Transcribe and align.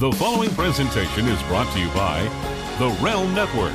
The 0.00 0.12
following 0.12 0.48
presentation 0.52 1.26
is 1.26 1.42
brought 1.42 1.70
to 1.74 1.78
you 1.78 1.86
by 1.88 2.22
the 2.78 2.88
Realm 3.04 3.34
Network. 3.34 3.74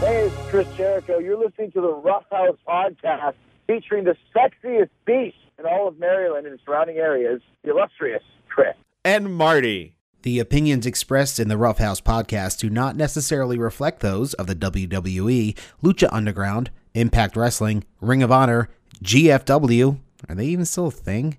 Hey, 0.00 0.26
it's 0.26 0.50
Chris 0.50 0.66
Jericho. 0.76 1.18
You're 1.18 1.38
listening 1.38 1.70
to 1.70 1.80
the 1.80 1.92
Rough 1.92 2.24
House 2.32 2.58
podcast 2.66 3.34
featuring 3.68 4.02
the 4.02 4.16
sexiest 4.34 4.88
beast 5.04 5.36
in 5.56 5.66
all 5.66 5.86
of 5.86 6.00
Maryland 6.00 6.48
and 6.48 6.58
surrounding 6.64 6.96
areas, 6.96 7.40
the 7.62 7.70
illustrious 7.70 8.24
Chris. 8.48 8.74
And 9.04 9.32
Marty. 9.32 9.94
The 10.22 10.40
opinions 10.40 10.84
expressed 10.84 11.38
in 11.38 11.46
the 11.46 11.56
Rough 11.56 11.78
House 11.78 12.00
podcast 12.00 12.58
do 12.58 12.68
not 12.68 12.96
necessarily 12.96 13.56
reflect 13.56 14.00
those 14.00 14.34
of 14.34 14.48
the 14.48 14.56
WWE, 14.56 15.56
Lucha 15.80 16.08
Underground, 16.10 16.72
Impact 16.94 17.36
Wrestling, 17.36 17.84
Ring 18.00 18.24
of 18.24 18.32
Honor, 18.32 18.68
GFW, 19.04 20.00
are 20.28 20.34
they 20.34 20.46
even 20.46 20.64
still 20.64 20.88
a 20.88 20.90
thing? 20.90 21.38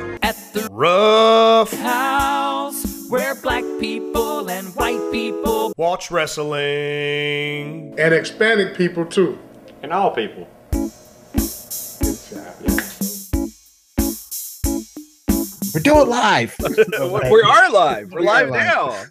at 0.21 0.35
the 0.53 0.67
Rough 0.71 1.71
house 1.73 3.07
where 3.09 3.35
black 3.35 3.63
people 3.79 4.49
and 4.49 4.67
white 4.75 5.11
people 5.11 5.73
Watch 5.77 6.11
Wrestling. 6.11 7.93
and 7.99 8.13
Hispanic 8.13 8.75
people 8.75 9.05
too. 9.05 9.37
And 9.83 9.91
all 9.91 10.11
people. 10.11 10.47
We're 15.73 15.79
doing 15.81 16.09
live. 16.09 16.55
we 16.61 17.41
are 17.41 17.71
live. 17.71 18.11
We're 18.11 18.19
We 18.19 18.25
live 18.25 18.47
are 18.47 18.51
live. 18.51 18.65
now. 18.65 19.03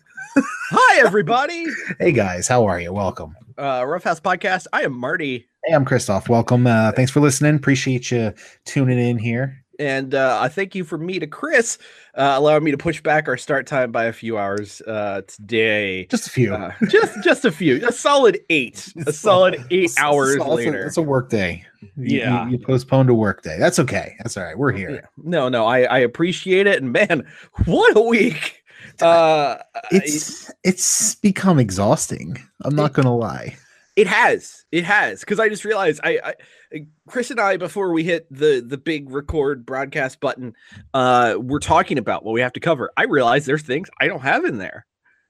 Hi, 0.72 1.00
everybody. 1.00 1.64
hey 1.98 2.12
guys, 2.12 2.46
how 2.46 2.66
are 2.66 2.78
you? 2.78 2.92
Welcome. 2.92 3.34
Uh, 3.56 3.84
Rough 3.86 4.04
House 4.04 4.20
Podcast. 4.20 4.66
I 4.72 4.82
am 4.82 4.92
Marty. 4.92 5.46
Hey, 5.64 5.74
I'm 5.74 5.84
Christoph. 5.86 6.28
Welcome. 6.28 6.66
Uh, 6.66 6.92
thanks 6.92 7.10
for 7.10 7.20
listening. 7.20 7.56
Appreciate 7.56 8.10
you 8.10 8.34
tuning 8.66 8.98
in 8.98 9.18
here. 9.18 9.64
And 9.80 10.14
uh, 10.14 10.38
I 10.40 10.48
thank 10.48 10.74
you 10.74 10.84
for 10.84 10.98
me 10.98 11.18
to 11.18 11.26
Chris, 11.26 11.78
uh, 12.14 12.34
allowing 12.36 12.62
me 12.64 12.70
to 12.70 12.76
push 12.76 13.00
back 13.02 13.28
our 13.28 13.38
start 13.38 13.66
time 13.66 13.90
by 13.90 14.04
a 14.04 14.12
few 14.12 14.36
hours 14.36 14.82
uh, 14.82 15.22
today. 15.26 16.04
Just 16.06 16.26
a 16.26 16.30
few. 16.30 16.54
Uh, 16.54 16.72
just 16.90 17.24
just 17.24 17.44
a 17.46 17.50
few, 17.50 17.76
a 17.88 17.90
solid 17.90 18.38
eight, 18.50 18.92
a 19.06 19.12
solid 19.12 19.54
eight 19.70 19.84
It's- 19.84 19.98
hours 19.98 20.34
it's, 20.34 20.44
it's 20.44 20.44
a- 20.46 20.54
later. 20.54 20.84
It's 20.86 20.96
a 20.98 21.02
work 21.02 21.30
day. 21.30 21.64
Yeah. 21.96 22.44
You, 22.44 22.52
you 22.52 22.58
postponed 22.58 23.08
a 23.08 23.14
work 23.14 23.42
day. 23.42 23.56
That's 23.58 23.78
okay. 23.78 24.14
That's 24.18 24.36
all 24.36 24.44
right. 24.44 24.56
We're 24.58 24.72
here. 24.72 24.90
Yeah. 24.90 25.00
No, 25.16 25.48
no, 25.48 25.64
I, 25.66 25.84
I 25.84 25.98
appreciate 26.00 26.66
it. 26.66 26.82
And 26.82 26.92
man, 26.92 27.26
what 27.64 27.96
a 27.96 28.02
week. 28.02 28.62
Uh, 29.00 29.56
It's 29.90 30.50
it's 30.62 31.14
become 31.14 31.58
exhausting. 31.58 32.36
I'm 32.62 32.74
not 32.76 32.92
gonna 32.92 33.16
lie. 33.16 33.56
It 33.96 34.06
has. 34.06 34.64
It 34.72 34.84
has. 34.84 35.20
Because 35.20 35.40
I 35.40 35.48
just 35.48 35.64
realized 35.64 36.00
I, 36.04 36.34
I 36.72 36.84
Chris 37.08 37.30
and 37.30 37.40
I 37.40 37.56
before 37.56 37.92
we 37.92 38.04
hit 38.04 38.26
the 38.30 38.64
the 38.66 38.78
big 38.78 39.10
record 39.10 39.66
broadcast 39.66 40.20
button, 40.20 40.54
uh, 40.94 41.34
we're 41.38 41.58
talking 41.58 41.98
about 41.98 42.24
what 42.24 42.32
we 42.32 42.40
have 42.40 42.52
to 42.54 42.60
cover. 42.60 42.90
I 42.96 43.04
realize 43.04 43.46
there's 43.46 43.62
things 43.62 43.88
I 44.00 44.06
don't 44.06 44.20
have 44.20 44.44
in 44.44 44.58
there. 44.58 44.86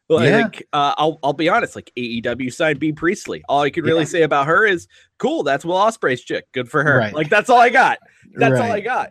Yeah. 0.09 0.43
Like 0.43 0.67
uh, 0.73 0.95
I'll 0.99 1.19
I'll 1.23 1.33
be 1.33 1.49
honest, 1.49 1.77
like 1.77 1.93
AEW 1.97 2.53
signed 2.53 2.81
Bea 2.81 2.93
Priestley. 2.93 3.43
All 3.49 3.63
I 3.63 3.71
can 3.71 3.85
really 3.85 4.01
Yeah. 4.01 4.07
say 4.07 4.23
about 4.23 4.47
her 4.49 4.67
is 4.67 4.89
cool. 5.19 5.43
That's 5.45 5.65
Will 5.65 5.77
Ospreay's 5.77 6.21
chick. 6.21 6.47
Good 6.53 6.69
for 6.69 6.83
her. 6.83 6.99
Right. 6.99 7.15
Like 7.15 7.29
that's 7.31 7.49
all 7.49 7.61
I 7.61 7.71
got. 7.71 7.99
That's 8.35 8.59
all 8.61 8.71
I 8.71 8.81
got. 8.81 9.11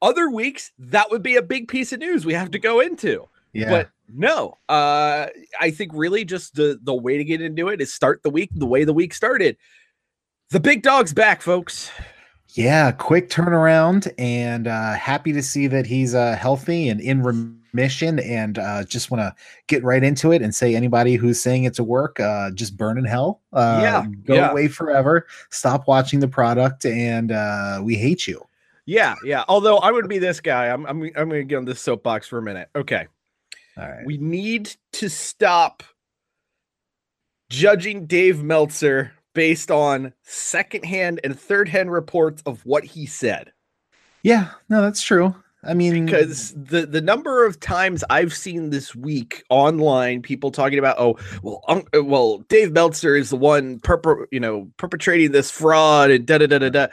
Other 0.00 0.30
weeks 0.30 0.72
that 0.78 1.10
would 1.10 1.22
be 1.22 1.36
a 1.36 1.42
big 1.42 1.68
piece 1.68 1.92
of 1.92 2.00
news 2.00 2.24
we 2.26 2.32
have 2.34 2.50
to 2.52 2.58
go 2.58 2.80
into. 2.80 3.28
Yeah. 3.52 3.70
But 3.70 3.90
no, 4.14 4.58
uh, 4.68 5.26
I 5.60 5.70
think 5.70 5.92
really 5.94 6.24
just 6.24 6.54
the 6.54 6.78
the 6.82 6.94
way 6.94 7.16
to 7.18 7.24
get 7.24 7.40
into 7.40 7.68
it 7.68 7.80
is 7.80 7.92
start 7.92 8.22
the 8.22 8.30
week 8.30 8.50
the 8.54 8.66
way 8.66 8.84
the 8.84 8.92
week 8.92 9.14
started. 9.14 9.56
The 10.50 10.60
big 10.60 10.82
dog's 10.82 11.12
back, 11.14 11.40
folks. 11.42 11.90
yeah, 12.54 12.92
quick 12.92 13.30
turnaround 13.30 14.12
and 14.18 14.66
uh 14.66 14.92
happy 14.92 15.32
to 15.32 15.42
see 15.42 15.66
that 15.68 15.86
he's 15.86 16.14
uh 16.14 16.36
healthy 16.36 16.88
and 16.90 17.00
in 17.00 17.22
remission 17.22 18.18
and 18.18 18.58
uh 18.58 18.84
just 18.84 19.10
want 19.10 19.22
to 19.22 19.34
get 19.66 19.82
right 19.82 20.04
into 20.04 20.30
it 20.32 20.42
and 20.42 20.54
say 20.54 20.74
anybody 20.74 21.14
who's 21.14 21.42
saying 21.42 21.64
it's 21.64 21.78
a 21.78 21.84
work 21.84 22.20
uh 22.20 22.50
just 22.50 22.76
burn 22.76 22.98
in 22.98 23.04
hell. 23.06 23.40
Uh 23.54 23.78
Yeah, 23.82 24.06
go 24.26 24.34
yeah. 24.34 24.50
away 24.50 24.68
forever. 24.68 25.26
Stop 25.50 25.88
watching 25.88 26.20
the 26.20 26.28
product 26.28 26.84
and 26.84 27.32
uh 27.32 27.80
we 27.82 27.94
hate 27.96 28.26
you. 28.26 28.42
Yeah, 28.84 29.14
yeah. 29.24 29.44
Although 29.48 29.78
I 29.78 29.90
would 29.92 30.08
be 30.08 30.18
this 30.18 30.40
guy. 30.40 30.66
I'm 30.68 30.84
I'm 30.86 31.02
I'm 31.16 31.28
gonna 31.30 31.44
get 31.44 31.56
on 31.56 31.64
this 31.64 31.80
soapbox 31.80 32.26
for 32.28 32.38
a 32.38 32.42
minute. 32.42 32.68
Okay. 32.76 33.06
All 33.76 33.88
right. 33.88 34.04
We 34.04 34.18
need 34.18 34.74
to 34.94 35.08
stop 35.08 35.82
judging 37.48 38.06
Dave 38.06 38.42
Meltzer 38.42 39.12
based 39.34 39.70
on 39.70 40.12
secondhand 40.22 41.20
and 41.24 41.38
third 41.38 41.68
hand 41.68 41.90
reports 41.90 42.42
of 42.44 42.64
what 42.66 42.84
he 42.84 43.06
said. 43.06 43.52
Yeah, 44.22 44.50
no, 44.68 44.82
that's 44.82 45.02
true. 45.02 45.34
I 45.64 45.74
mean 45.74 46.06
because 46.06 46.52
the 46.54 46.86
the 46.86 47.00
number 47.00 47.46
of 47.46 47.60
times 47.60 48.02
I've 48.10 48.34
seen 48.34 48.70
this 48.70 48.96
week 48.96 49.44
online 49.48 50.20
people 50.20 50.50
talking 50.50 50.78
about 50.78 50.96
oh 50.98 51.18
well 51.42 51.62
um, 51.68 51.84
well 51.94 52.38
Dave 52.48 52.72
Meltzer 52.72 53.14
is 53.14 53.30
the 53.30 53.36
one 53.36 53.78
perper, 53.78 54.26
you 54.32 54.40
know 54.40 54.68
perpetrating 54.76 55.30
this 55.30 55.52
fraud 55.52 56.10
and 56.10 56.26
da 56.26 56.38
da 56.38 56.46
da 56.46 56.58
da 56.58 56.68
da 56.68 56.86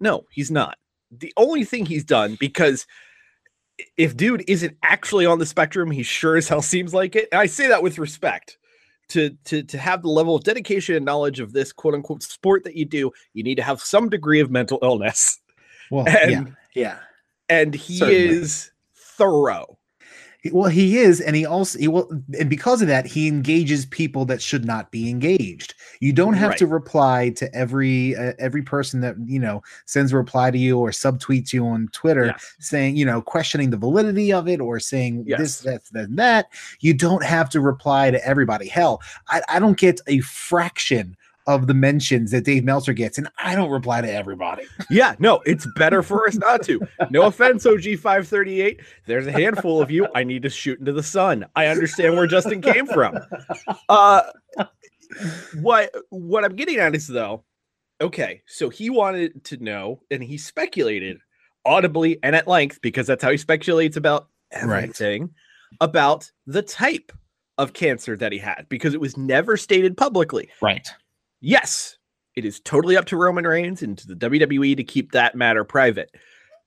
no 0.00 0.24
he's 0.32 0.50
not 0.50 0.76
the 1.12 1.32
only 1.36 1.64
thing 1.64 1.86
he's 1.86 2.04
done 2.04 2.36
because 2.40 2.84
if 3.96 4.16
dude 4.16 4.44
isn't 4.48 4.76
actually 4.82 5.26
on 5.26 5.38
the 5.38 5.46
spectrum 5.46 5.90
he 5.90 6.02
sure 6.02 6.36
as 6.36 6.48
hell 6.48 6.62
seems 6.62 6.94
like 6.94 7.16
it. 7.16 7.28
And 7.32 7.40
I 7.40 7.46
say 7.46 7.68
that 7.68 7.82
with 7.82 7.98
respect. 7.98 8.58
To 9.10 9.30
to 9.44 9.62
to 9.62 9.78
have 9.78 10.02
the 10.02 10.08
level 10.08 10.34
of 10.34 10.42
dedication 10.42 10.96
and 10.96 11.04
knowledge 11.04 11.38
of 11.38 11.52
this 11.52 11.72
quote 11.72 11.94
unquote 11.94 12.24
sport 12.24 12.64
that 12.64 12.74
you 12.74 12.84
do 12.84 13.12
you 13.34 13.44
need 13.44 13.54
to 13.54 13.62
have 13.62 13.80
some 13.80 14.08
degree 14.08 14.40
of 14.40 14.50
mental 14.50 14.80
illness. 14.82 15.38
Well, 15.92 16.04
yeah, 16.08 16.16
and- 16.40 16.56
yeah. 16.74 16.98
and 17.48 17.72
he 17.72 17.98
Certainly. 17.98 18.26
is 18.26 18.72
thorough. 18.96 19.66
He- 19.68 19.75
Well, 20.52 20.70
he 20.70 20.98
is, 20.98 21.20
and 21.20 21.34
he 21.36 21.46
also 21.46 21.78
he 21.78 21.88
will, 21.88 22.10
and 22.38 22.50
because 22.50 22.82
of 22.82 22.88
that, 22.88 23.06
he 23.06 23.28
engages 23.28 23.86
people 23.86 24.24
that 24.26 24.42
should 24.42 24.64
not 24.64 24.90
be 24.90 25.08
engaged. 25.10 25.74
You 26.00 26.12
don't 26.12 26.34
have 26.34 26.56
to 26.56 26.66
reply 26.66 27.30
to 27.36 27.54
every 27.54 28.16
uh, 28.16 28.32
every 28.38 28.62
person 28.62 29.00
that 29.00 29.16
you 29.24 29.38
know 29.38 29.62
sends 29.84 30.12
a 30.12 30.16
reply 30.16 30.50
to 30.50 30.58
you 30.58 30.78
or 30.78 30.90
subtweets 30.90 31.52
you 31.52 31.66
on 31.66 31.88
Twitter 31.92 32.26
Yes. 32.26 32.54
saying 32.58 32.96
you 32.96 33.04
know 33.06 33.22
questioning 33.22 33.70
the 33.70 33.76
validity 33.76 34.32
of 34.32 34.48
it 34.48 34.60
or 34.60 34.78
saying 34.80 35.24
Yes. 35.26 35.38
this 35.38 35.60
that 35.60 35.84
that 35.92 36.16
that. 36.16 36.46
You 36.80 36.94
don't 36.94 37.24
have 37.24 37.48
to 37.50 37.60
reply 37.60 38.10
to 38.10 38.24
everybody. 38.26 38.68
Hell, 38.68 39.00
I, 39.28 39.42
I 39.48 39.58
don't 39.58 39.78
get 39.78 40.00
a 40.06 40.20
fraction 40.20 41.16
of 41.46 41.66
the 41.68 41.74
mentions 41.74 42.30
that 42.32 42.44
Dave 42.44 42.64
Meltzer 42.64 42.92
gets, 42.92 43.18
and 43.18 43.28
I 43.38 43.54
don't 43.54 43.70
reply 43.70 44.00
to 44.00 44.12
everybody. 44.12 44.64
Yeah, 44.90 45.14
no, 45.18 45.40
it's 45.46 45.66
better 45.76 46.02
for 46.02 46.26
us 46.26 46.36
not 46.36 46.62
to. 46.64 46.80
No 47.10 47.22
offense, 47.22 47.64
OG538. 47.64 48.80
There's 49.06 49.26
a 49.26 49.32
handful 49.32 49.80
of 49.80 49.90
you. 49.90 50.08
I 50.14 50.24
need 50.24 50.42
to 50.42 50.50
shoot 50.50 50.78
into 50.80 50.92
the 50.92 51.02
sun. 51.02 51.46
I 51.54 51.66
understand 51.66 52.14
where 52.16 52.26
Justin 52.26 52.60
came 52.60 52.86
from. 52.86 53.16
Uh 53.88 54.22
what 55.60 55.94
what 56.10 56.44
I'm 56.44 56.56
getting 56.56 56.76
at 56.78 56.94
is 56.94 57.06
though, 57.06 57.44
okay, 58.00 58.42
so 58.46 58.68
he 58.68 58.90
wanted 58.90 59.44
to 59.44 59.56
know 59.62 60.00
and 60.10 60.22
he 60.22 60.36
speculated 60.38 61.18
audibly 61.64 62.18
and 62.22 62.34
at 62.36 62.46
length 62.48 62.80
because 62.82 63.06
that's 63.06 63.22
how 63.22 63.30
he 63.30 63.36
speculates 63.36 63.96
about 63.96 64.28
Right. 64.54 64.84
everything 64.84 65.30
about 65.80 66.30
the 66.46 66.62
type 66.62 67.10
of 67.58 67.72
cancer 67.72 68.16
that 68.16 68.30
he 68.32 68.38
had 68.38 68.66
because 68.68 68.94
it 68.94 69.00
was 69.00 69.16
never 69.16 69.56
stated 69.56 69.96
publicly. 69.96 70.48
Right. 70.62 70.86
Yes, 71.40 71.96
it 72.34 72.44
is 72.44 72.60
totally 72.60 72.96
up 72.96 73.06
to 73.06 73.16
Roman 73.16 73.46
Reigns 73.46 73.82
and 73.82 73.96
to 73.98 74.06
the 74.06 74.14
WWE 74.14 74.76
to 74.76 74.84
keep 74.84 75.12
that 75.12 75.34
matter 75.34 75.64
private. 75.64 76.10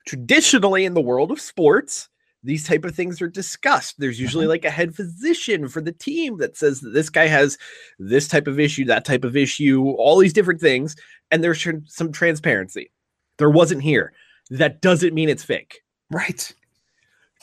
Traditionally, 0.07 0.85
in 0.85 0.93
the 0.93 1.01
world 1.01 1.31
of 1.31 1.39
sports, 1.39 2.09
these 2.43 2.65
type 2.65 2.85
of 2.85 2.95
things 2.95 3.21
are 3.21 3.27
discussed. 3.27 3.95
There's 3.99 4.15
mm-hmm. 4.15 4.23
usually 4.23 4.47
like 4.47 4.65
a 4.65 4.69
head 4.69 4.95
physician 4.95 5.67
for 5.67 5.81
the 5.81 5.91
team 5.91 6.37
that 6.37 6.57
says 6.57 6.81
that 6.81 6.91
this 6.91 7.09
guy 7.09 7.27
has 7.27 7.57
this 7.99 8.27
type 8.27 8.47
of 8.47 8.59
issue, 8.59 8.85
that 8.85 9.05
type 9.05 9.23
of 9.23 9.35
issue, 9.35 9.89
all 9.97 10.17
these 10.17 10.33
different 10.33 10.61
things, 10.61 10.95
and 11.31 11.43
there's 11.43 11.59
tr- 11.59 11.71
some 11.85 12.11
transparency. 12.11 12.91
There 13.37 13.49
wasn't 13.49 13.83
here. 13.83 14.13
That 14.49 14.81
doesn't 14.81 15.13
mean 15.13 15.29
it's 15.29 15.43
fake. 15.43 15.81
Right. 16.09 16.51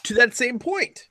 To 0.05 0.15
that 0.15 0.35
same 0.35 0.59
point, 0.59 1.09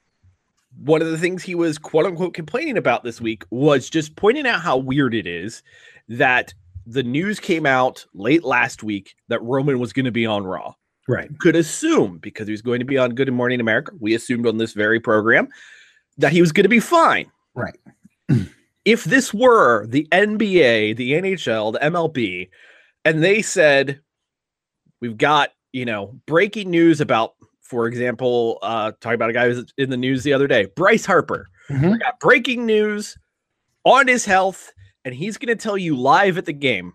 one 0.77 1.01
of 1.01 1.09
the 1.09 1.17
things 1.17 1.43
he 1.43 1.55
was 1.55 1.77
quote 1.77 2.05
unquote 2.05 2.33
complaining 2.33 2.77
about 2.77 3.03
this 3.03 3.21
week 3.21 3.43
was 3.49 3.89
just 3.89 4.15
pointing 4.15 4.45
out 4.45 4.61
how 4.61 4.77
weird 4.77 5.13
it 5.13 5.27
is 5.27 5.63
that 6.07 6.53
the 6.85 7.03
news 7.03 7.39
came 7.39 7.65
out 7.65 8.05
late 8.13 8.43
last 8.43 8.83
week 8.83 9.15
that 9.29 9.41
Roman 9.41 9.79
was 9.79 9.91
going 9.93 10.05
to 10.05 10.11
be 10.11 10.25
on 10.25 10.43
Raw. 10.45 10.73
Right. 11.07 11.29
Could 11.39 11.55
assume 11.55 12.17
because 12.19 12.47
he 12.47 12.51
was 12.51 12.61
going 12.61 12.79
to 12.79 12.85
be 12.85 12.97
on 12.97 13.15
Good 13.15 13.31
Morning 13.31 13.59
America. 13.59 13.91
We 13.99 14.15
assumed 14.15 14.47
on 14.47 14.57
this 14.57 14.73
very 14.73 14.99
program 14.99 15.47
that 16.17 16.31
he 16.31 16.41
was 16.41 16.51
going 16.51 16.63
to 16.63 16.69
be 16.69 16.79
fine. 16.79 17.31
Right. 17.55 17.77
If 18.85 19.03
this 19.05 19.33
were 19.33 19.87
the 19.87 20.07
NBA, 20.11 20.95
the 20.95 21.13
NHL, 21.13 21.73
the 21.73 21.79
MLB, 21.79 22.49
and 23.03 23.23
they 23.23 23.41
said, 23.41 23.99
we've 25.01 25.17
got, 25.17 25.49
you 25.73 25.85
know, 25.85 26.19
breaking 26.27 26.69
news 26.69 27.01
about, 27.01 27.33
for 27.61 27.87
example, 27.87 28.59
uh, 28.61 28.91
talking 29.01 29.15
about 29.15 29.31
a 29.31 29.33
guy 29.33 29.49
who 29.49 29.55
was 29.55 29.73
in 29.79 29.89
the 29.89 29.97
news 29.97 30.21
the 30.23 30.33
other 30.33 30.45
day, 30.45 30.67
Bryce 30.75 31.03
Harper. 31.03 31.47
Mhm. 31.71 31.93
We 31.93 31.97
got 31.97 32.19
breaking 32.19 32.67
news 32.67 33.17
on 33.85 34.07
his 34.07 34.23
health, 34.23 34.71
and 35.05 35.13
he's 35.13 35.37
going 35.37 35.55
to 35.55 35.63
tell 35.63 35.77
you 35.77 35.95
live 35.95 36.37
at 36.37 36.45
the 36.45 36.53
game. 36.53 36.93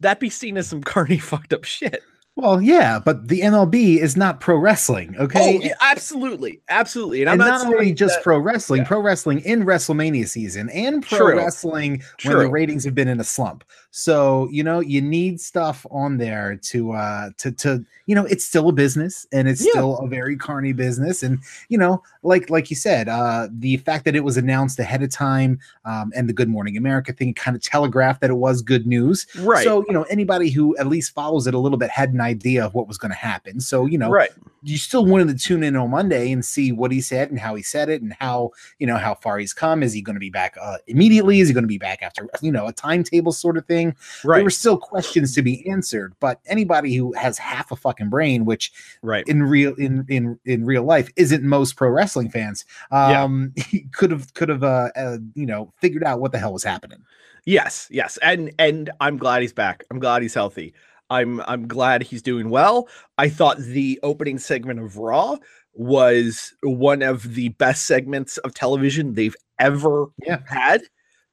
That'd 0.00 0.20
be 0.20 0.30
seen 0.30 0.56
as 0.56 0.68
some 0.68 0.82
carny 0.84 1.18
fucked 1.18 1.52
up 1.52 1.64
shit. 1.64 2.02
Well, 2.40 2.62
yeah, 2.62 3.00
but 3.00 3.26
the 3.26 3.40
MLB 3.40 3.98
is 3.98 4.16
not 4.16 4.38
pro 4.38 4.56
wrestling, 4.56 5.16
okay? 5.18 5.56
Oh, 5.56 5.60
yeah, 5.60 5.74
absolutely, 5.80 6.60
absolutely. 6.68 7.22
And, 7.22 7.30
and 7.30 7.38
not, 7.40 7.64
not, 7.64 7.74
only 7.74 7.92
just 7.92 8.14
that- 8.14 8.22
pro 8.22 8.38
wrestling, 8.38 8.82
yeah. 8.82 8.86
pro 8.86 9.00
wrestling 9.00 9.40
in 9.40 9.64
WrestleMania 9.64 10.28
season 10.28 10.70
and 10.70 11.04
pro 11.04 11.18
True. 11.18 11.36
wrestling 11.36 12.00
when 12.24 12.38
the 12.38 12.48
ratings 12.48 12.84
have 12.84 12.94
been 12.94 13.08
in 13.08 13.18
a 13.18 13.24
slump. 13.24 13.64
So, 13.90 14.48
you 14.52 14.62
know, 14.62 14.78
you 14.78 15.00
need 15.02 15.40
stuff 15.40 15.84
on 15.90 16.18
there 16.18 16.60
to 16.64 16.92
uh 16.92 17.30
to 17.38 17.50
to 17.52 17.84
you 18.06 18.14
know, 18.14 18.24
it's 18.26 18.44
still 18.44 18.68
a 18.68 18.72
business 18.72 19.26
and 19.32 19.48
it's 19.48 19.64
Yeah. 19.64 19.70
still 19.72 19.98
a 19.98 20.06
very 20.06 20.36
carny 20.36 20.72
business. 20.72 21.22
And 21.24 21.40
you 21.68 21.78
know, 21.78 22.02
like 22.22 22.50
like 22.50 22.70
you 22.70 22.76
said, 22.76 23.08
uh 23.08 23.48
the 23.50 23.78
fact 23.78 24.04
that 24.04 24.14
it 24.14 24.22
was 24.22 24.36
announced 24.36 24.78
ahead 24.78 25.02
of 25.02 25.10
time 25.10 25.58
um 25.86 26.12
and 26.14 26.28
the 26.28 26.32
Good 26.34 26.48
Morning 26.50 26.76
America 26.76 27.12
thing 27.12 27.34
kind 27.34 27.56
of 27.56 27.62
telegraphed 27.62 28.20
that 28.20 28.30
it 28.30 28.34
was 28.34 28.62
good 28.62 28.86
news. 28.86 29.26
right, 29.40 29.64
So, 29.64 29.84
you 29.88 29.94
know, 29.94 30.02
anybody 30.04 30.50
who 30.50 30.76
at 30.76 30.86
least 30.86 31.12
follows 31.14 31.46
it 31.48 31.54
a 31.54 31.58
little 31.58 31.78
bit 31.78 31.90
had 31.90 32.12
an 32.12 32.20
idea 32.28 32.64
of 32.64 32.74
what 32.74 32.86
was 32.86 32.98
going 32.98 33.10
to 33.10 33.16
happen. 33.16 33.60
So, 33.60 33.86
you 33.86 33.98
know, 33.98 34.10
right, 34.10 34.30
you 34.62 34.76
still 34.76 35.04
wanted 35.04 35.28
to 35.28 35.34
tune 35.34 35.62
in 35.62 35.76
on 35.76 35.90
Monday 35.90 36.32
and 36.32 36.44
see 36.44 36.72
what 36.72 36.90
he 36.90 37.00
said 37.00 37.30
and 37.30 37.38
how 37.38 37.54
he 37.54 37.62
said 37.62 37.88
it 37.88 38.02
and 38.02 38.12
how 38.18 38.50
you 38.78 38.86
know 38.86 38.96
how 38.96 39.14
far 39.14 39.38
he's 39.38 39.52
come. 39.52 39.82
Is 39.82 39.92
he 39.92 40.02
going 40.02 40.14
to 40.14 40.20
be 40.20 40.30
back 40.30 40.56
uh, 40.60 40.78
immediately? 40.86 41.40
Is 41.40 41.48
he 41.48 41.54
going 41.54 41.64
to 41.64 41.68
be 41.68 41.78
back 41.78 42.02
after 42.02 42.28
you 42.42 42.52
know 42.52 42.66
a 42.66 42.72
timetable 42.72 43.32
sort 43.32 43.56
of 43.56 43.66
thing? 43.66 43.96
There 44.24 44.44
were 44.44 44.50
still 44.50 44.76
questions 44.78 45.34
to 45.34 45.42
be 45.42 45.68
answered, 45.68 46.14
but 46.20 46.40
anybody 46.46 46.94
who 46.94 47.12
has 47.14 47.38
half 47.38 47.70
a 47.70 47.76
fucking 47.76 48.10
brain, 48.10 48.44
which 48.44 48.72
right. 49.02 49.26
in 49.26 49.42
real 49.42 49.74
in 49.74 50.04
in 50.08 50.38
in 50.44 50.64
real 50.64 50.84
life 50.84 51.10
isn't 51.16 51.42
most 51.42 51.76
pro 51.76 51.90
wrestling 51.90 52.30
fans, 52.30 52.64
Yeah. 52.90 53.22
um, 53.22 53.52
he 53.68 53.86
could 53.92 54.10
have 54.10 54.32
could 54.34 54.48
have 54.48 54.64
uh, 54.64 54.90
uh 54.96 55.18
you 55.34 55.46
know 55.46 55.72
figured 55.80 56.04
out 56.04 56.20
what 56.20 56.32
the 56.32 56.38
hell 56.38 56.52
was 56.52 56.64
happening. 56.64 57.04
Yes, 57.44 57.88
yes, 57.90 58.18
and 58.22 58.52
and 58.58 58.90
I'm 59.00 59.16
glad 59.16 59.42
he's 59.42 59.52
back. 59.52 59.84
I'm 59.90 59.98
glad 59.98 60.22
he's 60.22 60.34
healthy. 60.34 60.74
I'm 61.10 61.40
I'm 61.42 61.66
glad 61.66 62.02
he's 62.02 62.22
doing 62.22 62.50
well. 62.50 62.88
I 63.16 63.28
thought 63.28 63.58
the 63.58 63.98
opening 64.02 64.38
segment 64.38 64.80
of 64.80 64.96
Raw 64.98 65.36
was 65.74 66.54
one 66.62 67.02
of 67.02 67.34
the 67.34 67.50
best 67.50 67.86
segments 67.86 68.36
of 68.38 68.52
television 68.54 69.14
they've 69.14 69.36
ever 69.58 70.06
Yeah. 70.24 70.40
had. 70.46 70.82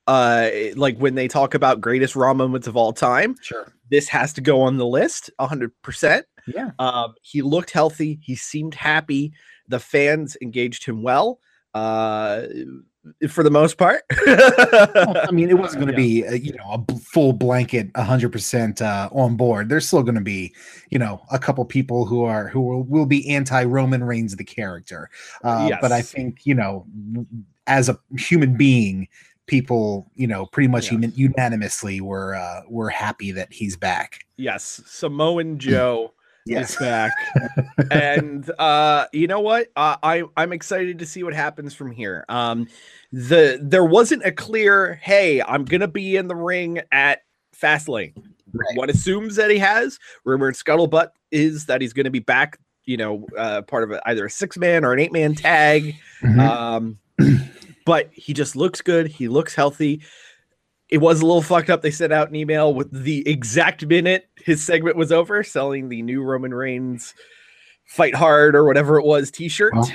Uh, 0.07 0.49
like 0.75 0.97
when 0.99 1.15
they 1.15 1.27
talk 1.27 1.55
about 1.55 1.81
greatest 1.81 2.15
Raw 2.15 2.33
moments 2.33 2.67
of 2.67 2.77
all 2.77 2.93
time, 2.93 3.35
Sure. 3.41 3.73
this 3.89 4.07
has 4.09 4.33
to 4.33 4.41
go 4.41 4.61
on 4.61 4.77
the 4.77 4.85
list, 4.85 5.31
hundred 5.39 5.71
percent. 5.81 6.25
Yeah. 6.47 6.71
Um, 6.77 7.15
he 7.23 7.41
looked 7.41 7.71
healthy. 7.71 8.19
He 8.21 8.35
seemed 8.35 8.75
happy. 8.75 9.33
The 9.67 9.79
fans 9.79 10.37
engaged 10.43 10.85
him 10.85 11.01
well. 11.01 11.39
Uh, 11.73 12.43
for 13.29 13.43
the 13.43 13.51
most 13.51 13.77
part. 13.77 14.01
Well, 14.25 15.17
I 15.27 15.31
mean, 15.31 15.49
it 15.49 15.57
wasn't 15.57 15.83
going 15.85 15.95
to 15.95 16.01
Yeah. 16.01 16.07
be, 16.07 16.27
uh, 16.27 16.31
you 16.33 16.53
know, 16.53 16.71
a 16.71 16.77
b- 16.79 16.95
full 16.97 17.33
blanket, 17.33 17.89
hundred 17.95 18.31
percent 18.31 18.81
uh, 18.81 19.09
on 19.11 19.35
board. 19.35 19.69
There's 19.69 19.87
still 19.87 20.03
going 20.03 20.15
to 20.15 20.21
be, 20.21 20.53
you 20.89 20.99
know, 20.99 21.21
a 21.31 21.39
couple 21.39 21.63
people 21.65 22.05
who 22.05 22.23
are 22.23 22.47
who 22.49 22.61
will, 22.61 22.83
will 22.83 23.05
be 23.05 23.29
anti 23.29 23.63
Roman 23.63 24.03
Reigns 24.03 24.35
the 24.35 24.43
character. 24.43 25.09
Uh, 25.43 25.71
But 25.81 25.91
I 25.91 26.01
think, 26.01 26.45
you 26.45 26.55
know, 26.55 26.85
as 27.67 27.89
a 27.89 27.99
human 28.17 28.57
being, 28.57 29.07
people, 29.47 30.09
you 30.15 30.25
know, 30.25 30.47
pretty 30.47 30.67
much 30.67 30.87
Yeah. 30.87 30.93
uni- 30.93 31.13
unanimously 31.15 32.01
were 32.01 32.33
uh, 32.35 32.61
were 32.67 32.89
happy 32.89 33.31
that 33.33 33.53
he's 33.53 33.77
back. 33.77 34.25
yes, 34.37 34.81
Samoan 34.87 35.59
Joe 35.59 36.11
Yes. 36.45 36.71
is 36.71 36.77
back, 36.77 37.11
and 37.91 38.49
uh, 38.59 39.07
you 39.11 39.25
know 39.27 39.39
what? 39.39 39.67
Uh, 39.75 39.97
I 40.03 40.23
I'm 40.37 40.53
excited 40.53 40.99
to 40.99 41.05
see 41.05 41.23
what 41.23 41.33
happens 41.33 41.73
from 41.73 41.91
here. 41.91 42.23
Um, 42.29 42.67
the 43.11 43.59
there 43.61 43.85
wasn't 43.85 44.23
a 44.25 44.31
clear, 44.31 44.99
hey, 45.01 45.41
I'm 45.41 45.65
gonna 45.65 45.87
be 45.87 46.17
in 46.17 46.27
the 46.27 46.35
ring 46.35 46.81
at 46.91 47.21
Fastlane. 47.59 48.13
Right. 48.53 48.77
One 48.77 48.89
assumes 48.89 49.35
that 49.35 49.51
he 49.51 49.57
has. 49.57 49.99
Rumor 50.23 50.47
and 50.47 50.55
scuttlebutt 50.55 51.09
is 51.31 51.65
that 51.65 51.81
he's 51.81 51.93
going 51.93 52.05
to 52.05 52.11
be 52.11 52.19
back. 52.19 52.57
You 52.85 52.97
know, 52.97 53.25
uh, 53.37 53.63
part 53.63 53.83
of 53.83 53.91
a, 53.91 54.07
either 54.07 54.25
a 54.25 54.29
six 54.29 54.57
man 54.57 54.85
or 54.85 54.93
an 54.93 54.99
eight 54.99 55.11
man 55.11 55.35
tag. 55.35 55.95
Mhm. 56.21 56.39
Um, 56.39 56.99
but 57.85 58.09
he 58.13 58.33
just 58.33 58.55
looks 58.55 58.81
good. 58.81 59.07
He 59.07 59.27
looks 59.27 59.55
healthy. 59.55 60.01
It 60.95 61.01
was 61.01 61.19
a 61.19 61.25
little 61.25 61.41
fucked 61.41 61.69
up. 61.69 61.81
They 61.81 61.91
sent 61.91 62.13
out 62.13 62.29
an 62.29 62.37
email 62.37 62.73
with 62.73 62.89
the 62.89 63.27
exact 63.27 63.85
minute 63.85 64.29
his 64.37 64.65
segment 64.65 64.95
was 64.95 65.11
over, 65.11 65.43
selling 65.43 65.89
the 65.89 66.01
new 66.01 66.23
Roman 66.23 66.53
Reigns 66.53 67.13
"Fight 67.83 68.15
Hard" 68.15 68.55
or 68.55 68.63
whatever 68.63 68.97
it 68.97 69.05
was 69.05 69.29
T-shirt. 69.29 69.73
Well, 69.75 69.91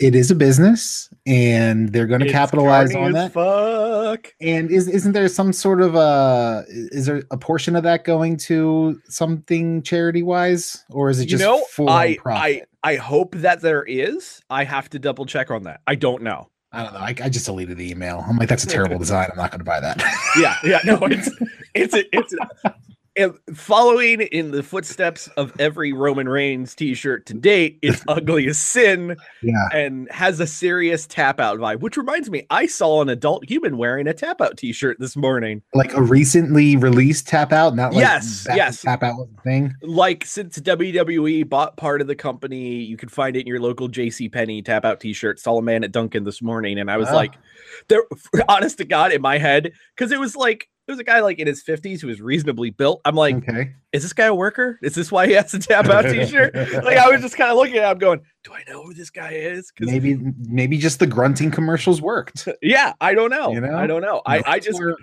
it 0.00 0.16
is 0.16 0.32
a 0.32 0.34
business, 0.34 1.08
and 1.24 1.92
they're 1.92 2.08
going 2.08 2.22
to 2.22 2.32
capitalize 2.32 2.96
on 2.96 3.12
that. 3.12 3.32
Fuck. 3.32 4.34
And 4.40 4.72
is 4.72 4.88
isn't 4.88 5.12
there 5.12 5.28
some 5.28 5.52
sort 5.52 5.80
of 5.80 5.94
uh 5.94 6.62
is 6.66 7.06
there 7.06 7.22
a 7.30 7.36
portion 7.36 7.76
of 7.76 7.84
that 7.84 8.02
going 8.02 8.36
to 8.38 9.00
something 9.08 9.82
charity 9.82 10.24
wise, 10.24 10.84
or 10.90 11.10
is 11.10 11.20
it 11.20 11.26
You 11.26 11.28
just 11.28 11.44
know, 11.44 11.62
for 11.70 11.88
I, 11.88 12.04
I 12.04 12.16
profit? 12.16 12.68
I 12.82 12.96
hope 12.96 13.36
that 13.36 13.60
there 13.60 13.84
is. 13.84 14.42
I 14.50 14.64
have 14.64 14.90
to 14.90 14.98
double 14.98 15.26
check 15.26 15.52
on 15.52 15.62
that. 15.62 15.80
I 15.86 15.94
don't 15.94 16.24
know. 16.24 16.48
I, 16.74 16.82
don't 16.82 16.92
know. 16.92 17.00
I, 17.00 17.14
I 17.22 17.28
just 17.28 17.46
deleted 17.46 17.76
the 17.76 17.90
email. 17.90 18.24
I'm 18.26 18.36
like, 18.36 18.48
that's 18.48 18.64
a 18.64 18.68
terrible 18.68 18.98
design. 19.04 19.28
I'm 19.30 19.38
not 19.38 19.50
going 19.50 19.60
to 19.60 19.64
buy 19.64 19.80
that. 19.80 20.02
yeah, 20.36 20.56
yeah, 20.64 20.80
no, 20.84 20.98
it's 21.02 21.30
it's 21.74 21.94
a, 21.94 22.16
it's 22.16 22.34
a, 22.34 22.74
following 23.54 24.20
in 24.22 24.50
the 24.50 24.62
footsteps 24.62 25.28
of 25.36 25.52
every 25.60 25.92
Roman 25.92 26.28
Reigns 26.28 26.74
T-shirt 26.74 27.26
to 27.26 27.34
date. 27.34 27.78
It's 27.82 28.02
ugly 28.08 28.46
as 28.48 28.58
sin 28.58 29.16
yeah. 29.42 29.68
and 29.72 30.10
has 30.10 30.40
a 30.40 30.46
serious 30.46 31.06
tap 31.06 31.38
out 31.38 31.58
vibe. 31.58 31.80
Which 31.80 31.96
reminds 31.96 32.30
me, 32.30 32.46
I 32.50 32.66
saw 32.66 33.02
an 33.02 33.08
adult 33.08 33.48
human 33.48 33.76
wearing 33.76 34.06
a 34.06 34.14
tap 34.14 34.40
out 34.40 34.56
T-shirt 34.56 34.96
this 34.98 35.16
morning. 35.16 35.62
Like 35.74 35.94
a 35.94 36.02
recently 36.02 36.76
released 36.76 37.28
tap 37.28 37.52
out, 37.52 37.76
not 37.76 37.92
like 37.92 38.00
Yes, 38.02 38.46
yes. 38.54 38.82
tap 38.82 39.02
out 39.02 39.16
was 39.16 39.28
a 39.38 39.40
thing. 39.42 39.74
Like 39.82 40.24
since 40.24 40.58
WWE 40.58 41.48
bought 41.48 41.76
part 41.76 42.00
of 42.00 42.06
the 42.06 42.16
company, 42.16 42.76
you 42.82 42.96
could 42.96 43.12
find 43.12 43.36
it 43.36 43.40
in 43.40 43.46
your 43.46 43.60
local 43.60 43.88
J.C. 43.88 44.28
Penney 44.28 44.62
tap 44.62 44.84
out 44.84 45.00
T-shirt. 45.00 45.38
Saw 45.38 45.58
a 45.58 45.62
man 45.62 45.84
at 45.84 45.92
Dunkin' 45.92 46.24
this 46.24 46.42
morning, 46.42 46.78
and 46.78 46.90
I 46.90 46.96
was 46.96 47.08
Ah. 47.08 47.14
like, 47.14 47.34
"There, 47.88 48.02
honest 48.48 48.78
to 48.78 48.84
God, 48.84 49.12
in 49.12 49.22
my 49.22 49.38
head, 49.38 49.72
because 49.94 50.10
it 50.12 50.18
was 50.20 50.34
like." 50.36 50.68
Was 50.86 50.98
a 50.98 51.04
guy 51.04 51.20
like 51.20 51.38
in 51.38 51.46
his 51.46 51.64
50s 51.64 52.00
who 52.02 52.08
was 52.08 52.20
reasonably 52.20 52.68
built. 52.68 53.00
I'm 53.06 53.14
like, 53.14 53.36
Okay. 53.36 53.72
is 53.92 54.02
this 54.02 54.12
guy 54.12 54.26
a 54.26 54.34
worker? 54.34 54.78
Is 54.82 54.94
this 54.94 55.10
why 55.10 55.26
he 55.26 55.32
has 55.32 55.54
a 55.54 55.58
tap 55.58 55.86
out 55.86 56.02
t-shirt? 56.10 56.54
like 56.54 56.98
I 56.98 57.08
was 57.08 57.22
just 57.22 57.36
kind 57.38 57.50
of 57.50 57.56
looking 57.56 57.76
at 57.78 57.90
him 57.92 57.98
going, 57.98 58.20
do 58.44 58.52
I 58.52 58.62
know 58.70 58.82
who 58.82 58.92
this 58.92 59.08
guy 59.08 59.30
is? 59.32 59.70
'Cause- 59.70 59.86
Maybe 59.86 60.18
maybe 60.46 60.76
just 60.76 60.98
the 60.98 61.06
grunting 61.06 61.50
commercials 61.50 62.02
worked. 62.02 62.46
yeah, 62.62 62.92
I 63.00 63.14
don't 63.14 63.30
know. 63.30 63.50
You 63.52 63.62
know? 63.62 63.74
I 63.76 63.86
don't 63.86 64.02
know. 64.02 64.20
I, 64.26 64.38
No, 64.38 64.42
I 64.46 64.58
just 64.58 64.78
we're- 64.78 64.94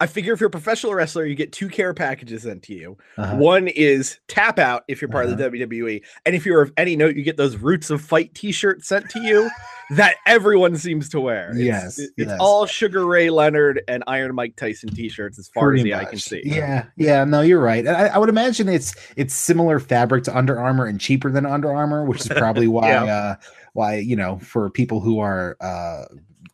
I 0.00 0.06
figure 0.06 0.32
if 0.34 0.40
you're 0.40 0.48
a 0.48 0.50
professional 0.50 0.94
wrestler, 0.94 1.24
you 1.24 1.34
get 1.34 1.52
two 1.52 1.68
care 1.68 1.94
packages 1.94 2.42
sent 2.42 2.62
to 2.64 2.74
you. 2.74 2.96
uh-huh. 3.16 3.36
One 3.36 3.68
is 3.68 4.18
tap 4.28 4.58
out 4.58 4.84
if 4.88 5.00
you're 5.00 5.08
part 5.10 5.26
of 5.26 5.36
the 5.36 5.50
WWE, 5.50 6.02
and 6.24 6.34
if 6.34 6.44
you're 6.44 6.60
of 6.62 6.72
any 6.76 6.96
note, 6.96 7.16
you 7.16 7.22
get 7.22 7.36
those 7.36 7.56
Roots 7.56 7.90
of 7.90 8.00
Fight 8.02 8.34
T-shirts 8.34 8.86
sent 8.88 9.08
to 9.10 9.20
you 9.22 9.48
that 9.96 10.16
everyone 10.26 10.76
seems 10.76 11.08
to 11.10 11.20
wear. 11.20 11.50
It's, 11.50 11.58
Yes, 11.60 11.98
it- 11.98 12.10
it's 12.16 12.28
yes. 12.30 12.38
all 12.40 12.66
Sugar 12.66 13.06
Ray 13.06 13.30
Leonard 13.30 13.82
and 13.88 14.04
Iron 14.06 14.34
Mike 14.34 14.56
Tyson 14.56 14.88
T-shirts 14.90 15.38
as 15.38 15.48
far 15.48 15.72
as 15.72 15.80
Pretty 15.80 15.90
the 15.90 15.94
eye 15.96 16.04
can 16.04 16.18
see. 16.18 16.42
Yeah, 16.44 16.86
yeah, 16.96 17.24
no, 17.24 17.40
you're 17.40 17.60
right. 17.60 17.86
I, 17.86 18.08
I 18.08 18.18
would 18.18 18.28
imagine 18.28 18.68
it's 18.68 18.94
it's 19.16 19.32
similar 19.34 19.78
fabric 19.78 20.24
to 20.24 20.36
Under 20.36 20.58
Armour 20.60 20.86
and 20.86 21.00
cheaper 21.00 21.30
than 21.30 21.46
Under 21.46 21.72
Armour, 21.72 22.04
which 22.04 22.20
is 22.20 22.28
probably 22.36 22.68
why 22.68 22.88
Yeah. 22.90 23.04
uh 23.04 23.34
why 23.72 23.96
you 23.96 24.16
know 24.16 24.38
for 24.38 24.70
people 24.70 25.00
who 25.00 25.18
are 25.20 25.56
uh 25.60 26.04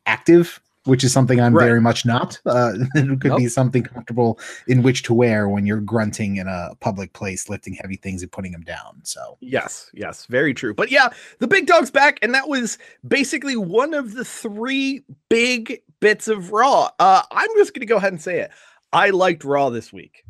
active 0.06 0.60
which 0.84 1.04
is 1.04 1.12
something 1.12 1.40
I'm 1.40 1.54
Right. 1.54 1.66
very 1.66 1.80
much 1.80 2.04
not. 2.04 2.40
Uh, 2.44 2.72
it 2.94 3.20
could 3.20 3.36
be 3.36 3.48
something 3.48 3.82
comfortable 3.82 4.38
in 4.66 4.82
which 4.82 5.02
to 5.04 5.14
wear 5.14 5.48
when 5.48 5.64
you're 5.66 5.80
grunting 5.80 6.36
in 6.36 6.48
a 6.48 6.70
public 6.80 7.12
place, 7.12 7.48
lifting 7.48 7.74
heavy 7.74 7.96
things 7.96 8.22
and 8.22 8.32
putting 8.32 8.52
them 8.52 8.62
down. 8.62 9.00
So 9.04 9.36
Yes, 9.40 9.90
yes, 9.94 10.26
very 10.26 10.54
true. 10.54 10.74
But 10.74 10.90
yeah, 10.90 11.08
the 11.38 11.46
big 11.48 11.66
dog's 11.66 11.90
back, 11.90 12.18
and 12.22 12.34
that 12.34 12.48
was 12.48 12.78
basically 13.06 13.56
one 13.56 13.94
of 13.94 14.14
the 14.14 14.24
three 14.24 15.04
big 15.28 15.82
bits 16.00 16.26
of 16.28 16.50
Raw. 16.50 16.90
Uh, 16.98 17.22
I'm 17.30 17.50
just 17.56 17.74
gonna 17.74 17.86
go 17.86 17.96
ahead 17.96 18.12
and 18.12 18.20
say 18.20 18.40
it. 18.40 18.50
I 18.92 19.10
liked 19.10 19.44
Raw 19.44 19.70
this 19.70 19.92
week. 19.92 20.24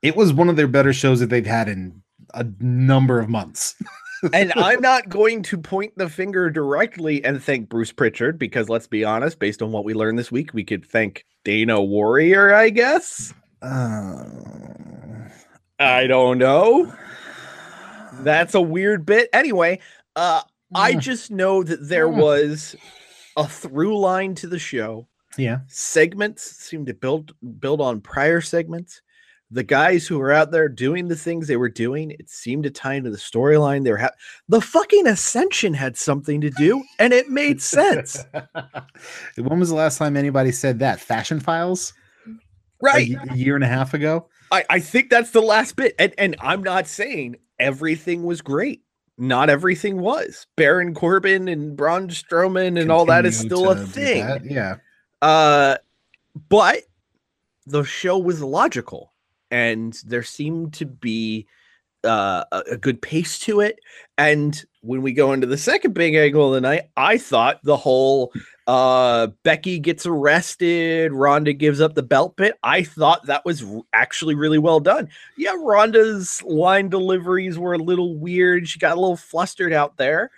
it 0.00 0.14
was 0.16 0.32
one 0.32 0.48
of 0.48 0.54
their 0.56 0.68
better 0.68 0.92
shows 0.92 1.18
that 1.20 1.28
they've 1.28 1.44
had 1.46 1.68
in 1.68 2.02
a 2.34 2.46
number 2.60 3.18
of 3.18 3.28
months. 3.28 3.74
and 4.32 4.52
I'm 4.56 4.80
not 4.80 5.08
going 5.08 5.42
to 5.44 5.58
point 5.58 5.92
the 5.96 6.08
finger 6.08 6.50
directly 6.50 7.24
and 7.24 7.42
thank 7.42 7.68
Bruce 7.68 7.92
Pritchard 7.92 8.38
because 8.38 8.68
let's 8.68 8.86
be 8.86 9.04
honest, 9.04 9.38
based 9.38 9.62
on 9.62 9.72
what 9.72 9.84
we 9.84 9.94
learned 9.94 10.18
this 10.18 10.32
week, 10.32 10.52
we 10.54 10.64
could 10.64 10.84
thank 10.84 11.24
Dana 11.44 11.80
Warrior, 11.82 12.54
I 12.54 12.70
guess. 12.70 13.32
Uh, 13.62 14.24
I 15.78 16.06
don't 16.06 16.38
know. 16.38 16.92
That's 18.20 18.54
a 18.54 18.60
weird 18.60 19.06
bit. 19.06 19.28
Anyway, 19.32 19.80
uh 20.16 20.42
I 20.74 20.94
Mm. 20.94 21.00
just 21.00 21.30
know 21.30 21.62
that 21.62 21.88
there 21.88 22.08
Mm. 22.08 22.20
was 22.20 22.76
a 23.36 23.46
through 23.48 23.98
line 23.98 24.34
to 24.36 24.46
the 24.46 24.58
show. 24.58 25.06
yeah. 25.36 25.60
Segments 25.68 26.42
seem 26.42 26.84
to 26.86 26.94
build 26.94 27.32
build 27.60 27.80
on 27.80 28.00
prior 28.00 28.40
segments. 28.40 29.00
The 29.50 29.62
guys 29.62 30.06
who 30.06 30.18
were 30.18 30.32
out 30.32 30.50
there 30.50 30.68
doing 30.68 31.08
the 31.08 31.16
things 31.16 31.46
they 31.46 31.56
were 31.56 31.70
doing, 31.70 32.10
it 32.10 32.28
seemed 32.28 32.64
to 32.64 32.70
tie 32.70 32.94
into 32.94 33.10
the 33.10 33.16
storyline. 33.16 33.82
They 33.82 33.92
were 33.92 33.98
ha- 33.98 34.10
the 34.48 34.60
fucking 34.60 35.06
Ascension 35.06 35.72
had 35.72 35.96
something 35.96 36.40
to 36.42 36.50
do, 36.50 36.82
and 36.98 37.14
it 37.14 37.30
made 37.30 37.62
sense, 37.62 38.24
when 39.36 39.58
was 39.58 39.70
the 39.70 39.74
last 39.74 39.96
time 39.96 40.16
anybody 40.16 40.52
said 40.52 40.80
that? 40.80 41.00
Fashion 41.00 41.40
Files? 41.40 41.94
Right? 42.82 43.16
A, 43.30 43.36
year 43.36 43.54
and 43.54 43.64
a 43.64 43.68
half 43.68 43.94
ago? 43.94 44.28
I, 44.50 44.64
I 44.70 44.80
think 44.80 45.10
that's 45.10 45.30
the 45.30 45.42
last 45.42 45.76
bit. 45.76 45.94
And 45.98 46.14
and 46.18 46.36
I'm 46.40 46.62
not 46.62 46.86
saying 46.86 47.36
everything 47.58 48.24
was 48.24 48.40
great. 48.40 48.82
Not 49.16 49.50
everything 49.50 50.00
was. 50.00 50.46
Baron 50.56 50.94
Corbin 50.94 51.48
and 51.48 51.76
Braun 51.76 52.08
Strowman 52.08 52.80
and 52.80 52.92
all 52.92 53.04
that 53.06 53.26
is 53.26 53.38
still 53.38 53.70
a 53.70 53.76
thing. 53.76 54.24
Yeah. 54.44 54.76
Uh 55.20 55.76
but 56.48 56.82
the 57.66 57.82
show 57.82 58.16
was 58.16 58.40
logical 58.40 59.12
and 59.50 59.98
there 60.06 60.22
seemed 60.22 60.74
to 60.74 60.86
be 60.86 61.46
uh, 62.04 62.44
a, 62.52 62.62
a 62.72 62.76
good 62.76 63.02
pace 63.02 63.38
to 63.40 63.60
it. 63.60 63.78
And 64.16 64.64
when 64.82 65.02
we 65.02 65.12
go 65.12 65.32
into 65.32 65.46
the 65.46 65.58
second 65.58 65.94
big 65.94 66.14
angle 66.14 66.48
of 66.48 66.54
the 66.54 66.60
night, 66.60 66.90
I 66.96 67.18
thought 67.18 67.60
the 67.64 67.76
whole 67.76 68.32
uh, 68.66 69.28
Becky 69.42 69.78
gets 69.78 70.06
arrested, 70.06 71.12
Ronda 71.12 71.52
gives 71.52 71.80
up 71.80 71.94
the 71.94 72.02
belt 72.02 72.36
bit. 72.36 72.56
I 72.62 72.82
thought 72.82 73.26
that 73.26 73.44
was 73.44 73.64
actually 73.92 74.34
really 74.34 74.58
well 74.58 74.80
done. 74.80 75.08
Yeah, 75.36 75.54
Ronda's 75.56 76.42
line 76.44 76.88
deliveries 76.88 77.58
were 77.58 77.74
a 77.74 77.78
little 77.78 78.16
weird. 78.16 78.68
She 78.68 78.78
got 78.78 78.96
a 78.96 79.00
little 79.00 79.16
flustered 79.16 79.72
out 79.72 79.96
there, 79.96 80.30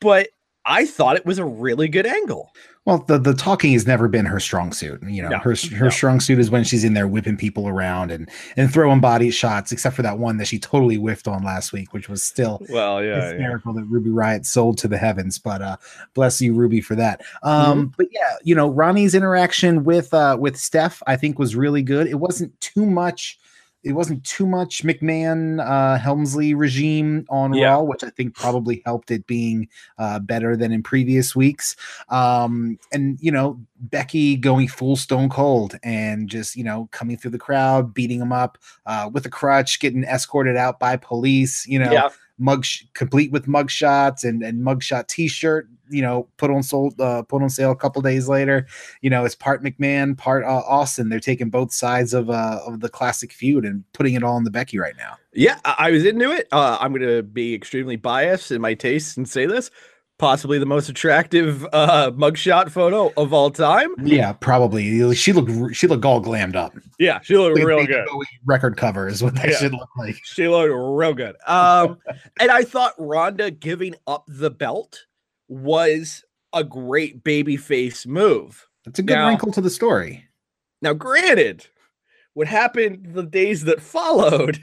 but 0.00 0.28
I 0.64 0.86
thought 0.86 1.16
it 1.16 1.26
was 1.26 1.38
a 1.38 1.44
really 1.44 1.88
good 1.88 2.06
angle. 2.06 2.52
Well, 2.84 3.04
the, 3.06 3.16
the 3.16 3.32
talking 3.32 3.72
has 3.74 3.86
never 3.86 4.08
been 4.08 4.26
her 4.26 4.40
strong 4.40 4.72
suit. 4.72 5.00
You 5.06 5.22
know, 5.22 5.28
No, 5.28 5.38
her 5.38 5.54
her 5.76 5.84
no. 5.84 5.88
strong 5.90 6.18
suit 6.18 6.40
is 6.40 6.50
when 6.50 6.64
she's 6.64 6.82
in 6.82 6.94
there 6.94 7.06
whipping 7.06 7.36
people 7.36 7.68
around 7.68 8.10
and 8.10 8.28
and 8.56 8.72
throwing 8.72 8.98
body 9.00 9.30
shots, 9.30 9.70
except 9.70 9.94
for 9.94 10.02
that 10.02 10.18
one 10.18 10.38
that 10.38 10.48
she 10.48 10.58
totally 10.58 10.96
whiffed 10.96 11.28
on 11.28 11.44
last 11.44 11.72
week, 11.72 11.92
which 11.92 12.08
was 12.08 12.24
still 12.24 12.60
Well, 12.68 13.02
yeah, 13.04 13.20
hysterical 13.22 13.72
that 13.74 13.84
Ruby 13.84 14.10
Riot 14.10 14.46
sold 14.46 14.78
to 14.78 14.88
the 14.88 14.98
heavens. 14.98 15.38
But 15.38 15.62
uh 15.62 15.76
bless 16.14 16.40
you, 16.40 16.54
Ruby, 16.54 16.80
for 16.80 16.96
that. 16.96 17.20
Um, 17.44 17.62
Mm-hmm. 17.82 17.94
but 17.96 18.08
yeah, 18.10 18.34
you 18.42 18.56
know, 18.56 18.68
Ronnie's 18.68 19.14
interaction 19.14 19.84
with 19.84 20.12
uh 20.12 20.36
with 20.40 20.56
Steph, 20.56 21.02
I 21.06 21.14
think 21.14 21.38
was 21.38 21.54
really 21.54 21.82
good. 21.82 22.08
It 22.08 22.18
wasn't 22.18 22.60
too 22.60 22.84
much. 22.84 23.38
It 23.84 23.92
wasn't 23.92 24.22
too 24.24 24.46
much 24.46 24.84
McMahon 24.84 25.60
uh 25.66 25.98
Helmsley 25.98 26.54
regime 26.54 27.24
on 27.28 27.52
Yeah. 27.52 27.72
Raw, 27.72 27.82
which 27.82 28.04
I 28.04 28.10
think 28.10 28.34
probably 28.34 28.82
helped 28.84 29.10
it 29.10 29.26
being 29.26 29.68
uh 29.98 30.18
better 30.20 30.56
than 30.56 30.72
in 30.72 30.82
previous 30.82 31.34
weeks. 31.34 31.74
Um, 32.08 32.78
and 32.92 33.18
you 33.20 33.32
know, 33.32 33.60
Becky 33.80 34.36
going 34.36 34.68
full 34.68 34.96
stone 34.96 35.28
cold 35.28 35.78
and 35.82 36.28
just 36.28 36.54
you 36.56 36.64
know 36.64 36.88
coming 36.92 37.16
through 37.16 37.32
the 37.32 37.38
crowd, 37.38 37.92
beating 37.92 38.20
him 38.20 38.32
up 38.32 38.58
uh 38.86 39.10
with 39.12 39.26
a 39.26 39.30
crutch, 39.30 39.80
getting 39.80 40.04
escorted 40.04 40.56
out 40.56 40.78
by 40.78 40.96
police, 40.96 41.66
you 41.66 41.78
know 41.78 41.90
yeah. 41.90 42.08
mug 42.38 42.64
sh- 42.64 42.84
complete 42.94 43.32
with 43.32 43.48
mug 43.48 43.70
shots 43.70 44.22
and 44.24 44.42
and 44.42 44.62
mugshot 44.64 45.06
t-shirt 45.08 45.68
you 45.92 46.02
know 46.02 46.28
put 46.38 46.50
on 46.50 46.62
sold 46.62 47.00
uh, 47.00 47.22
put 47.22 47.42
on 47.42 47.50
sale 47.50 47.70
a 47.70 47.76
couple 47.76 48.02
days 48.02 48.28
later 48.28 48.66
you 49.02 49.10
know 49.10 49.24
it's 49.24 49.34
part 49.34 49.62
mcmahon 49.62 50.16
part 50.16 50.44
uh, 50.44 50.62
austin 50.66 51.08
they're 51.08 51.20
taking 51.20 51.50
both 51.50 51.72
sides 51.72 52.14
of 52.14 52.30
uh 52.30 52.60
of 52.66 52.80
the 52.80 52.88
classic 52.88 53.32
feud 53.32 53.64
and 53.64 53.84
putting 53.92 54.14
it 54.14 54.22
all 54.22 54.36
in 54.36 54.44
the 54.44 54.50
becky 54.50 54.78
right 54.78 54.96
now 54.96 55.16
Yeah, 55.34 55.58
I, 55.64 55.74
I 55.78 55.90
was 55.90 56.04
into 56.04 56.30
it. 56.30 56.48
Uh, 56.52 56.76
I'm 56.80 56.92
going 56.92 57.06
to 57.08 57.22
be 57.22 57.54
extremely 57.54 57.96
biased 57.96 58.50
in 58.50 58.60
my 58.60 58.74
tastes 58.74 59.16
and 59.16 59.26
say 59.28 59.46
this. 59.46 59.70
Possibly 60.18 60.58
the 60.58 60.66
most 60.66 60.88
attractive 60.88 61.66
uh, 61.72 62.10
mugshot 62.14 62.70
photo 62.70 63.12
of 63.16 63.32
all 63.32 63.50
time. 63.50 63.94
yeah 64.04 64.32
probably 64.34 65.14
she 65.14 65.32
looked 65.32 65.74
she 65.74 65.86
looked 65.88 66.04
all 66.04 66.20
glammed 66.22 66.54
up 66.54 66.74
Yeah, 66.98 67.18
she 67.22 67.36
looked 67.36 67.56
Like 67.56 67.66
real 67.66 67.86
good. 67.86 68.06
Record 68.44 68.76
cover 68.76 69.08
is 69.08 69.22
what 69.22 69.34
that 69.36 69.48
Yeah. 69.48 69.56
should 69.56 69.72
look 69.72 69.88
like 69.96 70.16
She 70.22 70.46
looked 70.48 70.70
real 70.72 71.14
good. 71.14 71.34
Um, 71.46 71.98
and 72.38 72.50
I 72.52 72.62
thought 72.62 72.92
Ronda 72.98 73.50
giving 73.50 73.94
up 74.06 74.24
the 74.28 74.50
belt 74.50 75.06
was 75.52 76.24
a 76.52 76.64
great 76.64 77.22
babyface 77.24 78.06
move. 78.06 78.66
that's 78.84 78.98
a 78.98 79.02
good 79.02 79.14
Now- 79.14 79.28
wrinkle 79.28 79.52
to 79.52 79.60
the 79.60 79.70
story 79.70 80.24
Now, 80.80 80.92
granted, 80.94 81.66
what 82.34 82.46
happened 82.48 83.10
the 83.14 83.22
days 83.22 83.64
that 83.64 83.80
followed 83.94 84.58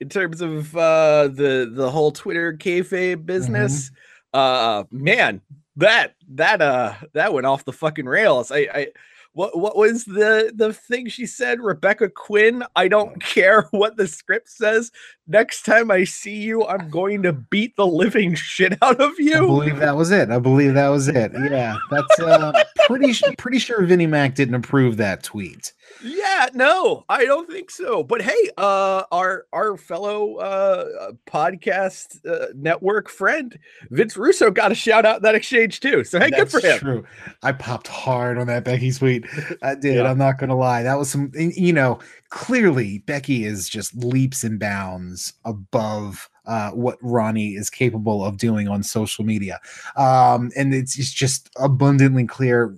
in 0.00 0.08
terms 0.08 0.40
of 0.40 0.76
uh, 0.76 1.28
the 1.28 1.70
the 1.72 1.90
whole 1.90 2.12
Twitter 2.12 2.52
kayfabe 2.56 3.26
business, 3.26 3.90
uh, 4.32 4.84
man, 4.92 5.40
that 5.76 6.14
that 6.34 6.62
uh 6.62 6.94
that 7.14 7.32
went 7.32 7.46
off 7.46 7.64
the 7.64 7.72
fucking 7.72 8.06
rails. 8.06 8.52
I, 8.52 8.68
I 8.72 8.86
what 9.32 9.58
what 9.58 9.76
was 9.76 10.04
the 10.04 10.52
the 10.54 10.72
thing 10.72 11.08
she 11.08 11.26
said? 11.26 11.60
Rebecca 11.60 12.08
Quin. 12.10 12.62
I 12.76 12.86
don't 12.88 13.20
care 13.34 13.62
what 13.72 13.96
the 13.96 14.06
script 14.06 14.48
says. 14.48 14.90
Next 15.30 15.66
time 15.66 15.90
I 15.90 16.04
see 16.04 16.36
you, 16.36 16.66
I'm 16.66 16.88
going 16.88 17.22
to 17.24 17.34
beat 17.34 17.76
the 17.76 17.86
living 17.86 18.34
shit 18.34 18.78
out 18.82 18.98
of 18.98 19.12
you. 19.18 19.36
I 19.36 19.40
believe 19.40 19.76
that 19.76 19.94
was 19.94 20.10
it. 20.10 20.30
I 20.30 20.38
believe 20.38 20.72
that 20.72 20.88
was 20.88 21.06
it. 21.06 21.32
Yeah, 21.34 21.76
that's 21.90 22.18
uh, 22.18 22.52
pretty 22.86 23.12
pretty 23.36 23.58
sure 23.58 23.84
Vinnie 23.84 24.06
Mac 24.06 24.34
didn't 24.34 24.54
approve 24.54 24.96
that 24.96 25.22
tweet. 25.22 25.74
Yeah, 26.02 26.48
no, 26.54 27.04
I 27.10 27.26
don't 27.26 27.50
think 27.50 27.70
so. 27.70 28.02
But 28.02 28.22
hey, 28.22 28.50
uh 28.56 29.04
our 29.12 29.46
our 29.52 29.76
fellow 29.76 30.36
uh 30.36 30.86
uh, 31.00 31.12
podcast 31.26 32.24
uh, 32.26 32.46
network 32.54 33.08
friend 33.08 33.58
Vince 33.90 34.16
Russo 34.16 34.50
got 34.50 34.72
a 34.72 34.74
shout 34.74 35.04
out 35.04 35.16
in 35.16 35.22
that 35.24 35.34
exchange 35.34 35.80
too. 35.80 36.04
So 36.04 36.18
hey, 36.18 36.30
good 36.30 36.50
for 36.50 36.60
That's 36.60 36.80
him. 36.80 36.80
True. 36.80 37.04
I 37.42 37.52
popped 37.52 37.88
hard 37.88 38.38
on 38.38 38.46
that 38.46 38.64
Becky 38.64 38.92
tweet. 38.92 39.26
I 39.62 39.74
did. 39.74 39.96
Yeah. 39.96 40.10
I'm 40.10 40.18
not 40.18 40.38
gonna 40.38 40.56
lie. 40.56 40.82
That 40.82 40.98
was 40.98 41.10
some. 41.10 41.30
You 41.34 41.72
know, 41.72 41.98
clearly 42.30 42.98
Becky 42.98 43.44
is 43.44 43.68
just 43.68 43.94
leaps 43.96 44.44
and 44.44 44.58
bounds 44.58 45.34
above. 45.44 46.28
Uh, 46.46 46.70
what 46.70 46.96
Ronnie 47.02 47.56
is 47.56 47.68
capable 47.68 48.24
of 48.24 48.38
doing 48.38 48.68
on 48.68 48.82
social 48.82 49.22
media, 49.22 49.60
um, 49.96 50.50
and 50.56 50.72
it's, 50.72 50.98
it's 50.98 51.12
just 51.12 51.50
abundantly 51.56 52.26
clear. 52.26 52.74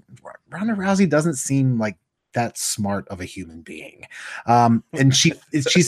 Ronda 0.50 0.74
Rousey 0.74 1.08
doesn't 1.08 1.36
seem 1.36 1.78
like 1.78 1.96
that 2.34 2.58
smart 2.58 3.06
of 3.08 3.20
a 3.20 3.24
human 3.24 3.62
being, 3.62 4.06
um, 4.46 4.82
and 4.92 5.14
she 5.14 5.34
she 5.68 5.84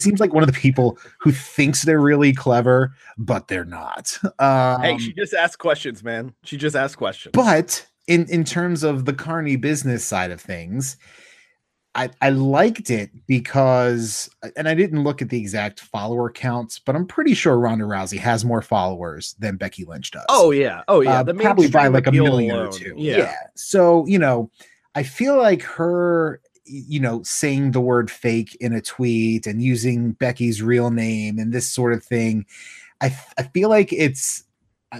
seems 0.00 0.18
like 0.18 0.32
one 0.32 0.42
of 0.42 0.46
the 0.46 0.58
people 0.58 0.98
who 1.20 1.30
thinks 1.30 1.82
they're 1.82 2.00
really 2.00 2.32
clever, 2.32 2.94
but 3.18 3.48
they're 3.48 3.66
not. 3.66 4.18
Um, 4.38 4.80
hey, 4.80 4.96
she 4.96 5.12
just 5.12 5.34
asked 5.34 5.58
questions, 5.58 6.02
man. 6.02 6.34
She 6.42 6.56
just 6.56 6.74
asked 6.74 6.96
questions. 6.96 7.32
but 7.34 7.86
in 8.06 8.26
in 8.30 8.44
terms 8.44 8.82
of 8.82 9.04
the 9.04 9.12
carney 9.12 9.56
business 9.56 10.04
side 10.04 10.30
of 10.30 10.40
things 10.40 10.96
I, 11.96 12.10
I 12.20 12.28
liked 12.28 12.90
it 12.90 13.10
because 13.26 14.28
and 14.54 14.68
I 14.68 14.74
didn't 14.74 15.02
look 15.02 15.22
at 15.22 15.30
the 15.30 15.40
exact 15.40 15.80
follower 15.80 16.30
counts, 16.30 16.78
but 16.78 16.94
I'm 16.94 17.06
pretty 17.06 17.32
sure 17.32 17.58
Ronda 17.58 17.84
Rousey 17.84 18.18
has 18.18 18.44
more 18.44 18.60
followers 18.60 19.34
than 19.38 19.56
Becky 19.56 19.84
Lynch 19.84 20.10
does. 20.10 20.26
oh 20.28 20.50
yeah, 20.50 20.82
oh 20.88 21.00
yeah, 21.00 21.20
Uh, 21.20 21.32
probably 21.32 21.68
by 21.68 21.88
like 21.88 22.06
a 22.06 22.12
million 22.12 22.54
or 22.54 22.70
two. 22.70 22.94
Yeah. 22.96 23.34
So, 23.54 24.06
you 24.06 24.18
know, 24.18 24.50
I 24.94 25.02
feel 25.02 25.36
like 25.38 25.62
her, 25.62 26.40
you 26.64 27.00
know, 27.00 27.22
saying 27.22 27.70
the 27.70 27.80
word 27.80 28.10
fake 28.10 28.56
in 28.60 28.74
a 28.74 28.82
tweet 28.82 29.46
and 29.46 29.62
using 29.62 30.12
Becky's 30.12 30.62
real 30.62 30.90
name 30.90 31.38
and 31.38 31.52
this 31.52 31.70
sort 31.70 31.92
of 31.94 32.04
thing, 32.04 32.44
I 33.00 33.16
I 33.38 33.44
feel 33.44 33.70
like 33.70 33.92
it's 33.92 34.44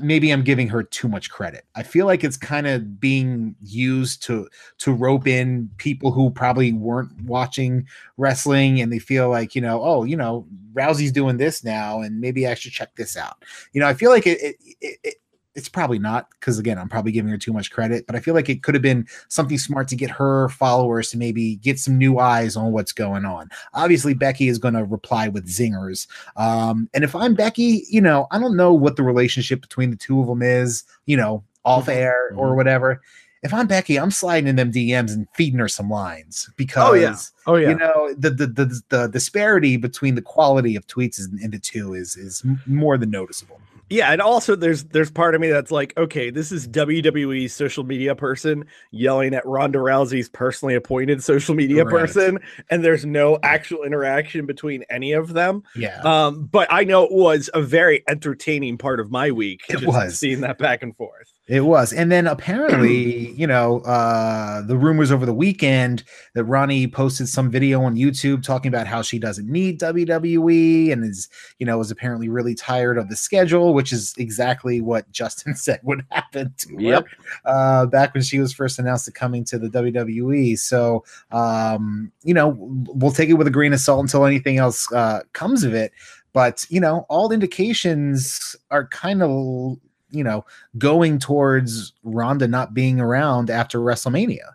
maybe 0.00 0.30
I'm 0.30 0.42
giving 0.42 0.68
her 0.68 0.82
too 0.82 1.08
much 1.08 1.30
credit. 1.30 1.64
I 1.74 1.82
feel 1.82 2.06
like 2.06 2.24
it's 2.24 2.36
kind 2.36 2.66
of 2.66 3.00
being 3.00 3.54
used 3.60 4.22
to 4.24 4.48
to 4.78 4.92
rope 4.92 5.26
in 5.26 5.70
people 5.76 6.10
who 6.10 6.30
probably 6.30 6.72
weren't 6.72 7.12
watching 7.22 7.86
wrestling 8.16 8.80
and 8.80 8.92
they 8.92 8.98
feel 8.98 9.30
like, 9.30 9.54
you 9.54 9.60
know, 9.60 9.82
oh, 9.82 10.04
you 10.04 10.16
know, 10.16 10.46
Rousey's 10.72 11.12
doing 11.12 11.36
this 11.36 11.64
now 11.64 12.00
and 12.00 12.20
maybe 12.20 12.46
I 12.46 12.54
should 12.54 12.72
check 12.72 12.96
this 12.96 13.16
out. 13.16 13.44
You 13.72 13.80
know, 13.80 13.86
I 13.86 13.94
feel 13.94 14.10
like 14.10 14.26
it, 14.26 14.40
it, 14.42 14.56
it, 14.80 14.98
it 15.04 15.14
it's 15.56 15.68
probably 15.68 15.98
not 15.98 16.28
because 16.38 16.58
again, 16.58 16.78
I'm 16.78 16.88
probably 16.88 17.12
giving 17.12 17.30
her 17.30 17.38
too 17.38 17.52
much 17.52 17.70
credit, 17.70 18.06
but 18.06 18.14
I 18.14 18.20
feel 18.20 18.34
like 18.34 18.48
it 18.48 18.62
could 18.62 18.74
have 18.74 18.82
been 18.82 19.06
something 19.28 19.58
smart 19.58 19.88
to 19.88 19.96
get 19.96 20.10
her 20.10 20.48
followers 20.50 21.10
to 21.10 21.18
maybe 21.18 21.56
get 21.56 21.78
some 21.78 21.96
new 21.96 22.18
eyes 22.18 22.56
on 22.56 22.72
what's 22.72 22.92
going 22.92 23.24
on. 23.24 23.48
Obviously, 23.74 24.14
Becky 24.14 24.48
is 24.48 24.58
going 24.58 24.74
to 24.74 24.84
reply 24.84 25.28
with 25.28 25.48
zingers. 25.48 26.06
Um, 26.36 26.88
and 26.94 27.02
if 27.02 27.16
I'm 27.16 27.34
Becky, 27.34 27.84
you 27.88 28.00
know, 28.00 28.26
I 28.30 28.38
don't 28.38 28.56
know 28.56 28.72
what 28.74 28.96
the 28.96 29.02
relationship 29.02 29.62
between 29.62 29.90
the 29.90 29.96
two 29.96 30.20
of 30.20 30.26
them 30.26 30.42
is, 30.42 30.84
you 31.06 31.16
know, 31.16 31.42
off 31.64 31.88
air 31.88 32.30
or 32.36 32.54
whatever. 32.54 33.00
If 33.42 33.54
I'm 33.54 33.66
Becky, 33.66 33.98
I'm 33.98 34.10
sliding 34.10 34.48
in 34.48 34.56
them 34.56 34.72
DMs 34.72 35.12
and 35.12 35.26
feeding 35.34 35.58
her 35.60 35.68
some 35.68 35.88
lines 35.88 36.50
because 36.56 36.88
Oh, 36.90 36.94
yeah. 36.94 37.16
Oh 37.46 37.54
yeah. 37.54 37.68
you 37.68 37.76
know 37.76 38.14
the, 38.18 38.30
the 38.30 38.46
the 38.46 38.82
the 38.88 39.06
disparity 39.08 39.76
between 39.76 40.16
the 40.16 40.22
quality 40.22 40.74
of 40.74 40.86
tweets 40.86 41.20
in, 41.20 41.38
in 41.42 41.50
the 41.50 41.58
two 41.58 41.94
is 41.94 42.16
is 42.16 42.42
more 42.66 42.98
than 42.98 43.10
noticeable. 43.10 43.60
Yeah, 43.88 44.12
and 44.12 44.20
also 44.20 44.56
there's 44.56 44.84
there's 44.84 45.10
part 45.10 45.34
of 45.34 45.40
me 45.40 45.48
that's 45.48 45.70
like, 45.70 45.96
okay, 45.96 46.30
this 46.30 46.50
is 46.50 46.66
WWE's 46.66 47.52
social 47.52 47.84
media 47.84 48.14
person 48.16 48.64
yelling 48.90 49.32
at 49.32 49.46
Ronda 49.46 49.78
Rousey's 49.78 50.28
personally 50.28 50.74
appointed 50.74 51.22
social 51.22 51.54
media 51.54 51.84
Right. 51.84 51.90
person, 51.92 52.38
and 52.68 52.84
there's 52.84 53.06
no 53.06 53.38
actual 53.44 53.84
interaction 53.84 54.44
between 54.44 54.82
any 54.90 55.12
of 55.12 55.34
them. 55.34 55.62
Yeah, 55.76 56.00
Um, 56.02 56.46
but 56.46 56.66
I 56.70 56.82
know 56.84 57.04
it 57.04 57.12
was 57.12 57.48
a 57.54 57.62
very 57.62 58.02
entertaining 58.08 58.76
part 58.78 58.98
of 58.98 59.10
my 59.10 59.30
week. 59.30 59.62
It 59.68 59.74
just 59.74 59.86
was. 59.86 60.18
seeing 60.18 60.40
that 60.40 60.58
back 60.58 60.82
and 60.82 60.96
forth. 60.96 61.32
It 61.48 61.60
was. 61.60 61.92
And 61.92 62.10
then 62.10 62.26
apparently, 62.26 63.30
you 63.36 63.46
know, 63.46 63.80
uh 63.80 64.62
the 64.62 64.76
rumors 64.76 65.12
over 65.12 65.24
the 65.24 65.32
weekend 65.34 66.02
that 66.34 66.44
Ronnie 66.44 66.88
posted 66.88 67.28
some 67.28 67.50
video 67.50 67.82
on 67.82 67.94
YouTube 67.94 68.42
talking 68.42 68.68
about 68.68 68.88
how 68.88 69.00
she 69.02 69.18
doesn't 69.20 69.48
need 69.48 69.78
WWE 69.78 70.92
and 70.92 71.04
is, 71.04 71.28
you 71.58 71.66
know, 71.66 71.80
is 71.80 71.90
apparently 71.92 72.28
really 72.28 72.54
tired 72.56 72.98
of 72.98 73.08
the 73.08 73.14
schedule, 73.14 73.74
which 73.74 73.92
is 73.92 74.12
exactly 74.18 74.80
what 74.80 75.08
Justin 75.12 75.54
said 75.54 75.78
would 75.84 76.04
happen 76.10 76.52
to 76.58 76.74
her 76.74 76.80
Yep. 76.80 77.06
uh 77.44 77.86
back 77.86 78.12
when 78.14 78.24
she 78.24 78.40
was 78.40 78.52
first 78.52 78.78
announced 78.80 79.04
to 79.04 79.12
coming 79.12 79.44
to 79.44 79.58
the 79.58 79.68
WWE. 79.68 80.58
So 80.58 81.04
um, 81.30 82.10
you 82.24 82.34
know, 82.34 82.56
we'll 82.58 83.12
take 83.12 83.28
it 83.28 83.34
with 83.34 83.46
a 83.46 83.52
grain 83.52 83.72
of 83.72 83.78
salt 83.78 84.00
until 84.00 84.24
anything 84.26 84.58
else 84.58 84.90
uh 84.92 85.20
comes 85.32 85.62
of 85.62 85.74
it. 85.74 85.92
But 86.32 86.66
you 86.70 86.80
know, 86.80 87.06
all 87.08 87.30
indications 87.30 88.56
are 88.72 88.88
kind 88.88 89.22
of 89.22 89.78
you 90.16 90.24
know 90.24 90.44
going 90.78 91.18
towards 91.18 91.92
Ronda 92.02 92.48
not 92.48 92.74
being 92.74 93.00
around 93.00 93.50
after 93.50 93.78
WrestleMania. 93.78 94.52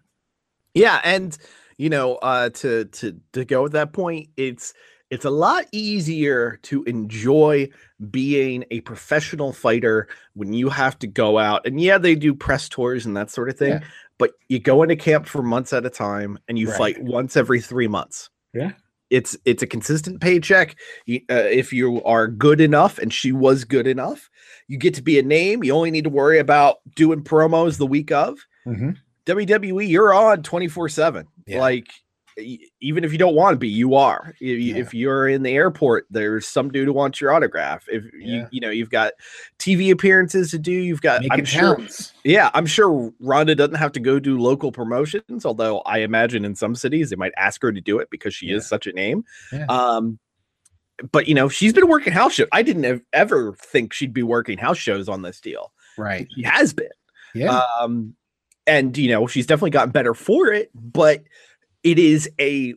Yeah, 0.73 0.99
and 1.03 1.37
you 1.77 1.89
know, 1.89 2.15
uh 2.15 2.49
to 2.49 2.85
to 2.85 3.19
to 3.33 3.45
go 3.45 3.65
at 3.65 3.71
that 3.73 3.93
point, 3.93 4.29
it's 4.37 4.73
it's 5.09 5.25
a 5.25 5.29
lot 5.29 5.65
easier 5.73 6.57
to 6.63 6.83
enjoy 6.83 7.69
being 8.11 8.63
a 8.71 8.79
professional 8.81 9.51
fighter 9.51 10.07
when 10.35 10.53
you 10.53 10.69
have 10.69 10.97
to 10.99 11.07
go 11.07 11.37
out 11.37 11.65
and 11.67 11.81
yeah, 11.81 11.97
they 11.97 12.15
do 12.15 12.33
press 12.33 12.69
tours 12.69 13.05
and 13.05 13.17
that 13.17 13.29
sort 13.29 13.49
of 13.49 13.57
thing, 13.57 13.73
Yeah. 13.73 13.83
but 14.17 14.31
you 14.47 14.59
go 14.59 14.83
into 14.83 14.95
camp 14.95 15.25
for 15.27 15.41
months 15.43 15.73
at 15.73 15.85
a 15.85 15.89
time 15.89 16.39
and 16.47 16.57
you 16.57 16.69
Right. 16.69 16.77
fight 16.77 17.03
once 17.03 17.35
every 17.35 17.59
3 17.59 17.87
months. 17.89 18.29
Yeah. 18.53 18.71
It's 19.11 19.37
it's 19.45 19.61
a 19.61 19.67
consistent 19.67 20.21
paycheck. 20.21 20.71
Uh, 21.07 21.15
if 21.29 21.71
you 21.71 22.01
are 22.03 22.27
good 22.27 22.59
enough 22.61 22.97
and 22.97 23.13
she 23.13 23.31
was 23.31 23.65
good 23.65 23.85
enough, 23.85 24.29
you 24.67 24.77
get 24.77 24.93
to 24.95 25.03
be 25.03 25.19
a 25.19 25.23
name. 25.23 25.63
You 25.63 25.73
only 25.73 25.91
need 25.91 26.05
to 26.05 26.09
worry 26.09 26.39
about 26.39 26.77
doing 26.95 27.23
promos 27.23 27.77
the 27.77 27.85
week 27.85 28.11
of. 28.11 28.39
WWE, 29.27 29.87
you're 29.87 30.13
on 30.13 30.41
24 30.41 30.89
7. 30.89 31.27
Yeah. 31.45 31.59
Like, 31.59 31.87
e- 31.87 31.91
even 32.79 33.03
if 33.03 33.11
you 33.11 33.17
don't 33.17 33.35
want 33.35 33.53
to 33.53 33.57
be, 33.57 33.67
you 33.67 33.95
are. 33.95 34.33
If, 34.39 34.41
you- 34.41 34.55
Yeah. 34.57 34.75
if 34.77 34.93
you're 34.93 35.27
in 35.27 35.43
the 35.43 35.51
airport, 35.51 36.05
there's 36.09 36.45
some 36.47 36.69
dude 36.71 36.87
who 36.87 36.93
wants 36.93 37.21
your 37.21 37.31
autograph. 37.33 37.85
If 37.87 38.03
you, 38.05 38.11
Yeah. 38.19 38.47
you 38.51 38.59
know, 38.61 38.69
you've 38.69 38.89
got 38.89 39.13
TV 39.59 39.91
appearances 39.91 40.51
to 40.51 40.59
do, 40.59 40.71
you've 40.71 41.01
got, 41.01 41.21
Make 41.21 41.31
I'm 41.33 41.45
sure, 41.45 41.75
count. 41.77 42.13
yeah, 42.23 42.49
I'm 42.53 42.65
sure 42.65 43.13
Ronda 43.19 43.55
doesn't 43.55 43.75
have 43.75 43.91
to 43.93 43.99
go 43.99 44.19
do 44.19 44.37
local 44.39 44.71
promotions, 44.71 45.45
although 45.45 45.79
I 45.81 45.99
imagine 45.99 46.43
in 46.45 46.55
some 46.55 46.75
cities 46.75 47.09
they 47.09 47.15
might 47.15 47.33
ask 47.37 47.61
her 47.61 47.71
to 47.71 47.81
do 47.81 47.99
it 47.99 48.09
because 48.09 48.33
she 48.33 48.47
Yeah. 48.47 48.55
is 48.57 48.67
such 48.67 48.87
a 48.87 48.91
name. 48.93 49.23
Um, 49.69 50.19
but 51.11 51.27
you 51.27 51.33
know, 51.33 51.49
she's 51.49 51.73
been 51.73 51.87
working 51.87 52.13
house 52.13 52.33
shows. 52.33 52.47
I 52.51 52.61
didn't 52.61 53.03
ever 53.13 53.53
think 53.59 53.93
she'd 53.93 54.13
be 54.13 54.23
working 54.23 54.57
house 54.57 54.77
shows 54.77 55.09
on 55.09 55.21
this 55.23 55.39
deal. 55.41 55.71
Right. 55.97 56.27
She 56.35 56.43
has 56.43 56.73
been. 56.73 56.89
Yeah. 57.33 57.61
Um, 57.79 58.15
and 58.67 58.95
you 58.95 59.09
know, 59.09 59.25
she's 59.25 59.47
definitely 59.47 59.71
gotten 59.71 59.91
better 59.91 60.13
for 60.13 60.49
it, 60.53 60.69
but 60.75 61.23
it 61.83 61.99
is 61.99 62.29
a 62.39 62.73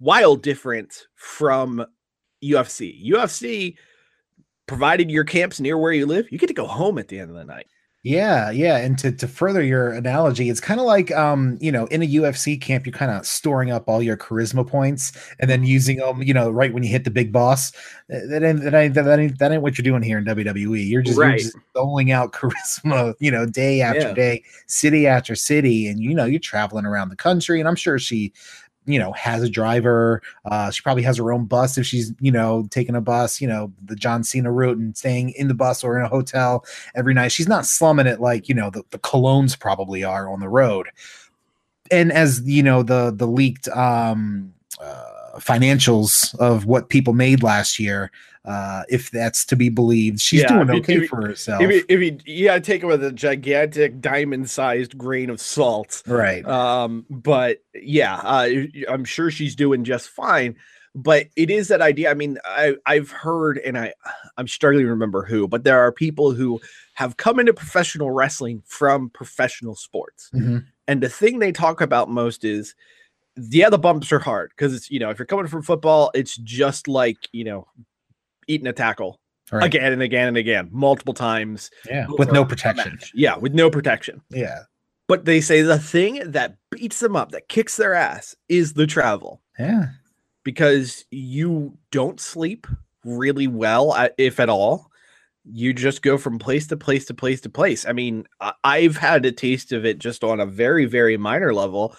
wild 0.00 0.42
difference 0.42 1.06
from 1.14 1.84
UFC. 2.42 3.04
UFC, 3.06 3.76
provided 4.66 5.10
your 5.10 5.24
camp's 5.24 5.60
near 5.60 5.76
where 5.76 5.92
you 5.92 6.06
live, 6.06 6.26
you 6.30 6.38
get 6.38 6.46
to 6.46 6.54
go 6.54 6.66
home 6.66 6.98
at 6.98 7.08
the 7.08 7.18
end 7.18 7.30
of 7.30 7.36
the 7.36 7.44
night. 7.44 7.66
Yeah, 8.04 8.50
yeah, 8.52 8.76
and 8.78 8.96
to 9.00 9.10
to 9.10 9.26
further 9.26 9.60
your 9.60 9.90
analogy, 9.90 10.48
it's 10.48 10.60
kind 10.60 10.78
of 10.78 10.86
like 10.86 11.10
um, 11.10 11.58
you 11.60 11.72
know, 11.72 11.86
in 11.86 12.00
a 12.00 12.04
UFC 12.06 12.56
camp, 12.56 12.86
you're 12.86 12.92
kind 12.92 13.10
of 13.10 13.26
storing 13.26 13.72
up 13.72 13.88
all 13.88 14.00
your 14.00 14.16
charisma 14.16 14.64
points 14.66 15.12
and 15.40 15.50
then 15.50 15.64
using 15.64 15.96
them, 15.96 16.22
you 16.22 16.32
know, 16.32 16.48
right 16.48 16.72
when 16.72 16.84
you 16.84 16.90
hit 16.90 17.02
the 17.04 17.10
big 17.10 17.32
boss. 17.32 17.72
Uh, 18.12 18.20
That 18.30 18.44
ain't 18.44 18.62
that 18.62 18.72
ain't, 18.74 18.94
that 18.94 19.18
ain't, 19.18 19.38
that 19.40 19.50
ain't 19.52 19.62
what 19.62 19.76
you're 19.76 19.82
doing 19.82 20.02
here 20.02 20.16
in 20.16 20.24
WWE. 20.24 20.84
You're 20.84 21.02
just, 21.02 21.18
Right. 21.18 21.28
you're 21.42 21.50
just 21.50 21.56
doling 21.74 22.12
out 22.12 22.32
charisma, 22.32 23.14
you 23.18 23.32
know, 23.32 23.44
day 23.46 23.80
after 23.80 24.06
Yeah. 24.06 24.14
day, 24.14 24.44
city 24.68 25.08
after 25.08 25.34
city, 25.34 25.88
and 25.88 25.98
you 26.00 26.14
know, 26.14 26.24
you're 26.24 26.38
traveling 26.40 26.86
around 26.86 27.08
the 27.08 27.16
country. 27.16 27.58
And 27.58 27.68
I'm 27.68 27.76
sure 27.76 27.98
she, 27.98 28.32
you 28.88 28.98
know, 28.98 29.12
has 29.12 29.42
a 29.42 29.48
driver. 29.48 30.22
Uh, 30.46 30.70
she 30.70 30.82
probably 30.82 31.02
has 31.02 31.18
her 31.18 31.32
own 31.32 31.44
bus 31.44 31.76
if 31.76 31.86
she's, 31.86 32.12
you 32.20 32.32
know, 32.32 32.66
taking 32.70 32.96
a 32.96 33.00
bus, 33.00 33.40
you 33.40 33.46
know, 33.46 33.72
the 33.84 33.94
John 33.94 34.24
Cena 34.24 34.50
route 34.50 34.78
and 34.78 34.96
staying 34.96 35.30
in 35.30 35.46
the 35.46 35.54
bus 35.54 35.84
or 35.84 35.98
in 35.98 36.04
a 36.04 36.08
hotel 36.08 36.64
every 36.96 37.12
night. 37.12 37.30
She's 37.30 37.48
not 37.48 37.66
slumming 37.66 38.06
it 38.06 38.20
like, 38.20 38.48
you 38.48 38.54
know, 38.54 38.70
the, 38.70 38.82
the 38.90 38.98
colognes 38.98 39.58
probably 39.58 40.02
are 40.02 40.28
on 40.28 40.40
the 40.40 40.48
road. 40.48 40.88
And 41.90 42.10
as 42.12 42.42
you 42.44 42.62
know, 42.62 42.82
the 42.82 43.12
the 43.14 43.26
leaked 43.26 43.68
um 43.68 44.52
uh, 44.80 45.38
financials 45.38 46.38
of 46.38 46.66
what 46.66 46.88
people 46.88 47.12
made 47.12 47.42
last 47.42 47.78
year, 47.78 48.10
uh, 48.44 48.82
if 48.88 49.10
that's 49.10 49.44
to 49.46 49.56
be 49.56 49.68
believed, 49.68 50.20
she's 50.20 50.42
Yeah, 50.42 50.64
doing 50.64 50.70
okay 50.80 50.96
if 50.96 51.08
for 51.10 51.26
herself. 51.26 51.62
If 51.62 51.70
you, 51.70 51.84
if 51.88 52.22
you, 52.26 52.44
gotta 52.46 52.60
take 52.60 52.82
it 52.82 52.86
with 52.86 53.04
a 53.04 53.12
gigantic 53.12 54.00
diamond-sized 54.00 54.96
grain 54.96 55.30
of 55.30 55.40
salt. 55.40 56.02
right. 56.06 56.44
Um, 56.46 57.04
but 57.10 57.58
yeah, 57.74 58.16
uh, 58.16 58.48
I'm 58.88 59.04
sure 59.04 59.30
she's 59.30 59.54
doing 59.56 59.84
just 59.84 60.08
fine. 60.08 60.56
But 60.94 61.26
it 61.36 61.50
is 61.50 61.68
that 61.68 61.82
idea. 61.82 62.10
I 62.10 62.14
mean, 62.14 62.38
I 62.44 62.74
I've 62.86 63.10
heard, 63.10 63.58
and 63.58 63.76
I 63.78 63.92
I'm 64.36 64.48
struggling 64.48 64.86
to 64.86 64.90
remember 64.90 65.22
who, 65.24 65.46
but 65.46 65.62
there 65.62 65.78
are 65.78 65.92
people 65.92 66.32
who 66.32 66.60
have 66.94 67.16
come 67.16 67.38
into 67.38 67.52
professional 67.52 68.10
wrestling 68.10 68.62
from 68.66 69.10
professional 69.10 69.76
sports, 69.76 70.30
Mhm. 70.34 70.64
and 70.88 71.00
the 71.00 71.08
thing 71.08 71.38
they 71.38 71.52
talk 71.52 71.80
about 71.82 72.08
most 72.10 72.42
is, 72.42 72.74
yeah, 73.36 73.68
the 73.70 73.78
bumps 73.78 74.10
are 74.10 74.18
hard 74.18 74.50
because 74.56 74.74
it's 74.74 74.90
you 74.90 74.98
know 74.98 75.10
if 75.10 75.18
you're 75.18 75.26
coming 75.26 75.46
from 75.46 75.62
football, 75.62 76.10
it's 76.14 76.36
just 76.38 76.88
like 76.88 77.18
you 77.30 77.44
know 77.44 77.68
eating 78.48 78.66
a 78.66 78.72
tackle 78.72 79.20
Right. 79.52 79.64
again 79.64 79.92
and 79.94 80.02
again 80.02 80.28
and 80.28 80.36
again, 80.36 80.68
multiple 80.72 81.14
times 81.14 81.70
Yeah. 81.88 82.06
With 82.18 82.32
no 82.32 82.44
protection. 82.44 82.98
Yeah, 83.14 83.36
with 83.38 83.54
no 83.54 83.70
protection. 83.70 84.20
Yeah. 84.30 84.64
But 85.06 85.24
they 85.24 85.40
say 85.40 85.62
the 85.62 85.78
thing 85.78 86.20
that 86.32 86.56
beats 86.70 87.00
them 87.00 87.16
up, 87.16 87.30
that 87.32 87.48
kicks 87.48 87.76
their 87.78 87.94
ass, 87.94 88.34
is 88.50 88.74
the 88.74 88.86
travel 88.86 89.40
Yeah. 89.58 89.86
because 90.44 91.06
you 91.10 91.78
don't 91.90 92.20
sleep 92.20 92.66
really 93.04 93.46
well, 93.46 93.92
uh, 93.92 94.08
if 94.18 94.38
at 94.40 94.50
all. 94.50 94.90
You 95.50 95.72
just 95.72 96.02
go 96.02 96.18
from 96.18 96.38
place 96.38 96.66
to 96.66 96.76
place 96.76 97.06
to 97.06 97.14
place 97.14 97.40
to 97.40 97.48
place. 97.48 97.86
I 97.86 97.92
mean, 97.92 98.26
I've 98.64 98.98
had 98.98 99.24
a 99.24 99.32
taste 99.32 99.72
of 99.72 99.86
it 99.86 99.98
just 99.98 100.22
on 100.22 100.40
a 100.40 100.46
very, 100.46 100.84
very 100.84 101.16
minor 101.16 101.54
level. 101.54 101.96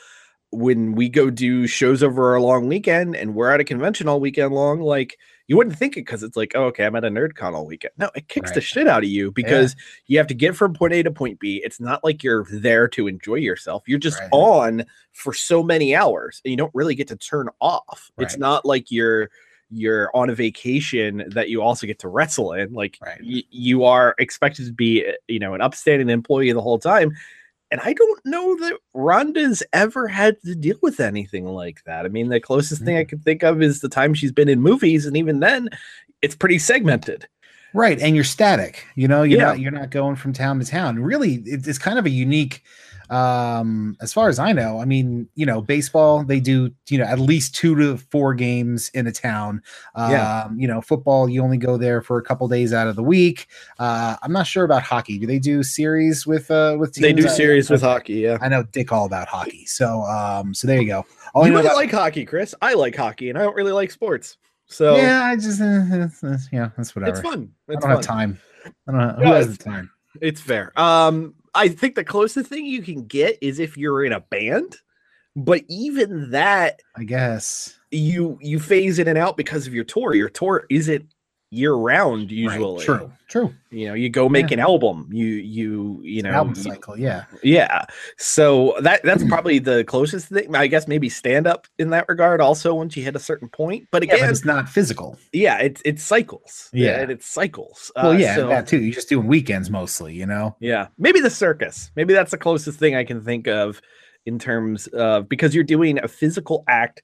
When 0.52 0.92
we 0.94 1.10
go 1.10 1.32
do 1.32 1.66
shows 1.66 2.04
over 2.04 2.36
a 2.36 2.44
long 2.44 2.68
weekend 2.68 3.16
and 3.16 3.34
we're 3.34 3.50
at 3.50 3.60
a 3.60 3.64
convention 3.64 4.08
all 4.08 4.20
weekend 4.20 4.54
long, 4.54 4.82
like 4.82 5.18
you 5.50 5.58
wouldn't 5.58 5.76
think 5.76 5.98
it 5.98 6.02
because 6.06 6.22
it's 6.22 6.38
like, 6.38 6.52
oh, 6.54 6.66
okay, 6.66 6.86
I'm 6.86 6.96
at 6.96 7.04
a 7.04 7.10
nerdcon 7.10 7.54
all 7.56 7.66
weekend. 7.66 7.92
No, 7.98 8.12
it 8.16 8.28
kicks 8.28 8.52
the 8.52 8.62
shit 8.62 8.88
out 8.88 9.04
of 9.04 9.10
you 9.10 9.32
because 9.32 9.76
you 10.06 10.20
have 10.20 10.28
to 10.28 10.36
get 10.36 10.56
from 10.56 10.74
point 10.74 10.94
A 10.94 11.02
to 11.02 11.10
point 11.12 11.40
B. 11.40 11.60
It's 11.66 11.80
not 11.80 12.04
like 12.04 12.24
you're 12.24 12.46
there 12.52 12.88
to 12.90 13.08
enjoy 13.08 13.36
yourself. 13.36 13.84
You're 13.88 13.98
just 13.98 14.20
Right. 14.20 14.30
on 14.32 14.86
for 15.12 15.34
so 15.34 15.64
many 15.64 15.96
hours 15.96 16.40
and 16.46 16.52
you 16.52 16.56
don't 16.58 16.74
really 16.76 16.94
get 16.94 17.08
to 17.08 17.16
turn 17.16 17.50
off. 17.60 18.12
It's 18.20 18.38
not 18.38 18.64
like 18.64 18.92
you're 18.92 19.30
you're 19.72 20.10
on 20.16 20.30
a 20.32 20.36
vacation 20.36 21.24
that 21.28 21.50
you 21.50 21.62
also 21.62 21.86
get 21.86 22.00
to 22.00 22.08
wrestle 22.10 22.54
in. 22.54 22.72
Like 22.74 22.98
Right. 23.06 23.20
y- 23.24 23.44
you 23.52 23.84
are 23.84 24.16
expected 24.18 24.66
to 24.66 24.74
be, 24.74 25.06
uh, 25.08 25.12
you 25.28 25.38
know, 25.40 25.54
an 25.54 25.62
upstanding 25.62 26.10
employee 26.10 26.52
the 26.54 26.62
whole 26.62 26.80
time. 26.80 27.12
And 27.72 27.80
I 27.84 27.94
don't 27.94 28.26
know 28.26 28.56
that 28.62 28.78
Ronda's 28.94 29.62
ever 29.74 30.08
had 30.08 30.42
to 30.44 30.56
deal 30.56 30.78
with 30.82 31.00
anything 31.00 31.46
like 31.46 31.84
that. 31.86 32.06
I 32.06 32.10
mean, 32.10 32.30
the 32.30 32.40
closest 32.40 32.84
thing 32.84 32.98
I 32.98 33.04
Mm. 33.04 33.10
can 33.10 33.20
think 33.20 33.44
of 33.44 33.62
is 33.62 33.82
the 33.82 33.90
time 33.90 34.14
she's 34.14 34.32
been 34.32 34.50
in 34.50 34.60
movies, 34.62 35.06
and 35.06 35.16
even 35.16 35.40
then, 35.40 35.70
it's 36.22 36.36
pretty 36.36 36.58
segmented. 36.60 37.28
Right. 37.74 38.00
And 38.00 38.16
you're 38.16 38.24
static. 38.24 38.86
You 38.96 39.08
know, 39.08 39.22
you're 39.22 39.40
Yeah. 39.40 39.46
not 39.46 39.60
you're 39.60 39.72
not 39.72 39.92
going 39.92 40.16
from 40.16 40.34
town 40.34 40.60
to 40.60 40.66
town. 40.66 40.98
Really, 41.00 41.44
it's 41.46 41.78
kind 41.78 42.00
of 42.00 42.06
a 42.06 42.10
unique 42.10 42.64
Um, 43.10 43.96
as 44.02 44.14
far 44.14 44.30
as 44.30 44.40
I 44.40 44.52
know, 44.52 44.80
I 44.80 44.86
mean, 44.86 45.28
you 45.36 45.46
know, 45.46 45.62
baseball 45.62 46.24
they 46.24 46.40
do 46.40 46.72
you 46.90 46.98
know 46.98 47.06
at 47.06 47.20
least 47.20 47.56
two 47.56 47.76
to 47.76 47.98
four 47.98 48.34
games 48.34 48.90
in 48.94 49.08
a 49.08 49.12
town. 49.12 49.62
Um, 49.96 50.12
Yeah. 50.12 50.50
you 50.56 50.68
know, 50.68 50.82
football 50.82 51.30
you 51.30 51.42
only 51.44 51.58
go 51.58 51.78
there 51.78 52.02
for 52.02 52.18
a 52.18 52.22
couple 52.24 52.48
days 52.48 52.74
out 52.74 52.88
of 52.88 52.96
the 52.96 53.04
week. 53.04 53.48
Uh, 53.80 54.16
I'm 54.22 54.32
not 54.32 54.48
sure 54.48 54.64
about 54.64 54.84
hockey. 54.84 55.18
Do 55.20 55.26
they 55.28 55.40
do 55.40 55.64
series 55.64 56.26
with 56.28 56.50
uh 56.52 56.76
with 56.80 56.94
teams? 56.94 57.02
They 57.02 57.14
do 57.14 57.26
I- 57.28 57.32
series 57.32 57.70
with 57.70 57.84
okay. 57.84 57.92
hockey. 57.92 58.14
Yeah. 58.16 58.38
I 58.42 58.48
know 58.50 58.64
dick 58.64 58.92
all 58.92 59.06
about 59.06 59.28
hockey. 59.28 59.66
So 59.66 60.04
um, 60.04 60.54
so 60.54 60.68
there 60.68 60.82
you 60.82 60.88
go. 60.88 61.06
All 61.34 61.44
I 61.44 61.48
you 61.48 61.52
know 61.52 61.60
might 61.60 61.66
about- 61.66 61.76
like 61.78 61.92
hockey, 61.92 62.26
Chris. 62.26 62.54
I 62.62 62.74
like 62.74 62.96
hockey, 62.96 63.30
and 63.30 63.38
I 63.38 63.42
don't 63.44 63.56
really 63.56 63.72
like 63.72 63.92
sports. 63.92 64.38
So 64.68 64.98
yeah, 64.98 65.24
I 65.24 65.36
just 65.36 65.60
uh, 65.62 65.66
uh, 66.28 66.38
yeah, 66.52 66.70
that's 66.78 66.96
whatever. 66.96 67.12
it's 67.18 67.22
fun. 67.22 67.50
I 67.68 67.74
It's 67.74 67.82
don't 67.82 67.82
fun. 67.82 67.90
have 67.92 68.02
time. 68.02 68.40
I 68.88 68.92
don't. 68.92 69.00
Have, 69.02 69.16
who 69.18 69.24
has 69.34 69.58
the 69.58 69.64
time? 69.64 69.90
It's 70.22 70.42
fair. 70.42 70.72
Um, 70.80 71.34
I 71.56 71.68
think 71.70 71.96
the 71.96 72.04
closest 72.04 72.50
thing 72.50 72.66
you 72.66 72.82
can 72.82 73.06
get 73.06 73.38
is 73.42 73.60
if 73.60 73.78
you're 73.78 74.04
in 74.06 74.14
a 74.14 74.20
band, 74.20 74.78
but 75.36 75.62
even 75.70 76.32
that 76.32 76.82
I 76.96 77.04
guess. 77.04 77.78
you 77.92 78.38
you 78.42 78.60
phase 78.60 79.00
in 79.00 79.08
and 79.08 79.18
out 79.18 79.38
because 79.38 79.68
of 79.68 79.74
your 79.74 79.84
tour. 79.84 80.14
Your 80.14 80.30
tour 80.30 80.66
isn't 80.70 81.06
year 81.52 81.74
round 81.74 82.24
Right, 82.24 82.32
usually. 82.32 82.86
True. 82.86 83.12
True. 83.28 83.54
You 83.72 83.88
know, 83.88 83.94
you 83.94 84.10
go 84.10 84.28
make 84.30 84.50
Yeah. 84.50 84.56
an 84.56 84.60
album. 84.62 85.10
You 85.12 85.26
you 85.26 86.00
you 86.04 86.22
know 86.24 86.30
Album 86.32 86.54
you- 86.56 86.64
cycle. 86.64 86.98
Yeah. 86.98 87.26
Yeah. 87.44 87.86
So 88.18 88.76
that 88.82 89.02
that's 89.04 89.24
probably 89.24 89.60
the 89.60 89.84
closest 89.84 90.30
thing. 90.30 90.56
I 90.56 90.68
guess 90.68 90.88
maybe 90.88 91.10
stand 91.10 91.48
up 91.48 91.68
in 91.78 91.90
that 91.92 92.06
regard 92.08 92.42
also 92.42 92.74
once 92.76 92.96
you 92.98 93.04
hit 93.04 93.16
a 93.16 93.20
certain 93.20 93.48
point. 93.50 93.88
But 93.92 94.04
Yeah, 94.06 94.14
again, 94.16 94.28
but 94.28 94.32
it's 94.32 94.46
not 94.46 94.70
physical. 94.70 95.18
yeah, 95.34 95.58
it's 95.60 95.82
it's 95.86 96.04
cycles. 96.04 96.70
Yeah. 96.74 97.02
and 97.02 97.12
it's 97.12 97.28
cycles. 97.28 97.92
Well, 97.96 98.12
Uh, 98.12 98.18
yeah, 98.18 98.36
so- 98.36 98.48
that 98.48 98.68
too. 98.68 98.80
You're 98.82 98.94
just 98.94 99.10
doing 99.10 99.28
weekends 99.28 99.70
mostly, 99.70 100.14
you 100.14 100.26
know. 100.26 100.56
Yeah, 100.60 100.88
maybe 100.98 101.20
the 101.20 101.30
circus. 101.30 101.92
Maybe 101.96 102.14
that's 102.14 102.32
the 102.32 102.38
closest 102.38 102.80
thing 102.80 102.96
I 102.96 103.04
can 103.04 103.24
think 103.24 103.48
of 103.48 103.82
in 104.26 104.38
terms 104.40 104.88
of 104.88 105.30
because 105.30 105.54
you're 105.56 105.64
doing 105.64 106.00
a 106.04 106.08
physical 106.08 106.64
act. 106.68 107.02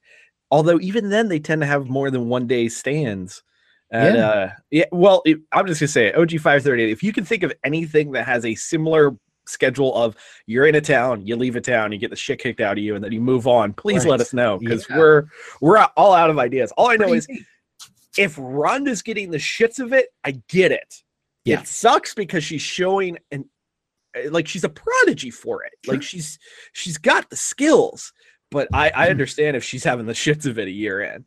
Although 0.52 0.78
even 0.80 1.10
then 1.10 1.28
they 1.28 1.40
tend 1.40 1.60
to 1.62 1.66
have 1.66 1.88
more 1.88 2.10
than 2.10 2.28
one 2.28 2.46
day 2.46 2.68
stands. 2.68 3.42
And, 3.90 4.16
Yeah. 4.16 4.28
uh, 4.28 4.50
yeah. 4.70 4.84
Well, 4.92 5.22
it, 5.24 5.38
I'm 5.52 5.66
just 5.66 5.80
gonna 5.80 5.88
say 5.88 6.06
it, 6.08 6.16
OG 6.16 6.30
538. 6.40 6.90
If 6.90 7.02
you 7.02 7.12
can 7.12 7.24
think 7.24 7.42
of 7.42 7.52
anything 7.64 8.12
that 8.12 8.24
has 8.26 8.44
a 8.44 8.54
similar 8.54 9.16
schedule 9.46 9.94
of 9.94 10.16
you're 10.46 10.66
in 10.66 10.74
a 10.74 10.80
town, 10.80 11.24
you 11.26 11.36
leave 11.36 11.54
a 11.56 11.60
town, 11.60 11.92
you 11.92 11.98
get 11.98 12.10
the 12.10 12.16
shit 12.16 12.40
kicked 12.40 12.60
out 12.60 12.78
of 12.78 12.82
you, 12.82 12.96
and 12.96 13.04
then 13.04 13.12
you 13.12 13.20
move 13.20 13.46
on, 13.46 13.72
please 13.72 14.04
let 14.04 14.20
us 14.20 14.32
know 14.34 14.58
because 14.58 14.86
Yeah. 14.90 14.98
we're 14.98 15.24
we're 15.60 15.78
all 15.96 16.12
out 16.12 16.30
of 16.30 16.38
ideas. 16.38 16.72
All 16.76 16.90
I 16.90 16.96
know 16.96 17.12
is 17.12 17.28
if 18.18 18.34
Ronda's 18.38 19.02
getting 19.02 19.30
the 19.30 19.38
shits 19.38 19.78
of 19.78 19.92
it, 19.92 20.08
I 20.24 20.40
get 20.48 20.72
it. 20.72 21.02
Yeah. 21.44 21.60
It 21.60 21.68
sucks 21.68 22.12
because 22.14 22.42
she's 22.42 22.62
showing 22.62 23.18
and 23.30 23.44
like 24.30 24.48
she's 24.48 24.64
a 24.64 24.68
prodigy 24.68 25.30
for 25.30 25.62
it. 25.62 25.72
Like 25.86 26.02
she's 26.02 26.38
she's 26.72 26.98
got 26.98 27.30
the 27.30 27.36
skills, 27.36 28.12
but 28.50 28.66
I 28.72 28.88
Mm-hmm. 28.88 28.98
I 29.00 29.08
understand 29.10 29.56
if 29.56 29.62
she's 29.62 29.84
having 29.84 30.06
the 30.06 30.12
shits 30.12 30.44
of 30.46 30.58
it 30.58 30.66
a 30.66 30.72
year 30.72 31.02
in. 31.02 31.24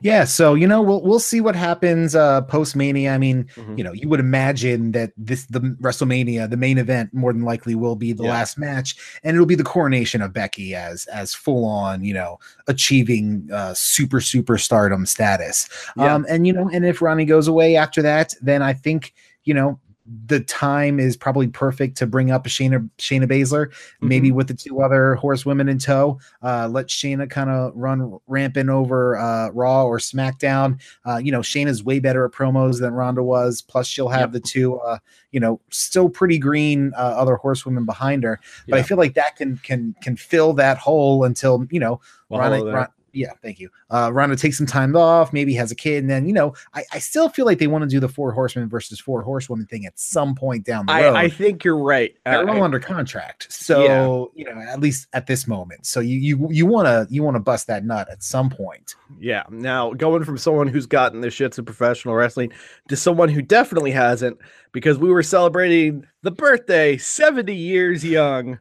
Yeah, 0.00 0.24
so 0.24 0.54
you 0.54 0.66
know, 0.66 0.80
we'll 0.82 1.02
we'll 1.02 1.18
see 1.20 1.40
what 1.40 1.54
happens 1.56 2.14
uh 2.14 2.42
post 2.42 2.74
Mania. 2.76 3.12
I 3.14 3.18
mean, 3.18 3.44
Mhm. 3.56 3.76
you 3.78 3.84
know, 3.84 3.92
you 3.92 4.08
would 4.08 4.20
imagine 4.20 4.92
that 4.92 5.12
this 5.16 5.46
the 5.46 5.60
WrestleMania, 5.60 6.48
the 6.48 6.56
main 6.56 6.78
event, 6.78 7.12
more 7.12 7.32
than 7.32 7.42
likely 7.42 7.74
will 7.74 7.96
be 7.96 8.12
the 8.12 8.24
Yeah. 8.24 8.30
last 8.30 8.58
match, 8.58 8.96
and 9.22 9.34
it'll 9.34 9.46
be 9.46 9.54
the 9.54 9.64
coronation 9.64 10.22
of 10.22 10.32
Becky 10.32 10.74
as 10.74 11.06
as 11.06 11.34
full 11.34 11.64
on, 11.64 12.04
you 12.04 12.14
know, 12.14 12.38
achieving 12.66 13.48
uh 13.52 13.74
super 13.74 14.20
super 14.20 14.56
stardom 14.58 15.06
status. 15.06 15.68
Yeah. 15.96 16.14
Um, 16.14 16.26
and 16.28 16.46
you 16.46 16.52
know, 16.52 16.68
and 16.72 16.84
if 16.84 17.02
Ronnie 17.02 17.24
goes 17.24 17.48
away 17.48 17.76
after 17.76 18.02
that, 18.02 18.34
then 18.40 18.62
I 18.62 18.72
think 18.72 19.12
you 19.44 19.54
know 19.54 19.78
the 20.26 20.40
time 20.40 20.98
is 20.98 21.16
probably 21.16 21.46
perfect 21.46 21.96
to 21.98 22.06
bring 22.06 22.30
up 22.30 22.44
Shayna 22.46 22.88
Shayna 22.98 23.24
Baszler, 23.28 23.68
Mm-hmm. 23.68 24.08
maybe 24.08 24.30
with 24.32 24.48
the 24.48 24.54
two 24.54 24.82
other 24.82 25.14
horsewomen 25.14 25.68
in 25.68 25.78
tow. 25.78 26.18
Uh, 26.42 26.68
let 26.68 26.86
Shayna 26.88 27.28
kind 27.30 27.48
of 27.50 27.72
run 27.74 28.18
rampant 28.26 28.70
over 28.70 29.16
uh, 29.16 29.50
Raw 29.50 29.84
or 29.84 29.98
SmackDown. 29.98 30.80
Uh, 31.06 31.18
you 31.18 31.30
know, 31.30 31.40
Shayna's 31.40 31.84
way 31.84 32.00
better 32.00 32.24
at 32.24 32.32
promos 32.32 32.80
than 32.80 32.92
Ronda 32.92 33.22
was. 33.22 33.62
Plus, 33.62 33.86
she'll 33.86 34.08
have 34.08 34.32
the 34.32 34.40
two, 34.40 34.78
uh, 34.80 34.98
you 35.30 35.38
know, 35.40 35.60
still 35.70 36.08
pretty 36.08 36.38
green 36.38 36.92
uh, 36.96 37.00
other 37.02 37.36
horsewomen 37.36 37.84
behind 37.84 38.24
her. 38.24 38.40
But 38.68 38.78
I 38.78 38.82
feel 38.82 38.96
like 38.98 39.14
that 39.14 39.36
can 39.36 39.58
can 39.58 39.94
can 40.00 40.16
fill 40.16 40.52
that 40.54 40.78
hole 40.78 41.24
until 41.24 41.66
you 41.70 41.80
know 41.80 42.00
Well, 42.28 42.40
Ronda, 42.40 42.56
hello 42.56 42.66
there. 42.66 42.74
Ron- 42.80 42.88
yeah, 43.12 43.32
thank 43.42 43.58
you. 43.58 43.70
Uh, 43.90 44.10
Ronda 44.12 44.36
takes 44.36 44.56
some 44.58 44.66
time 44.66 44.96
off, 44.96 45.32
maybe 45.32 45.54
has 45.54 45.70
a 45.70 45.74
kid, 45.74 46.02
and 46.02 46.10
then 46.10 46.26
you 46.26 46.32
know, 46.32 46.54
I, 46.74 46.84
I 46.92 46.98
still 46.98 47.28
feel 47.28 47.46
like 47.46 47.58
they 47.58 47.66
want 47.66 47.82
to 47.82 47.88
do 47.88 48.00
the 48.00 48.08
four 48.08 48.32
horsemen 48.32 48.68
versus 48.68 49.00
four 49.00 49.22
horsewomen 49.22 49.66
thing 49.66 49.86
at 49.86 49.98
some 49.98 50.34
point 50.34 50.64
down 50.64 50.86
the 50.86 50.92
road. 50.94 51.14
I, 51.14 51.22
I 51.24 51.28
think 51.28 51.64
you're 51.64 51.78
right. 51.78 52.14
They're 52.24 52.48
Uh, 52.48 52.54
all 52.54 52.62
under 52.62 52.80
contract, 52.80 53.52
so 53.52 54.30
you 54.34 54.44
know, 54.44 54.60
at 54.60 54.80
least 54.80 55.08
at 55.12 55.26
this 55.26 55.46
moment. 55.46 55.86
So 55.86 56.00
you 56.00 56.18
you 56.18 56.48
you 56.50 56.66
want 56.66 56.86
to 56.86 57.06
you 57.12 57.22
want 57.22 57.36
to 57.36 57.40
bust 57.40 57.66
that 57.66 57.84
nut 57.84 58.08
at 58.10 58.22
some 58.22 58.50
point. 58.50 58.94
Yeah. 59.18 59.42
Now, 59.50 59.92
going 59.92 60.24
from 60.24 60.38
someone 60.38 60.68
who's 60.68 60.86
gotten 60.86 61.20
the 61.20 61.28
shits 61.28 61.58
of 61.58 61.66
professional 61.66 62.14
wrestling 62.14 62.52
to 62.88 62.96
someone 62.96 63.28
who 63.28 63.42
definitely 63.42 63.90
hasn't, 63.90 64.38
because 64.72 64.98
we 64.98 65.10
were 65.10 65.22
celebrating 65.22 66.06
the 66.22 66.30
birthday, 66.30 66.96
70 66.96 67.54
years 67.54 68.04
young, 68.04 68.58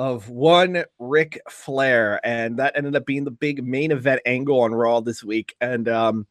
of 0.00 0.30
one 0.30 0.82
Ric 0.98 1.38
Flair. 1.50 2.20
And 2.24 2.58
that 2.58 2.72
ended 2.74 2.96
up 2.96 3.04
being 3.04 3.24
the 3.24 3.30
big 3.30 3.62
main 3.62 3.92
event 3.92 4.22
angle 4.24 4.62
on 4.62 4.74
Raw 4.74 5.00
this 5.00 5.22
week. 5.22 5.54
And 5.60 5.90
um, 5.90 6.26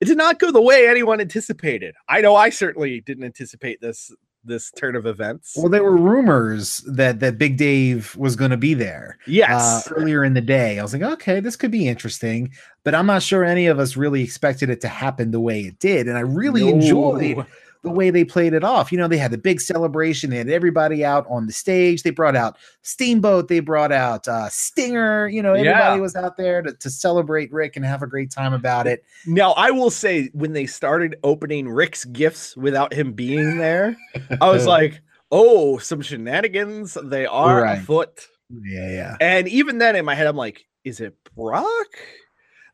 it 0.00 0.06
did 0.06 0.16
not 0.16 0.40
go 0.40 0.50
the 0.50 0.60
way 0.60 0.88
anyone 0.88 1.20
anticipated. 1.20 1.94
I 2.08 2.20
know 2.20 2.34
I 2.34 2.50
certainly 2.50 3.00
didn't 3.00 3.22
anticipate 3.22 3.80
this 3.80 4.12
this 4.44 4.72
turn 4.72 4.96
of 4.96 5.06
events. 5.06 5.54
Well, 5.56 5.68
there 5.68 5.84
were 5.84 5.96
rumors 5.96 6.78
that 6.88 7.20
that 7.20 7.38
Big 7.38 7.56
Dave 7.56 8.16
was 8.16 8.34
going 8.34 8.50
to 8.50 8.56
be 8.56 8.74
there. 8.74 9.18
yes. 9.28 9.86
uh, 9.86 9.94
earlier 9.94 10.24
in 10.24 10.34
the 10.34 10.40
day. 10.40 10.80
I 10.80 10.82
was 10.82 10.92
like, 10.92 11.02
okay, 11.02 11.38
this 11.38 11.54
could 11.54 11.70
be 11.70 11.86
interesting, 11.86 12.50
but 12.82 12.92
I'm 12.92 13.06
not 13.06 13.22
sure 13.22 13.44
any 13.44 13.68
of 13.68 13.78
us 13.78 13.96
really 13.96 14.24
expected 14.24 14.68
it 14.68 14.80
to 14.80 14.88
happen 14.88 15.30
the 15.30 15.38
way 15.38 15.60
it 15.60 15.78
did. 15.78 16.08
And 16.08 16.18
I 16.18 16.22
really 16.22 16.68
enjoyed 16.68 17.36
No. 17.36 17.46
The 17.82 17.90
way 17.90 18.10
they 18.10 18.24
played 18.24 18.52
it 18.54 18.62
off. 18.62 18.92
You 18.92 18.98
know, 18.98 19.08
they 19.08 19.18
had 19.18 19.32
the 19.32 19.38
big 19.38 19.60
celebration, 19.60 20.30
they 20.30 20.36
had 20.38 20.48
everybody 20.48 21.04
out 21.04 21.26
on 21.28 21.46
the 21.46 21.52
stage. 21.52 22.04
They 22.04 22.10
brought 22.10 22.36
out 22.36 22.56
Steamboat, 22.82 23.48
they 23.48 23.58
brought 23.58 23.90
out 23.90 24.28
uh, 24.28 24.48
Stinger. 24.48 25.26
You 25.28 25.42
know, 25.42 25.52
everybody 25.54 25.96
Yeah. 25.96 26.00
was 26.00 26.14
out 26.14 26.36
there 26.36 26.62
to, 26.62 26.72
to 26.72 26.88
celebrate 26.90 27.52
Ric 27.52 27.74
and 27.74 27.84
have 27.84 28.02
a 28.02 28.06
great 28.06 28.30
time 28.30 28.52
about 28.52 28.86
it. 28.86 29.04
Now, 29.26 29.52
I 29.52 29.72
will 29.72 29.90
say, 29.90 30.30
when 30.32 30.52
they 30.52 30.66
started 30.66 31.16
opening 31.24 31.68
Ric's 31.68 32.04
gifts 32.04 32.56
without 32.56 32.92
him 32.92 33.14
being 33.14 33.58
there, 33.58 33.96
I 34.40 34.48
was 34.50 34.64
like, 34.76 35.00
oh, 35.32 35.78
some 35.78 36.02
shenanigans. 36.02 36.96
They 37.02 37.26
are 37.26 37.62
Right. 37.62 37.78
afoot. 37.78 38.28
Yeah, 38.64 38.90
yeah. 38.90 39.16
And 39.20 39.48
even 39.48 39.78
then, 39.78 39.96
in 39.96 40.04
my 40.04 40.14
head, 40.14 40.26
I'm 40.28 40.36
like, 40.36 40.66
is 40.84 41.00
it 41.00 41.16
Brock? 41.34 41.88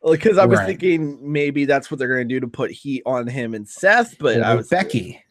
Because 0.05 0.39
I 0.39 0.47
was 0.47 0.59
Right. 0.61 0.67
thinking 0.67 1.19
maybe 1.33 1.65
that's 1.65 1.91
what 1.91 1.99
they're 1.99 2.09
going 2.09 2.29
to 2.29 2.35
do 2.35 2.41
to 2.41 2.49
put 2.49 2.71
heat 2.71 3.03
on 3.05 3.27
him 3.27 3.55
and 3.55 3.69
Seth, 3.69 4.17
but 4.19 4.41
I 4.43 4.55
was 4.55 4.69
Becky. 4.69 5.23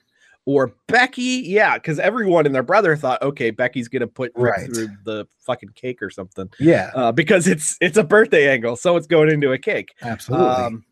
or 0.46 0.74
Becky, 0.88 1.44
yeah, 1.46 1.76
because 1.76 2.00
everyone 2.00 2.46
and 2.46 2.54
their 2.54 2.64
brother 2.64 2.96
thought, 2.96 3.22
okay, 3.22 3.50
Becky's 3.52 3.88
going 3.88 4.02
to 4.02 4.08
put 4.08 4.32
Ric 4.36 4.54
Right. 4.58 4.66
through 4.66 4.90
the 5.06 5.26
fucking 5.40 5.70
cake 5.76 6.02
or 6.02 6.10
something, 6.10 6.50
Yeah, 6.60 6.92
uh, 6.96 7.12
because 7.14 7.48
it's 7.48 7.78
it's 7.82 7.98
a 7.98 8.04
birthday 8.04 8.50
angle, 8.52 8.76
so 8.76 8.98
it's 8.98 9.08
going 9.08 9.30
into 9.30 9.52
a 9.54 9.58
cake. 9.58 9.94
absolutely. 10.02 10.48
Um, 10.48 10.84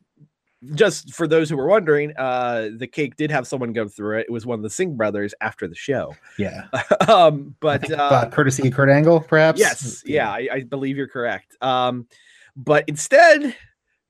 just 0.74 1.14
for 1.14 1.28
those 1.28 1.48
who 1.50 1.58
were 1.58 1.68
wondering, 1.68 2.12
uh, 2.18 2.70
the 2.78 2.88
cake 2.88 3.18
did 3.18 3.30
have 3.30 3.46
someone 3.46 3.72
go 3.72 3.88
through 3.88 4.20
it. 4.20 4.26
It 4.30 4.32
was 4.32 4.46
one 4.48 4.58
of 4.58 4.64
the 4.64 4.70
Singh 4.70 4.96
brothers 4.96 5.34
after 5.42 5.68
the 5.68 5.76
show. 5.76 6.16
yeah. 6.40 6.64
um, 7.08 7.56
but 7.60 7.82
think, 7.82 7.94
uh, 8.00 8.04
uh, 8.04 8.30
courtesy 8.30 8.68
of 8.70 8.74
Kurt 8.74 8.90
Angle, 8.90 9.20
perhaps. 9.20 9.60
yes, 9.60 10.02
yeah, 10.06 10.30
I, 10.32 10.48
I 10.52 10.60
believe 10.64 10.98
you're 10.98 11.08
correct. 11.10 11.56
Um, 11.62 12.08
but 12.56 12.86
instead, 12.88 13.56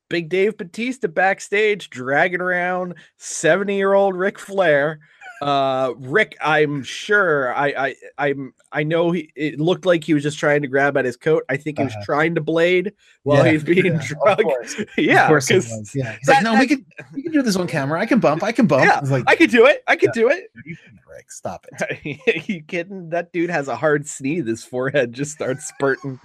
Big 0.09 0.29
Dave 0.29 0.57
Batista 0.57 1.07
backstage 1.07 1.89
dragging 1.89 2.41
around 2.41 2.95
70 3.17 3.75
year 3.75 3.93
old 3.93 4.15
Ric 4.15 4.37
Flair. 4.37 4.99
Uh, 5.41 5.93
Ric, 5.97 6.37
I'm 6.41 6.81
sure 6.83 7.53
I, 7.53 7.67
I, 7.67 7.95
I'm, 8.17 8.53
I 8.71 8.83
know 8.83 9.11
he, 9.11 9.31
it 9.35 9.59
looked 9.59 9.85
like 9.85 10.03
he 10.03 10.13
was 10.13 10.23
just 10.23 10.39
trying 10.39 10.61
to 10.61 10.67
grab 10.67 10.95
at 10.97 11.03
his 11.05 11.17
coat. 11.17 11.43
I 11.49 11.57
think 11.57 11.77
he 11.77 11.83
was 11.83 11.93
Uh-huh. 11.93 12.05
trying 12.05 12.35
to 12.35 12.41
blade 12.41 12.93
while 13.23 13.45
Yeah, 13.45 13.51
he's 13.51 13.63
being 13.63 13.85
yeah, 13.85 13.93
of 13.99 14.01
drugged. 14.05 14.43
course. 14.43 14.81
Yeah, 14.97 15.23
of 15.23 15.27
course 15.27 15.47
'cause 15.49 15.67
was. 15.69 15.93
Yeah, 15.93 16.13
he's 16.17 16.27
that- 16.27 16.35
like, 16.35 16.43
no, 16.43 16.57
we 16.59 16.67
can 16.67 16.85
we 17.13 17.21
can 17.23 17.31
do 17.33 17.41
this 17.41 17.55
on 17.57 17.67
camera. 17.67 17.99
I 17.99 18.05
can 18.05 18.19
bump. 18.19 18.43
I 18.43 18.51
can 18.53 18.65
bump. 18.67 18.83
Yeah, 18.85 18.97
I 18.97 19.01
was 19.01 19.11
like, 19.11 19.23
I 19.27 19.35
could 19.35 19.51
do 19.51 19.65
it. 19.65 19.83
I 19.87 19.95
could 19.97 20.11
do 20.13 20.29
it. 20.29 20.51
Ric, 20.65 21.31
stop 21.31 21.65
it. 21.79 22.47
you 22.49 22.61
kidding? 22.63 23.09
That 23.09 23.31
dude 23.33 23.49
has 23.49 23.67
a 23.67 23.75
hard 23.75 24.07
sneeze. 24.07 24.45
His 24.47 24.63
forehead 24.63 25.11
just 25.13 25.31
starts 25.31 25.67
spurting. 25.67 26.19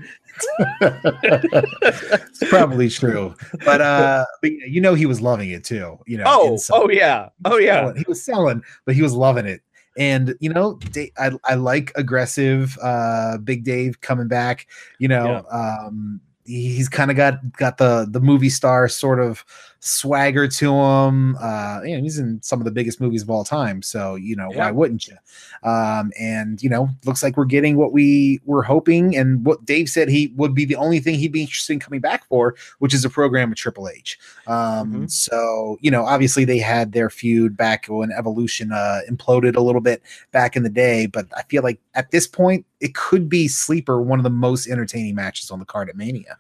it's 0.81 2.49
probably 2.49 2.89
true, 2.89 3.35
but 3.65 3.81
uh, 3.81 4.25
but 4.43 4.51
you 4.53 4.81
know 4.81 4.95
he 4.95 5.07
was 5.07 5.21
loving 5.21 5.51
it 5.51 5.65
too. 5.65 5.99
You 6.07 6.19
know, 6.19 6.25
Oh, 6.27 6.53
inside. 6.53 6.75
oh 6.77 6.91
yeah, 6.91 7.29
oh 7.45 7.59
yeah. 7.59 7.81
selling- 7.81 7.97
he 7.97 8.05
was 8.09 8.23
selling, 8.25 8.63
but 8.85 8.95
he 8.95 9.00
was 9.03 9.15
loving 9.15 9.47
it. 9.47 9.63
And 9.99 10.35
you 10.41 10.51
know, 10.51 10.79
Da- 10.93 11.13
I 11.19 11.33
I 11.45 11.55
like 11.55 11.93
aggressive 11.97 12.79
uh 12.83 13.39
Big 13.39 13.65
Dave 13.65 14.01
coming 14.01 14.29
back. 14.29 14.67
You 14.99 15.09
know, 15.09 15.45
um 15.51 16.21
he's 16.45 16.89
kind 16.89 17.11
of 17.11 17.17
got 17.17 17.53
got 17.53 17.79
the 17.79 18.07
the 18.11 18.21
movie 18.21 18.49
star 18.51 18.89
sort 18.89 19.21
of 19.21 19.45
swagger 19.83 20.47
to 20.47 20.75
him. 20.75 21.37
Uh, 21.41 21.81
you 21.85 21.97
know, 21.97 22.03
he's 22.03 22.19
in 22.19 22.41
some 22.43 22.61
of 22.61 22.65
the 22.67 22.71
biggest 22.71 23.01
movies 23.01 23.23
of 23.23 23.31
all 23.31 23.45
time, 23.45 23.81
so 23.83 24.15
you 24.15 24.37
know 24.37 24.51
Yeah. 24.53 24.59
why 24.67 24.71
wouldn't 24.71 25.07
you? 25.09 25.17
Um, 25.63 26.13
and 26.21 26.63
you 26.63 26.69
know, 26.69 26.89
looks 27.05 27.23
like 27.23 27.37
we're 27.37 27.45
getting 27.47 27.77
what 27.77 27.93
we 27.93 28.41
were 28.45 28.63
hoping, 28.63 29.17
and 29.17 29.45
what 29.45 29.65
Dave 29.65 29.89
said 29.89 30.09
he 30.09 30.33
would 30.37 30.55
be 30.55 30.65
the 30.65 30.77
only 30.77 31.01
thing 31.01 31.15
he'd 31.19 31.33
be 31.33 31.43
interested 31.43 31.73
in 31.75 31.81
coming 31.81 32.01
back 32.01 32.27
for, 32.27 32.55
which 32.79 32.93
is 32.95 33.05
a 33.05 33.11
program 33.11 33.51
with 33.51 33.59
Triple 33.59 33.89
H. 33.89 34.19
Um, 34.47 34.93
Mhm. 35.07 35.11
so 35.11 35.79
you 35.81 35.91
know, 35.91 36.05
obviously 36.05 36.45
they 36.45 36.59
had 36.59 36.93
their 36.93 37.11
feud 37.11 37.57
back 37.57 37.87
when 37.87 38.11
Evolution 38.13 38.73
uh, 38.73 39.01
imploded 39.11 39.57
a 39.57 39.61
little 39.61 39.81
bit 39.81 40.03
back 40.33 40.57
in 40.57 40.63
the 40.63 40.69
day, 40.71 41.07
but 41.07 41.27
I 41.37 41.43
feel 41.45 41.63
like 41.63 41.81
at 41.95 42.11
this 42.11 42.27
point 42.27 42.67
it 42.81 42.95
could 42.95 43.29
be 43.29 43.47
sleeper 43.49 44.01
one 44.01 44.19
of 44.19 44.23
the 44.25 44.31
most 44.31 44.67
entertaining 44.67 45.15
matches 45.15 45.51
on 45.51 45.59
the 45.59 45.65
card 45.65 45.89
at 45.89 45.97
Mania. 45.97 46.39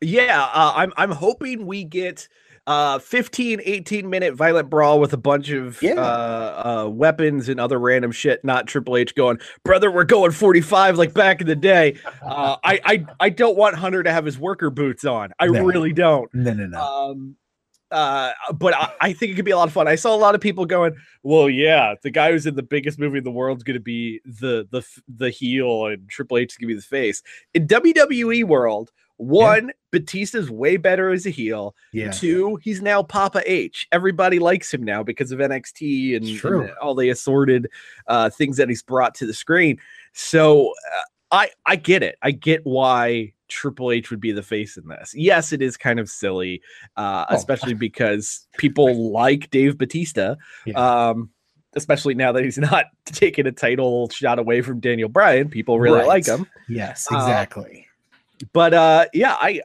Yeah, 0.00 0.44
uh, 0.52 0.72
I'm 0.76 0.92
I'm 0.96 1.10
hoping 1.10 1.66
we 1.66 1.84
get 1.84 2.28
uh 2.66 2.98
15 2.98 3.62
18 3.64 4.10
minute 4.10 4.34
violent 4.34 4.68
brawl 4.68 5.00
with 5.00 5.14
a 5.14 5.16
bunch 5.16 5.48
of 5.50 5.80
Yeah. 5.82 5.94
uh, 5.94 6.82
uh 6.84 6.90
weapons 6.90 7.48
and 7.48 7.58
other 7.58 7.78
random 7.78 8.12
shit 8.12 8.44
not 8.44 8.66
triple 8.66 8.94
h 8.98 9.14
going 9.14 9.38
brother 9.64 9.90
we're 9.90 10.04
going 10.04 10.32
45 10.32 10.98
like 10.98 11.14
back 11.14 11.40
in 11.40 11.46
the 11.46 11.56
day 11.56 11.96
uh 12.22 12.56
i 12.64 12.78
i 12.84 13.06
i 13.20 13.30
don't 13.30 13.56
want 13.56 13.74
hunter 13.76 14.02
to 14.02 14.12
have 14.12 14.26
his 14.26 14.38
worker 14.38 14.68
boots 14.68 15.06
on 15.06 15.32
i 15.40 15.46
No. 15.46 15.64
really 15.64 15.94
don't 15.94 16.28
No, 16.34 16.52
no, 16.52 16.66
no. 16.66 16.78
um 16.78 17.36
uh 17.90 18.32
but 18.54 18.74
I, 18.74 18.92
I 19.00 19.12
think 19.12 19.32
it 19.32 19.34
could 19.34 19.44
be 19.44 19.50
a 19.50 19.56
lot 19.56 19.68
of 19.68 19.74
fun. 19.74 19.88
I 19.88 19.94
saw 19.94 20.14
a 20.14 20.16
lot 20.16 20.34
of 20.34 20.40
people 20.40 20.66
going 20.66 20.94
well 21.22 21.48
yeah 21.48 21.94
the 22.02 22.10
guy 22.10 22.32
who's 22.32 22.46
in 22.46 22.54
the 22.54 22.62
biggest 22.62 22.98
movie 22.98 23.18
in 23.18 23.24
the 23.24 23.30
world 23.30 23.58
is 23.58 23.62
going 23.62 23.74
to 23.74 23.80
be 23.80 24.20
the 24.24 24.66
the 24.70 24.82
the 25.08 25.30
heel 25.30 25.86
and 25.86 26.08
triple 26.08 26.38
h 26.38 26.52
is 26.52 26.56
going 26.58 26.68
to 26.68 26.74
be 26.74 26.80
the 26.80 26.82
face. 26.82 27.22
In 27.54 27.66
wwe 27.66 28.44
world 28.44 28.92
one 29.18 29.72
batista's 29.90 30.48
way 30.48 30.76
better 30.76 31.10
as 31.10 31.26
a 31.26 31.30
heel. 31.30 31.74
Yeah. 31.92 32.10
two 32.10 32.56
he's 32.62 32.80
now 32.80 33.02
papa 33.02 33.42
h. 33.46 33.88
Everybody 33.90 34.38
likes 34.38 34.72
him 34.72 34.82
now 34.82 35.02
because 35.02 35.32
of 35.32 35.40
nxt 35.40 36.16
and, 36.16 36.26
and 36.26 36.70
all 36.80 36.94
the 36.94 37.10
assorted 37.10 37.68
uh 38.06 38.30
things 38.30 38.56
that 38.58 38.68
he's 38.68 38.82
brought 38.82 39.14
to 39.16 39.26
the 39.26 39.34
screen. 39.34 39.78
So 40.12 40.70
uh, 40.70 41.02
i 41.32 41.50
i 41.66 41.76
get 41.76 42.02
it. 42.02 42.16
I 42.22 42.30
get 42.30 42.60
why 42.64 43.32
Triple 43.48 43.90
H 43.92 44.10
would 44.10 44.20
be 44.20 44.32
the 44.32 44.42
face 44.42 44.76
in 44.76 44.86
this. 44.88 45.14
Yes, 45.14 45.52
it 45.52 45.62
is 45.62 45.76
kind 45.76 45.98
of 45.98 46.08
silly, 46.08 46.62
uh, 46.96 47.24
Oh. 47.28 47.34
especially 47.34 47.74
because 47.88 48.46
people 48.58 49.10
like 49.12 49.50
Dave 49.50 49.78
Batista. 49.78 50.36
Yeah. 50.66 51.08
Um, 51.08 51.30
especially 51.74 52.14
now 52.14 52.32
that 52.32 52.44
he's 52.44 52.58
not 52.58 52.86
taking 53.04 53.46
a 53.46 53.52
title 53.52 54.08
shot 54.08 54.38
away 54.38 54.62
from 54.62 54.80
Daniel 54.80 55.08
Bryan, 55.08 55.48
people 55.48 55.78
really 55.78 55.98
Right. 55.98 56.06
like 56.08 56.26
him. 56.26 56.46
Yes, 56.68 57.06
Uh, 57.12 57.16
exactly. 57.16 57.86
But 58.52 58.72
uh, 58.74 59.06
yeah, 59.12 59.36
I 59.40 59.60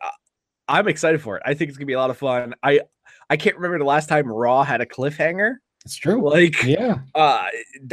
I'm 0.67 0.87
excited 0.87 1.21
for 1.21 1.37
it. 1.37 1.43
I 1.45 1.53
think 1.53 1.69
it's 1.69 1.77
gonna 1.77 1.85
be 1.85 1.93
a 1.93 1.99
lot 1.99 2.09
of 2.09 2.17
fun. 2.17 2.55
I 2.63 2.81
I 3.29 3.37
can't 3.37 3.55
remember 3.55 3.77
the 3.79 3.83
last 3.85 4.09
time 4.09 4.27
Raw 4.31 4.63
had 4.63 4.81
a 4.81 4.85
cliffhanger. 4.85 5.55
It's 5.85 5.95
true. 5.95 6.29
Like 6.29 6.63
yeah. 6.63 6.99
uh 7.13 7.45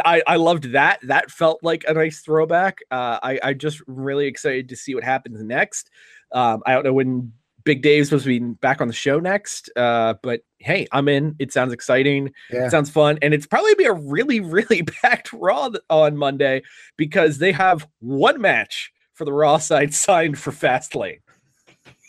I, 0.05 0.23
I 0.27 0.37
loved 0.37 0.73
that. 0.73 1.01
That 1.03 1.31
felt 1.31 1.61
like 1.63 1.85
a 1.89 1.95
nice 1.95 2.21
throwback. 2.21 2.79
Uh 2.91 3.19
I, 3.23 3.41
I 3.43 3.55
just 3.55 3.83
really 3.87 4.27
excited 4.27 4.69
to 4.69 4.77
see 4.77 4.95
what 4.95 5.05
happens 5.05 5.43
next. 5.43 5.91
Um 6.33 6.63
I 6.67 6.73
don't 6.73 6.85
know 6.85 6.93
when 6.93 7.33
Big 7.65 7.83
Dave's 7.83 8.09
supposed 8.09 8.25
to 8.25 8.39
be 8.39 8.55
back 8.55 8.81
on 8.81 8.87
the 8.87 8.95
show 8.95 9.19
next. 9.19 9.71
Uh 9.77 10.15
but 10.23 10.43
hey, 10.59 10.87
I'm 10.93 11.09
in. 11.09 11.35
It 11.39 11.53
sounds 11.53 11.73
exciting. 11.73 12.33
Yeah. 12.53 12.67
It 12.67 12.71
sounds 12.71 12.91
fun. 12.91 13.19
And 13.23 13.35
it's 13.35 13.47
probably 13.47 13.75
be 13.75 13.85
a 13.85 13.93
really, 13.93 14.41
really 14.41 14.83
packed 14.83 15.33
Raw 15.33 15.71
on 15.89 16.17
Monday 16.17 16.63
because 16.97 17.39
they 17.39 17.53
have 17.53 17.89
one 17.99 18.41
match 18.41 18.93
for 19.15 19.25
the 19.25 19.33
Raw 19.33 19.59
side 19.59 19.93
signed 19.95 20.39
for 20.39 20.53
Fastlane. 20.53 21.21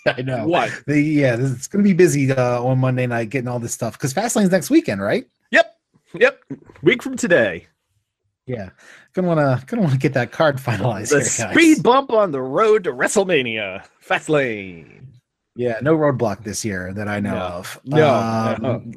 I 0.06 0.22
know. 0.22 0.48
One. 0.48 0.72
The, 0.88 1.00
yeah, 1.00 1.38
it's 1.40 1.68
going 1.68 1.84
to 1.84 1.88
be 1.88 1.94
busy 1.94 2.32
uh, 2.32 2.64
on 2.64 2.80
Monday 2.80 3.06
night 3.06 3.30
getting 3.30 3.48
all 3.48 3.60
this 3.60 3.74
stuff 3.74 3.94
because 3.94 4.14
Fastlane's 4.14 4.50
next 4.50 4.70
weekend, 4.70 5.02
right? 5.02 5.26
Yep. 6.14 6.44
Week 6.84 7.02
from 7.02 7.16
today. 7.18 7.68
Yeah, 8.48 8.70
gonna 9.14 9.28
want 9.28 9.40
to 9.40 9.66
gonna 9.68 9.82
want 9.84 9.94
to 9.94 10.00
get 10.00 10.14
that 10.14 10.32
card 10.32 10.58
finalized. 10.58 11.10
The 11.12 11.20
here, 11.20 11.54
speed 11.54 11.84
bump 11.84 12.12
on 12.12 12.32
the 12.32 12.42
road 12.42 12.84
to 12.86 12.92
WrestleMania. 12.92 13.86
Fastlane. 14.06 15.06
Yeah, 15.56 15.80
no 15.82 15.96
roadblock 15.98 16.44
this 16.44 16.66
year 16.66 16.94
that 16.94 17.08
I 17.08 17.20
know 17.20 17.36
No. 17.36 17.40
of. 17.42 17.80
No, 17.86 18.08
Um, 18.64 18.94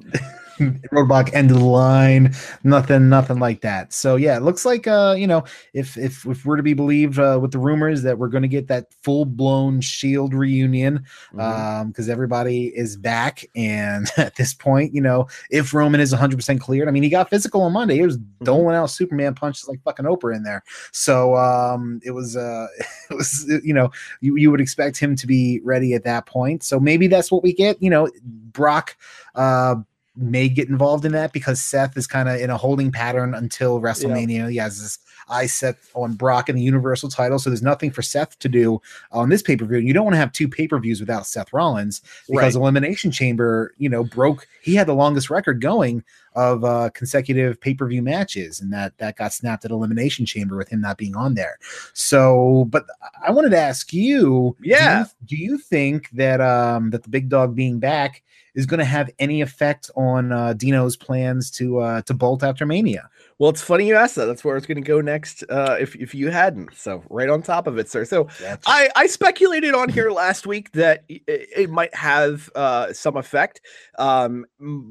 roadblock 0.92 1.32
end 1.34 1.50
of 1.50 1.58
the 1.58 1.64
line, 1.64 2.34
nothing, 2.62 3.08
nothing 3.08 3.38
like 3.38 3.60
that. 3.62 3.92
So 3.92 4.16
yeah, 4.16 4.36
it 4.36 4.42
looks 4.42 4.64
like 4.64 4.86
uh, 4.86 5.14
you 5.16 5.26
know, 5.26 5.44
if 5.72 5.96
if 5.96 6.24
if 6.26 6.44
we're 6.44 6.56
to 6.56 6.62
be 6.62 6.74
believed 6.74 7.18
uh, 7.18 7.38
with 7.40 7.52
the 7.52 7.58
rumors 7.58 8.02
that 8.02 8.18
we're 8.18 8.28
going 8.28 8.42
to 8.42 8.48
get 8.48 8.68
that 8.68 8.86
full 9.02 9.24
blown 9.24 9.80
Shield 9.80 10.34
reunion, 10.34 11.04
Mm-hmm. 11.34 11.40
um, 11.40 11.88
because 11.88 12.08
everybody 12.08 12.66
is 12.76 12.96
back, 12.96 13.44
and 13.56 14.08
at 14.16 14.36
this 14.36 14.54
point, 14.54 14.94
you 14.94 15.00
know, 15.00 15.26
if 15.50 15.74
Roman 15.74 16.00
is 16.00 16.12
100 16.12 16.36
percent 16.36 16.60
cleared, 16.60 16.88
I 16.88 16.90
mean, 16.90 17.02
he 17.02 17.08
got 17.08 17.30
physical 17.30 17.62
on 17.62 17.72
Monday. 17.72 17.96
He 17.96 18.02
was 18.02 18.18
Mm-hmm. 18.18 18.44
doling 18.44 18.76
out 18.76 18.90
Superman 18.90 19.34
punches 19.34 19.68
like 19.68 19.82
fucking 19.84 20.04
Oprah 20.06 20.36
in 20.36 20.42
there. 20.42 20.62
So 20.92 21.34
um, 21.36 22.00
it 22.04 22.10
was 22.12 22.36
uh, 22.36 22.66
it 23.10 23.14
was 23.14 23.50
you 23.64 23.72
know, 23.74 23.90
you 24.20 24.36
you 24.36 24.50
would 24.50 24.60
expect 24.60 24.98
him 24.98 25.16
to 25.16 25.26
be 25.26 25.60
ready 25.64 25.94
at 25.94 26.04
that 26.04 26.26
point. 26.26 26.62
So 26.62 26.78
maybe 26.78 27.06
that's 27.06 27.30
what 27.32 27.42
we 27.42 27.52
get. 27.52 27.80
You 27.82 27.90
know, 27.90 28.10
Brock 28.22 28.96
uh 29.34 29.76
may 30.16 30.48
get 30.48 30.68
involved 30.68 31.04
in 31.04 31.12
that 31.12 31.32
because 31.32 31.60
Seth 31.60 31.96
is 31.96 32.06
kind 32.06 32.28
of 32.28 32.40
in 32.40 32.50
a 32.50 32.56
holding 32.56 32.92
pattern 32.92 33.34
until 33.34 33.80
WrestleMania. 33.80 34.50
He 34.50 34.56
has 34.58 34.80
this 34.80 34.98
eye 35.28 35.46
set 35.46 35.76
on 35.94 36.14
Brock 36.14 36.48
and 36.48 36.58
the 36.58 36.62
Universal 36.62 37.10
title, 37.10 37.38
so 37.38 37.50
there's 37.50 37.62
nothing 37.62 37.90
for 37.90 38.02
Seth 38.02 38.38
to 38.40 38.48
do 38.48 38.80
on 39.12 39.28
this 39.28 39.42
pay 39.42 39.56
per 39.56 39.64
view. 39.64 39.78
And 39.78 39.86
you 39.88 39.94
don't 39.94 40.04
want 40.04 40.14
to 40.14 40.18
have 40.18 40.32
two 40.32 40.48
pay 40.48 40.66
per 40.68 40.78
views 40.78 41.00
without 41.00 41.26
Seth 41.26 41.52
Rollins 41.52 42.00
because 42.28 42.54
Right. 42.54 42.60
Elimination 42.60 43.10
Chamber, 43.10 43.74
you 43.78 43.88
know, 43.88 44.04
broke. 44.04 44.46
He 44.62 44.74
had 44.74 44.86
the 44.86 44.94
longest 44.94 45.30
record 45.30 45.60
going 45.60 46.02
of 46.36 46.64
uh, 46.64 46.90
consecutive 46.94 47.60
pay 47.60 47.74
per 47.74 47.86
view 47.86 48.02
matches, 48.02 48.60
and 48.60 48.72
that 48.72 48.96
that 48.98 49.16
got 49.16 49.32
snapped 49.32 49.64
at 49.64 49.70
Elimination 49.70 50.26
Chamber 50.26 50.56
with 50.56 50.68
him 50.68 50.80
not 50.80 50.98
being 50.98 51.14
on 51.14 51.34
there. 51.34 51.58
So, 51.92 52.66
but 52.70 52.86
I 53.26 53.30
wanted 53.30 53.50
to 53.50 53.58
ask 53.58 53.92
you, 53.92 54.56
do 54.60 54.68
you- 54.68 54.74
Yeah. 54.74 55.04
do 55.26 55.36
you, 55.36 55.58
think 55.58 56.10
that 56.10 56.40
um 56.40 56.90
that 56.90 57.02
the 57.04 57.08
big 57.08 57.28
dog 57.28 57.54
being 57.54 57.78
back 57.78 58.22
is 58.54 58.66
going 58.66 58.78
to 58.78 58.84
have 58.84 59.10
any 59.18 59.40
effect 59.40 59.90
on 59.96 60.30
uh, 60.32 60.52
Dino's 60.52 60.96
plans 60.96 61.50
to 61.52 61.78
uh, 61.78 62.02
to 62.02 62.14
bolt 62.14 62.42
after 62.42 62.66
Mania? 62.66 63.08
Well, 63.38 63.50
it's 63.50 63.62
funny 63.62 63.86
you 63.88 63.96
asked 63.96 64.14
that. 64.14 64.26
That's 64.26 64.44
where 64.44 64.56
it's 64.56 64.66
going 64.66 64.82
to 64.82 64.86
go 64.88 65.00
next. 65.00 65.42
Uh, 65.48 65.76
if 65.80 65.96
if 65.96 66.14
you 66.14 66.30
hadn't, 66.30 66.74
so 66.74 67.02
right 67.10 67.28
on 67.28 67.42
top 67.42 67.66
of 67.66 67.78
it, 67.78 67.88
sir. 67.88 68.04
So 68.04 68.28
I 68.66 68.90
I 68.94 69.06
speculated 69.06 69.74
on 69.74 69.88
here 69.88 70.10
last 70.12 70.46
week 70.46 70.70
that 70.72 71.02
i- 71.10 71.14
i- 71.28 71.46
it 71.56 71.70
might 71.70 71.94
have 71.94 72.48
uh, 72.54 72.92
some 72.92 73.16
effect. 73.16 73.60
Um, 73.98 74.44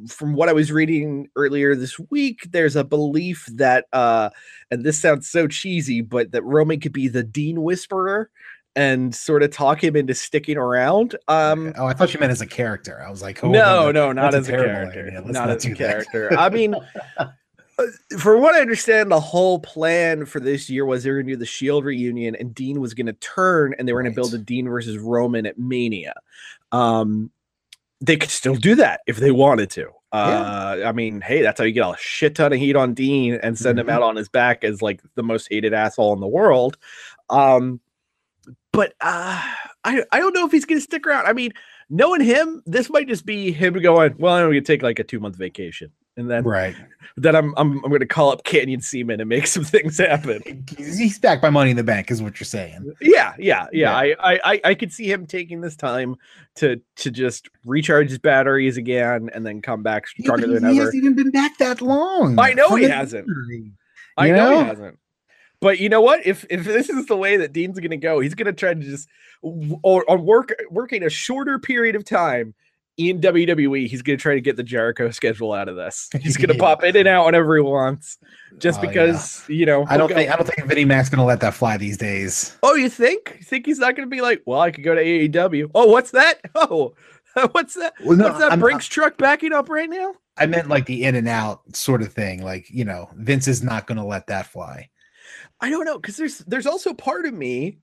from 0.10 0.34
what 0.34 0.50
I 0.50 0.54
was 0.54 0.72
reading 0.72 1.30
earlier 1.36 1.76
this 1.76 1.98
week, 2.10 2.48
there's 2.52 2.76
a 2.76 2.84
belief 2.84 3.48
that, 3.56 3.86
uh, 3.94 4.30
and 4.72 4.84
this 4.84 5.00
sounds 5.00 5.30
so 5.30 5.48
cheesy, 5.48 6.02
but 6.02 6.32
that 6.32 6.44
Roman 6.44 6.80
could 6.80 6.94
be 6.94 7.08
the 7.08 7.24
Dean 7.24 7.62
Whisperer 7.64 8.30
and 8.76 9.14
sort 9.14 9.44
of 9.44 9.52
talk 9.52 9.84
him 9.84 9.96
into 9.96 10.14
sticking 10.16 10.58
around. 10.58 11.16
Um, 11.28 11.74
oh, 11.78 11.86
I 11.86 11.94
thought 11.94 12.14
you 12.14 12.20
meant 12.20 12.32
as 12.32 12.42
a 12.42 12.48
character. 12.48 13.02
I 13.06 13.10
was 13.12 13.22
like, 13.22 13.44
oh, 13.44 13.50
no, 13.52 13.92
no, 13.92 14.12
not 14.12 14.34
as 14.34 14.50
a, 14.50 14.52
character. 14.52 15.12
Not, 15.12 15.50
as 15.52 15.64
a 15.66 15.76
character. 15.76 16.34
I 16.38 16.50
mean, 16.50 16.76
uh, 17.80 18.18
from 18.18 18.42
what 18.42 18.56
I 18.56 18.62
understand, 18.62 19.12
the 19.12 19.20
whole 19.20 19.60
plan 19.60 20.26
for 20.26 20.40
this 20.40 20.70
year 20.70 20.86
was 20.86 21.04
they 21.04 21.10
were 21.12 21.18
going 21.18 21.28
to 21.28 21.34
do 21.34 21.38
the 21.38 21.46
Shield 21.46 21.86
reunion, 21.86 22.36
and 22.36 22.54
Dean 22.54 22.80
was 22.80 22.94
going 22.94 23.08
to 23.08 23.14
turn, 23.14 23.74
and 23.78 23.88
they 23.88 23.94
were 23.94 24.02
going 24.02 24.12
to 24.14 24.16
build 24.16 24.34
a 24.34 24.38
Dean 24.38 24.68
versus 24.70 24.98
Roman 24.98 25.46
at 25.46 25.58
Mania. 25.58 26.14
Um, 26.72 27.32
they 28.02 28.18
could 28.18 28.30
still 28.30 28.56
do 28.56 28.76
that 28.76 29.02
if 29.08 29.18
they 29.18 29.32
wanted 29.32 29.70
to. 29.72 29.90
Uh, 30.12 30.82
I 30.86 30.92
mean, 30.92 31.22
hey, 31.22 31.42
that's 31.42 31.60
how 31.60 31.66
you 31.66 31.72
get 31.74 31.88
a 31.88 31.96
shit 31.98 32.36
ton 32.36 32.54
of 32.54 32.60
heat 32.60 32.76
on 32.76 32.94
Dean 32.94 33.36
and 33.42 33.58
send 33.58 33.80
him 33.80 33.88
Mhm. 33.88 33.92
out 33.94 34.04
on 34.04 34.16
his 34.16 34.30
back 34.30 34.64
as 34.64 34.82
like 34.82 35.02
the 35.16 35.24
most 35.24 35.48
hated 35.50 35.74
asshole 35.74 36.14
in 36.14 36.20
the 36.20 36.28
world. 36.28 36.78
Um, 37.32 37.80
but 38.72 38.94
uh, 39.02 39.42
I 39.84 40.04
I 40.12 40.20
don't 40.20 40.34
know 40.34 40.46
if 40.46 40.52
he's 40.52 40.66
going 40.66 40.78
to 40.80 40.84
stick 40.84 41.08
around. 41.08 41.26
I 41.26 41.34
mean, 41.34 41.52
knowing 41.90 42.22
him, 42.22 42.62
this 42.68 42.90
might 42.92 43.08
just 43.08 43.26
be 43.26 43.52
him 43.52 43.74
going. 43.82 44.14
Well, 44.20 44.36
I'm 44.36 44.44
going 44.44 44.54
to 44.54 44.62
take 44.62 44.84
like 44.84 45.00
a 45.00 45.04
two 45.04 45.20
month 45.20 45.36
vacation, 45.36 45.92
and 46.18 46.30
then 46.30 46.44
right. 46.44 46.76
then 47.18 47.36
I'm 47.36 47.54
I'm 47.58 47.84
I'm 47.84 47.90
going 47.90 48.00
to 48.00 48.06
call 48.06 48.32
up 48.32 48.44
Canyon 48.44 48.82
Seaman 48.82 49.20
and 49.20 49.30
make 49.30 49.48
some 49.48 49.64
things 49.64 49.98
happen. 49.98 50.66
He's 50.78 51.20
back 51.20 51.42
by 51.42 51.50
Money 51.50 51.72
in 51.72 51.78
the 51.78 51.84
Bank, 51.84 52.12
is 52.12 52.22
what 52.22 52.40
you're 52.40 52.46
saying. 52.46 52.94
Yeah, 53.02 53.34
yeah, 53.38 53.68
yeah. 53.72 54.02
Yeah. 54.04 54.16
I, 54.20 54.40
I 54.44 54.62
I 54.64 54.76
could 54.76 54.92
see 54.92 55.12
him 55.12 55.26
taking 55.26 55.62
this 55.62 55.76
time 55.76 56.16
to 56.56 56.82
to 56.98 57.12
just 57.12 57.50
recharge 57.66 58.10
his 58.10 58.20
batteries 58.20 58.78
again 58.78 59.30
and 59.34 59.46
then 59.46 59.62
come 59.62 59.84
back 59.84 60.08
stronger 60.08 60.48
he, 60.48 60.54
than 60.54 60.64
he 60.64 60.70
ever. 60.70 60.74
He 60.74 60.80
hasn't 60.80 61.04
even 61.04 61.16
been 61.16 61.32
back 61.32 61.58
that 61.58 61.82
long. 61.82 62.40
I 62.40 62.54
know 62.54 62.76
he 62.76 62.86
hasn't. 62.86 63.28
injury. 63.28 63.72
I 64.18 64.28
you 64.28 64.34
know, 64.34 64.50
know? 64.52 64.60
he 64.60 64.66
hasn't. 64.66 65.00
But 65.60 65.80
you 65.80 65.88
know 65.88 66.02
what? 66.02 66.26
If 66.26 66.46
if 66.50 66.66
this 66.66 66.90
is 66.90 67.06
the 67.06 67.16
way 67.16 67.38
that 67.38 67.54
Dean's 67.54 67.80
going 67.80 67.92
to 67.92 67.98
go, 67.98 68.20
he's 68.20 68.36
going 68.36 68.48
to 68.48 68.54
try 68.54 68.74
to 68.74 68.80
just 68.80 69.08
or 69.42 70.10
on 70.10 70.26
work 70.26 70.54
working 70.70 71.04
a 71.04 71.10
shorter 71.10 71.58
period 71.58 71.96
of 71.96 72.04
time 72.04 72.54
in 72.98 73.20
WWE, 73.22 73.88
he's 73.88 74.02
going 74.02 74.18
to 74.18 74.22
try 74.22 74.36
to 74.36 74.42
get 74.42 74.56
the 74.56 74.64
Jericho 74.64 75.10
schedule 75.12 75.52
out 75.54 75.68
of 75.68 75.76
this. 75.76 76.10
He's 76.22 76.38
going 76.38 76.50
to 76.50 76.56
Yeah. 76.56 76.60
pop 76.60 76.84
in 76.84 76.96
and 76.96 77.08
out 77.08 77.26
whenever 77.26 77.56
he 77.56 77.62
wants, 77.62 78.18
just 78.60 78.80
Oh, 78.80 78.84
yeah. 78.84 78.90
because 78.90 79.44
you 79.50 79.66
know. 79.66 79.86
I 79.90 79.98
don't 79.98 80.10
he'll 80.10 80.18
think 80.18 80.30
go- 80.30 80.34
I 80.34 80.38
don't 80.38 80.46
think 80.48 80.68
Vinnie 80.68 80.86
Mac's 80.86 81.10
gonna 81.10 81.26
let 81.26 81.40
that 81.42 81.54
fly 81.56 81.78
these 81.78 81.98
days. 81.98 82.56
Oh, 82.62 82.76
you 82.76 82.90
think? 82.90 83.38
You 83.40 83.44
think 83.46 83.66
he's 83.66 83.80
not 83.80 83.96
going 83.96 84.08
to 84.08 84.16
be 84.16 84.22
like, 84.22 84.44
well, 84.46 84.60
I 84.62 84.72
could 84.72 84.84
go 84.84 84.94
to 84.96 85.02
AEW. 85.02 85.72
Oh, 85.74 85.88
what's 85.88 86.12
that? 86.12 86.40
Oh, 86.56 86.94
what's 87.54 87.74
that? 87.74 87.94
Well, 88.04 88.16
no, 88.16 88.26
what's 88.26 88.38
that 88.40 88.52
I'm- 88.52 88.60
Brinks 88.60 88.86
truck 88.86 89.18
backing 89.18 89.54
up 89.54 89.70
right 89.70 89.90
now? 89.90 90.14
I 90.38 90.46
meant 90.46 90.68
like 90.70 90.86
the 90.86 91.04
in 91.04 91.16
and 91.16 91.28
out 91.28 91.62
sort 91.76 92.02
of 92.04 92.12
thing. 92.14 92.44
Like, 92.44 92.68
you 92.70 92.86
know, 92.86 93.10
Vince 93.16 93.48
is 93.48 93.64
not 93.64 93.88
gonna 93.88 94.06
let 94.06 94.28
that 94.28 94.48
fly. 94.48 94.90
I 95.62 95.70
don't 95.70 95.86
know 95.86 95.98
because 95.98 96.18
there's 96.18 96.40
there's 96.40 96.66
also 96.68 96.94
part 96.94 97.26
of 97.26 97.34
me 97.34 97.78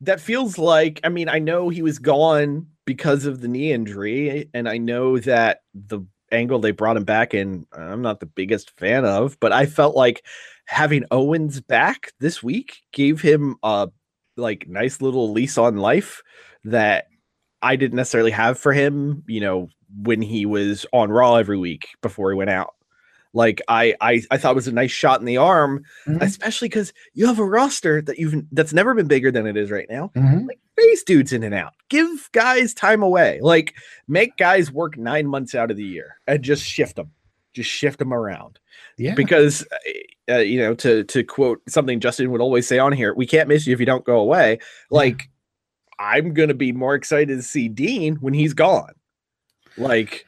that 0.00 0.20
feels 0.20 0.56
like 0.58 1.00
I 1.04 1.08
mean 1.08 1.28
I 1.28 1.38
know 1.38 1.68
he 1.68 1.82
was 1.82 1.98
gone 1.98 2.66
because 2.86 3.26
of 3.26 3.40
the 3.40 3.48
knee 3.48 3.72
injury 3.72 4.48
and 4.54 4.68
I 4.68 4.78
know 4.78 5.18
that 5.18 5.60
the 5.74 6.00
angle 6.32 6.58
they 6.58 6.70
brought 6.70 6.96
him 6.96 7.04
back 7.04 7.34
in 7.34 7.66
I'm 7.72 8.02
not 8.02 8.20
the 8.20 8.26
biggest 8.26 8.70
fan 8.78 9.04
of 9.04 9.38
but 9.40 9.52
I 9.52 9.66
felt 9.66 9.94
like 9.94 10.24
having 10.66 11.04
Owens 11.10 11.60
back 11.60 12.12
this 12.20 12.42
week 12.42 12.78
gave 12.92 13.20
him 13.20 13.56
a 13.62 13.88
like 14.36 14.66
nice 14.68 15.00
little 15.00 15.30
lease 15.32 15.58
on 15.58 15.76
life 15.76 16.22
that 16.64 17.06
I 17.62 17.76
didn't 17.76 17.96
necessarily 17.96 18.32
have 18.32 18.58
for 18.58 18.72
him 18.72 19.22
you 19.28 19.40
know 19.40 19.68
when 20.02 20.20
he 20.22 20.46
was 20.46 20.84
on 20.92 21.10
Raw 21.10 21.36
every 21.36 21.58
week 21.58 21.88
before 22.02 22.30
he 22.32 22.36
went 22.36 22.50
out 22.50 22.74
like 23.32 23.62
I 23.68 23.94
I, 24.00 24.22
I 24.30 24.36
thought 24.36 24.52
it 24.52 24.56
was 24.56 24.68
a 24.68 24.72
nice 24.72 24.90
shot 24.90 25.20
in 25.20 25.26
the 25.26 25.36
arm 25.36 25.84
Mhm. 26.08 26.22
especially 26.22 26.68
because 26.68 26.92
you 27.14 27.26
have 27.26 27.38
a 27.38 27.44
roster 27.44 28.02
that 28.02 28.18
you've 28.18 28.34
that's 28.50 28.72
never 28.72 28.94
been 28.94 29.06
bigger 29.08 29.30
than 29.30 29.46
it 29.46 29.56
is 29.56 29.70
right 29.70 29.86
now. 29.88 30.10
Mhm. 30.16 30.48
Like 30.48 30.58
face 30.76 31.02
dudes 31.02 31.32
in 31.32 31.42
and 31.42 31.54
out. 31.54 31.74
Give 31.88 32.28
guys 32.32 32.74
time 32.74 33.02
away. 33.02 33.38
Like 33.42 33.74
make 34.08 34.36
guys 34.36 34.70
work 34.72 34.96
nine 34.96 35.26
months 35.26 35.54
out 35.54 35.70
of 35.70 35.76
the 35.76 35.84
year 35.84 36.16
and 36.26 36.42
just 36.42 36.64
shift 36.64 36.96
them. 36.96 37.10
Just 37.54 37.70
shift 37.70 37.98
them 37.98 38.12
around 38.12 38.58
Yeah. 38.98 39.14
because 39.14 39.66
uh, 40.28 40.34
uh, 40.34 40.38
you 40.38 40.58
know 40.58 40.74
to 40.74 41.04
to 41.04 41.24
quote 41.24 41.60
something 41.68 42.00
Justin 42.00 42.30
would 42.30 42.40
always 42.40 42.66
say 42.66 42.78
on 42.78 42.92
here, 42.92 43.14
we 43.14 43.26
can't 43.26 43.48
miss 43.48 43.66
you 43.66 43.72
if 43.72 43.80
you 43.80 43.86
don't 43.86 44.04
go 44.04 44.18
away. 44.18 44.58
Like 44.90 45.30
I'm 45.98 46.34
gonna 46.34 46.52
be 46.54 46.72
more 46.72 46.94
excited 46.94 47.34
to 47.36 47.42
see 47.42 47.68
Dean 47.68 48.16
when 48.16 48.34
he's 48.34 48.52
gone. 48.52 48.92
Like 49.78 50.26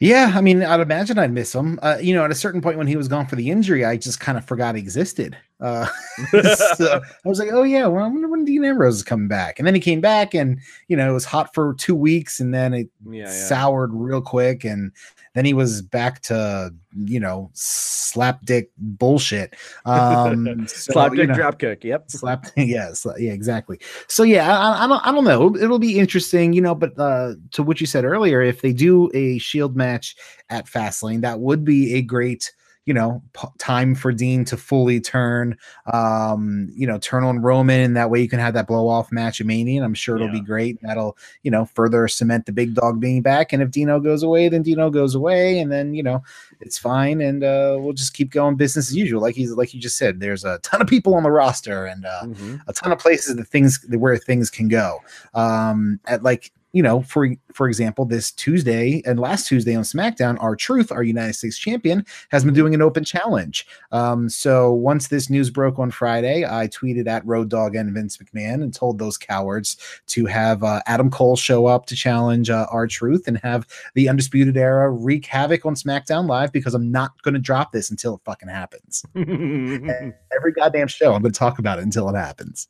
Yeah, 0.00 0.32
I 0.34 0.40
mean, 0.40 0.62
I'd 0.62 0.80
imagine 0.80 1.18
I'd 1.18 1.30
miss 1.30 1.54
him. 1.54 1.78
Uh, 1.82 1.98
you 2.00 2.14
know, 2.14 2.24
at 2.24 2.30
a 2.30 2.34
certain 2.34 2.62
point 2.62 2.78
when 2.78 2.86
he 2.86 2.96
was 2.96 3.06
gone 3.06 3.26
for 3.26 3.36
the 3.36 3.50
injury, 3.50 3.84
I 3.84 3.98
just 3.98 4.18
kind 4.18 4.38
of 4.38 4.46
forgot 4.46 4.74
he 4.74 4.80
existed. 4.80 5.36
Uh, 5.60 5.86
so 6.76 7.02
I 7.24 7.28
was 7.28 7.38
like, 7.38 7.50
oh 7.52 7.64
yeah, 7.64 7.86
well, 7.86 8.04
I 8.04 8.08
wonder 8.08 8.26
when 8.26 8.46
Dean 8.46 8.64
Ambrose 8.64 8.96
is 8.96 9.02
coming 9.02 9.28
back. 9.28 9.58
And 9.58 9.66
then 9.66 9.74
he 9.74 9.80
came 9.80 10.00
back, 10.00 10.32
and 10.32 10.58
you 10.88 10.96
know, 10.96 11.10
it 11.10 11.12
was 11.12 11.26
hot 11.26 11.52
for 11.52 11.74
two 11.74 11.94
weeks, 11.94 12.40
and 12.40 12.54
then 12.54 12.72
it 12.72 12.88
yeah, 13.10 13.24
yeah. 13.24 13.30
soured 13.30 13.90
real 13.92 14.22
quick, 14.22 14.64
and 14.64 14.90
then 15.34 15.44
he 15.44 15.54
was 15.54 15.82
back 15.82 16.22
to 16.22 16.74
you 17.04 17.20
know 17.20 17.50
slapdick 17.54 18.68
bullshit. 18.78 19.54
Um, 19.84 20.66
so, 20.68 20.92
Slap 20.92 21.12
you 21.12 21.18
dick 21.18 21.28
know, 21.28 21.34
drop 21.34 21.58
kick. 21.58 21.84
Yep. 21.84 22.10
slap 22.10 22.46
yeah 22.56 22.92
yeah 23.18 23.32
exactly 23.32 23.78
so 24.08 24.22
yeah 24.22 24.56
I, 24.56 24.84
I 24.84 24.86
don't 24.86 25.06
i 25.06 25.12
don't 25.12 25.24
know 25.24 25.56
it'll 25.56 25.78
be 25.78 25.98
interesting 25.98 26.52
you 26.52 26.60
know 26.60 26.74
but 26.74 26.98
uh 26.98 27.34
to 27.52 27.62
what 27.62 27.80
you 27.80 27.86
said 27.86 28.04
earlier 28.04 28.42
if 28.42 28.62
they 28.62 28.72
do 28.72 29.10
a 29.14 29.38
shield 29.38 29.76
match 29.76 30.16
at 30.48 30.66
fastlane 30.66 31.20
that 31.22 31.40
would 31.40 31.64
be 31.64 31.94
a 31.94 32.02
great 32.02 32.52
you 32.86 32.94
know 32.94 33.22
p- 33.34 33.46
time 33.58 33.94
for 33.94 34.10
dean 34.10 34.44
to 34.44 34.56
fully 34.56 35.00
turn 35.00 35.56
um 35.92 36.68
you 36.74 36.86
know 36.86 36.98
turn 36.98 37.22
on 37.22 37.40
roman 37.40 37.80
and 37.80 37.96
that 37.96 38.10
way 38.10 38.20
you 38.20 38.28
can 38.28 38.38
have 38.38 38.54
that 38.54 38.66
blow 38.66 38.88
off 38.88 39.12
match 39.12 39.40
at 39.40 39.46
mania 39.46 39.76
and 39.76 39.84
i'm 39.84 39.94
sure 39.94 40.16
it'll 40.16 40.30
be 40.32 40.40
great 40.40 40.78
that'll 40.82 41.16
you 41.42 41.50
know 41.50 41.66
further 41.66 42.08
cement 42.08 42.46
the 42.46 42.52
big 42.52 42.74
dog 42.74 42.98
being 42.98 43.20
back 43.22 43.52
and 43.52 43.62
if 43.62 43.70
dino 43.70 44.00
goes 44.00 44.22
away 44.22 44.48
then 44.48 44.62
dino 44.62 44.88
goes 44.90 45.14
away 45.14 45.58
and 45.58 45.70
then 45.70 45.92
you 45.94 46.02
know 46.02 46.22
it's 46.60 46.78
fine 46.78 47.20
and 47.20 47.44
uh 47.44 47.76
we'll 47.78 47.92
just 47.92 48.14
keep 48.14 48.30
going 48.30 48.56
business 48.56 48.88
as 48.90 48.96
usual. 48.96 49.20
Like 49.22 49.34
he's 49.34 49.50
like 49.52 49.72
you 49.72 49.80
just 49.80 49.96
said 49.96 50.20
there's 50.20 50.44
a 50.44 50.58
ton 50.58 50.82
of 50.82 50.86
people 50.88 51.14
on 51.14 51.22
the 51.22 51.30
roster 51.30 51.86
and 51.86 52.04
uh 52.04 52.22
Mhm. 52.24 52.60
a 52.66 52.72
ton 52.72 52.92
of 52.92 52.98
places 52.98 53.36
that 53.36 53.44
things 53.46 53.82
where 53.90 54.16
things 54.18 54.50
can 54.50 54.68
go. 54.68 54.98
Um 55.32 56.00
at 56.06 56.22
like 56.22 56.50
you 56.72 56.82
know 56.82 57.02
for 57.02 57.28
for 57.52 57.68
example 57.68 58.04
this 58.04 58.30
tuesday 58.30 59.02
and 59.04 59.18
last 59.18 59.46
tuesday 59.46 59.74
on 59.74 59.82
smackdown 59.82 60.36
R-Truth 60.40 60.92
our 60.92 61.02
united 61.02 61.34
states 61.34 61.58
champion 61.58 62.04
has 62.30 62.44
been 62.44 62.54
doing 62.54 62.74
an 62.74 62.82
open 62.82 63.04
challenge. 63.04 63.66
Um 63.92 64.28
so 64.28 64.72
once 64.72 65.08
this 65.08 65.30
news 65.30 65.50
broke 65.50 65.78
on 65.78 65.90
friday 65.90 66.44
i 66.44 66.68
tweeted 66.68 67.06
at 67.06 67.24
Road 67.26 67.48
Dogg 67.48 67.74
and 67.74 67.92
vince 67.92 68.16
mcmahon 68.18 68.62
and 68.62 68.72
told 68.72 68.98
those 68.98 69.16
cowards 69.16 69.76
to 70.08 70.26
have 70.26 70.62
uh, 70.62 70.80
adam 70.86 71.10
cole 71.10 71.36
show 71.36 71.66
up 71.66 71.86
to 71.86 71.96
challenge 71.96 72.50
uh, 72.50 72.66
R-Truth 72.70 73.26
and 73.26 73.38
have 73.38 73.66
the 73.94 74.08
undisputed 74.08 74.56
era 74.56 74.90
wreak 74.90 75.26
havoc 75.26 75.66
on 75.66 75.74
smackdown 75.74 76.26
live 76.26 76.52
because 76.52 76.74
i'm 76.74 76.90
not 76.90 77.20
going 77.22 77.34
to 77.34 77.40
drop 77.40 77.72
this 77.72 77.90
until 77.90 78.14
it 78.14 78.20
fucking 78.24 78.48
happens. 78.48 79.04
Every 79.16 80.52
goddamn 80.54 80.88
show 80.88 81.14
i'm 81.14 81.22
going 81.22 81.32
to 81.32 81.38
talk 81.38 81.58
about 81.58 81.78
it 81.78 81.82
until 81.82 82.08
it 82.08 82.16
happens 82.16 82.68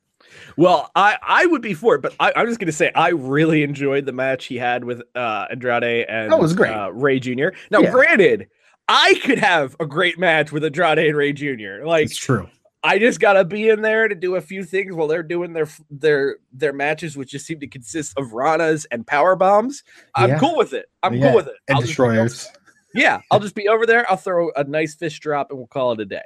Well, 0.57 0.91
I 0.95 1.17
I 1.23 1.47
would 1.47 1.63
be 1.63 1.75
for 1.75 1.95
it, 1.95 2.03
but 2.03 2.15
I, 2.21 2.33
I'm 2.37 2.47
just 2.47 2.61
gonna 2.61 2.73
say 2.73 2.91
I 2.95 3.09
really 3.11 3.63
enjoyed 3.63 4.07
the 4.07 4.13
match 4.13 4.47
he 4.47 4.57
had 4.57 4.85
with 4.85 5.03
uh 5.15 5.47
Andrade 5.51 6.07
and 6.09 6.33
Oh, 6.33 6.39
it 6.39 6.43
was 6.43 6.55
great. 6.55 6.73
Uh, 6.73 6.91
Rey 6.93 7.19
Jr. 7.21 7.49
Now, 7.71 7.81
Yeah. 7.81 7.91
granted, 7.91 8.49
I 8.89 9.15
could 9.25 9.39
have 9.39 9.77
a 9.81 9.87
great 9.87 10.19
match 10.19 10.53
with 10.53 10.65
Andrade 10.65 10.99
and 10.99 11.17
Rey 11.17 11.33
Jr. 11.33 11.85
Like 11.85 12.07
it's 12.07 12.17
true 12.17 12.49
I 12.83 12.99
just 12.99 13.21
gotta 13.21 13.45
be 13.45 13.69
in 13.69 13.83
there 13.83 14.09
to 14.09 14.15
do 14.15 14.37
a 14.37 14.41
few 14.41 14.65
things 14.65 14.95
while 14.95 15.07
they're 15.07 15.23
doing 15.23 15.53
their 15.53 15.69
their 15.91 16.37
their 16.53 16.73
matches, 16.73 17.15
which 17.17 17.31
just 17.31 17.45
seem 17.47 17.61
to 17.61 17.67
consist 17.67 18.15
of 18.17 18.29
ranas 18.29 18.87
and 18.91 19.07
power 19.07 19.37
bombs. 19.37 19.85
I'm 20.15 20.31
Yeah. 20.31 20.39
cool 20.39 20.57
with 20.57 20.73
it. 20.73 20.87
I'm 21.03 21.13
Yeah, 21.15 21.27
cool 21.27 21.37
with 21.37 21.47
it. 21.49 21.57
and 21.69 21.77
I'll 21.77 21.83
destroyers. 21.83 22.49
yeah, 22.95 23.21
I'll 23.31 23.39
just 23.39 23.55
be 23.55 23.69
over 23.69 23.85
there. 23.85 24.11
I'll 24.11 24.17
throw 24.17 24.51
a 24.57 24.65
nice 24.65 24.95
fish 24.95 25.21
drop 25.21 25.51
and 25.51 25.59
we'll 25.59 25.67
call 25.67 25.93
it 25.93 26.01
a 26.01 26.07
day. 26.07 26.23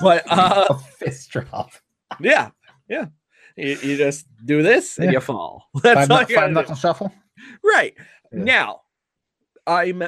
But 0.00 0.24
uh 0.30 0.66
a 0.70 0.74
fist 0.78 1.30
drop. 1.30 1.70
yeah, 2.18 2.50
yeah. 2.88 3.04
You, 3.56 3.78
you 3.82 3.96
just 3.96 4.26
do 4.44 4.62
this 4.62 4.98
and 4.98 5.06
Yeah. 5.06 5.12
you 5.12 5.20
fall. 5.20 5.68
That's 5.82 6.08
Five, 6.08 6.10
all 6.10 6.28
you 6.28 6.34
five 6.36 6.50
knuckle 6.52 6.74
shuffle. 6.74 7.12
Right. 7.64 7.94
Yeah. 8.32 8.44
Now, 8.44 8.80
I'm 9.66 10.02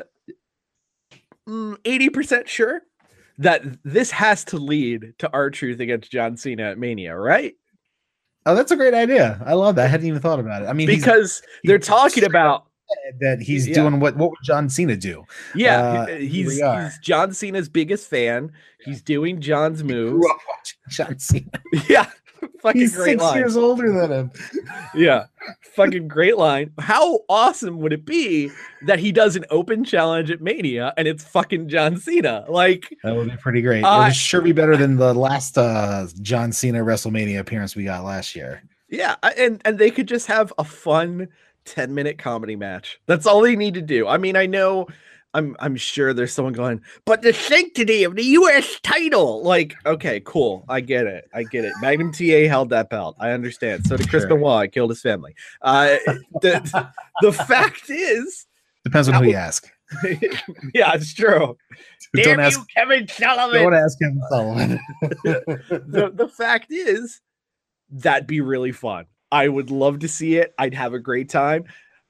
mm, 1.48 1.76
80% 1.82 2.46
sure 2.46 2.82
that 3.38 3.62
this 3.84 4.10
has 4.10 4.44
to 4.46 4.56
lead 4.58 5.14
to 5.18 5.30
R-Truth 5.32 5.80
against 5.80 6.10
John 6.10 6.36
Cena 6.36 6.64
at 6.70 6.78
Mania, 6.78 7.16
right? 7.16 7.54
Oh, 8.46 8.54
that's 8.54 8.70
a 8.70 8.76
great 8.76 8.94
idea. 8.94 9.42
I 9.44 9.54
love 9.54 9.76
that. 9.76 9.86
I 9.86 9.88
hadn't 9.88 10.06
even 10.06 10.20
thought 10.20 10.38
about 10.38 10.62
it. 10.62 10.66
I 10.66 10.72
mean, 10.74 10.86
Because 10.86 11.42
he 11.62 11.68
they're 11.68 11.78
talking 11.78 12.24
about 12.24 12.66
that 13.20 13.40
he's 13.40 13.66
Yeah. 13.66 13.74
doing 13.74 13.98
what? 13.98 14.16
What 14.16 14.30
would 14.30 14.38
John 14.44 14.68
Cena 14.68 14.94
do? 14.96 15.24
yeah, 15.54 15.80
Uh, 16.02 16.06
he's 16.18 16.60
he's 16.60 16.98
John 17.02 17.32
Cena's 17.32 17.68
biggest 17.70 18.08
fan. 18.10 18.52
He's 18.84 19.00
doing 19.00 19.40
John's 19.40 19.82
moves. 19.82 20.12
Grew 20.20 20.30
up 20.30 20.38
watching 20.48 20.78
John 20.90 21.18
Cena. 21.18 21.50
Yeah. 21.88 22.10
Fucking 22.62 22.80
He's 22.80 22.94
great 22.96 23.12
six 23.12 23.22
line. 23.22 23.38
years 23.38 23.56
older 23.56 23.92
than 23.92 24.10
him. 24.10 24.30
Yeah. 24.94 25.26
Fucking 25.74 26.06
great 26.08 26.36
line. 26.38 26.70
How 26.78 27.20
awesome 27.28 27.78
would 27.80 27.92
it 27.92 28.04
be 28.04 28.50
that 28.86 28.98
he 29.00 29.10
does 29.12 29.34
an 29.36 29.44
open 29.50 29.84
challenge 29.84 30.30
at 30.30 30.40
Mania 30.40 30.94
and 30.96 31.08
it's 31.08 31.24
fucking 31.24 31.68
John 31.68 31.98
Cena? 31.98 32.44
Like 32.48 32.94
That 33.02 33.16
would 33.16 33.28
be 33.30 33.36
pretty 33.36 33.60
great. 33.60 33.80
it 33.80 33.84
Uh, 33.84 34.04
would 34.04 34.14
sure 34.14 34.40
be 34.40 34.52
better 34.52 34.76
than 34.76 34.96
the 34.96 35.12
last 35.12 35.58
uh, 35.58 36.06
John 36.22 36.52
Cena 36.52 36.78
WrestleMania 36.84 37.40
appearance 37.40 37.74
we 37.74 37.84
got 37.84 38.04
last 38.04 38.36
year. 38.36 38.62
Yeah, 38.88 39.16
and 39.36 39.60
and 39.64 39.78
they 39.78 39.90
could 39.90 40.06
just 40.06 40.26
have 40.28 40.52
a 40.58 40.64
fun 40.64 41.26
10 41.64 41.92
minute 41.94 42.18
comedy 42.18 42.54
match. 42.54 43.00
That's 43.06 43.26
all 43.26 43.40
they 43.42 43.56
need 43.56 43.74
to 43.74 43.82
do. 43.82 44.06
I 44.06 44.16
mean, 44.18 44.36
I 44.36 44.46
know 44.46 44.86
I'm 45.34 45.56
I'm 45.58 45.76
sure 45.76 46.14
there's 46.14 46.32
someone 46.32 46.54
going, 46.54 46.80
but 47.04 47.22
the 47.22 47.32
sanctity 47.32 48.04
of 48.04 48.14
the 48.14 48.22
US 48.24 48.78
title. 48.82 49.42
Like, 49.42 49.74
okay, 49.84 50.20
cool. 50.24 50.64
I 50.68 50.80
get 50.80 51.06
it. 51.06 51.28
I 51.34 51.42
get 51.42 51.64
it. 51.64 51.72
Magnum 51.82 52.12
TA 52.12 52.48
held 52.48 52.70
that 52.70 52.88
belt. 52.88 53.16
I 53.18 53.32
understand. 53.32 53.86
So 53.86 53.96
did 53.96 54.08
Chris 54.08 54.22
Sure. 54.22 54.30
Benoit 54.30 54.70
killed 54.72 54.90
his 54.90 55.02
family. 55.02 55.34
Uh 55.62 55.96
the 56.40 56.88
the 57.20 57.32
fact 57.32 57.90
is, 57.90 58.46
Depends 58.84 59.08
on 59.08 59.22
who 59.22 59.30
you 59.30 59.36
ask. 59.36 59.68
yeah, 60.74 60.94
it's 60.94 61.12
true. 61.14 61.56
Don't 62.14 62.24
Damn 62.24 62.40
ask. 62.40 62.58
you, 62.58 62.66
Kevin 62.74 63.08
Sullivan. 63.08 63.62
Don't 63.62 63.74
ask 63.74 64.00
him, 64.00 64.20
Sullivan. 64.30 64.80
the 65.02 66.12
the 66.14 66.28
fact 66.28 66.70
is 66.70 67.20
that'd 67.90 68.26
be 68.26 68.40
really 68.40 68.72
fun. 68.72 69.06
I 69.32 69.48
would 69.48 69.70
love 69.70 69.98
to 70.00 70.08
see 70.08 70.36
it. 70.36 70.54
I'd 70.58 70.74
have 70.74 70.94
a 70.94 70.98
great 71.00 71.28
time. 71.28 71.64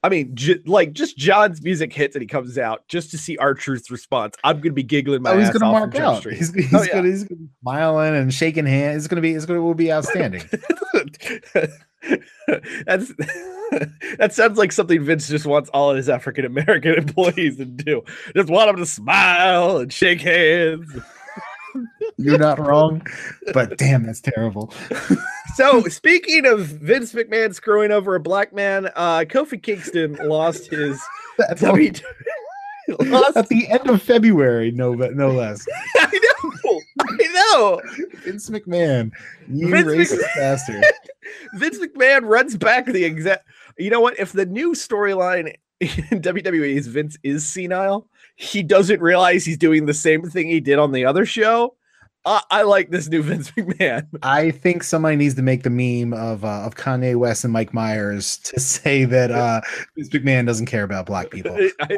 I 0.05 0.09
mean, 0.09 0.35
j- 0.35 0.59
like 0.65 0.93
just 0.93 1.17
John's 1.17 1.63
music 1.63 1.91
hits 1.91 2.15
and 2.15 2.21
he 2.21 2.27
comes 2.27 2.59
out 2.59 2.87
just 2.87 3.09
to 3.11 3.17
see 3.17 3.37
R-Truth's 3.37 3.89
response. 3.89 4.35
I'm 4.43 4.59
gonna 4.61 4.73
be 4.73 4.83
giggling 4.83 5.23
my 5.23 5.31
oh, 5.31 5.39
he's 5.39 5.47
ass 5.47 5.53
gonna 5.57 5.65
off 5.73 5.79
mark 5.79 5.95
out. 5.95 6.23
He's, 6.23 6.53
he's 6.53 6.71
Oh, 6.73 6.83
yeah. 6.83 6.93
gonna 6.93 7.07
he's 7.09 7.23
gonna 7.23 7.39
be 7.41 7.47
smiling 7.61 8.15
and 8.15 8.31
shaking 8.31 8.67
hands. 8.67 8.97
It's 9.03 9.07
gonna 9.07 9.21
be 9.21 9.31
it's 9.31 9.47
gonna 9.47 9.63
will 9.63 9.73
be 9.73 9.91
outstanding. 9.91 10.43
That's 12.85 13.11
that 14.19 14.31
sounds 14.31 14.57
like 14.59 14.71
something 14.71 15.03
Vince 15.03 15.27
just 15.27 15.45
wants 15.47 15.69
all 15.71 15.89
of 15.89 15.97
his 15.97 16.07
African 16.07 16.45
American 16.45 16.93
employees 16.97 17.57
to 17.57 17.65
do. 17.65 18.03
Just 18.35 18.49
want 18.49 18.67
them 18.69 18.77
to 18.77 18.85
smile 18.85 19.77
and 19.77 19.91
shake 19.91 20.21
hands. 20.21 20.87
You're 22.17 22.37
not 22.37 22.59
wrong, 22.65 23.05
but 23.53 23.77
damn, 23.77 24.03
that's 24.03 24.21
terrible. 24.21 24.73
So 25.55 25.83
speaking 25.83 26.45
of 26.45 26.65
Vince 26.65 27.13
McMahon 27.13 27.55
screwing 27.55 27.89
over 27.91 28.13
a 28.15 28.19
black 28.19 28.51
man, 28.51 28.89
uh, 28.93 29.19
Kofi 29.19 29.61
Kingston 29.63 30.17
lost 30.21 30.67
his 30.67 31.01
WWE 31.39 32.01
lost. 32.99 33.37
at 33.37 33.47
the 33.47 33.65
end 33.69 33.89
of 33.89 34.01
February, 34.01 34.71
no, 34.71 34.97
but 34.97 35.15
no 35.15 35.31
less. 35.31 35.65
I 35.97 36.19
know. 36.43 36.81
I 36.99 37.27
know. 37.33 37.81
Vince 38.25 38.49
McMahon, 38.49 39.11
you 39.47 39.69
Vince 39.69 39.87
racist 39.87 40.17
McMahon. 40.23 40.35
bastard. 40.35 40.83
Vince 41.53 41.79
McMahon 41.79 42.23
runs 42.27 42.57
back 42.57 42.87
the 42.87 43.05
exact. 43.05 43.47
You 43.77 43.91
know 43.91 44.01
what? 44.01 44.19
If 44.19 44.33
the 44.33 44.45
new 44.45 44.73
storyline 44.73 45.55
in 45.79 46.21
WWE 46.21 46.75
is 46.75 46.87
Vince 46.87 47.17
is 47.23 47.45
senile, 47.47 48.09
he 48.35 48.61
doesn't 48.61 48.99
realize 49.01 49.45
he's 49.45 49.57
doing 49.57 49.85
the 49.85 49.93
same 49.93 50.23
thing 50.23 50.49
he 50.49 50.59
did 50.59 50.79
on 50.79 50.91
the 50.91 51.05
other 51.05 51.25
show. 51.25 51.75
I, 52.25 52.41
I 52.51 52.61
like 52.63 52.89
this 52.89 53.07
new 53.07 53.21
Vince 53.23 53.51
McMahon. 53.51 54.07
I 54.23 54.51
think 54.51 54.83
somebody 54.83 55.15
needs 55.15 55.35
to 55.35 55.41
make 55.41 55.63
the 55.63 55.69
meme 55.69 56.13
of 56.13 56.43
uh, 56.43 56.63
of 56.65 56.75
Kanye 56.75 57.15
West 57.15 57.43
and 57.43 57.53
Mike 57.53 57.73
Myers 57.73 58.37
to 58.39 58.59
say 58.75 59.05
that 59.05 59.31
uh, 59.31 59.61
Vince 59.95 60.09
McMahon 60.09 60.45
doesn't 60.45 60.65
care 60.65 60.83
about 60.83 61.05
black 61.05 61.29
people. 61.29 61.55
I, 61.81 61.97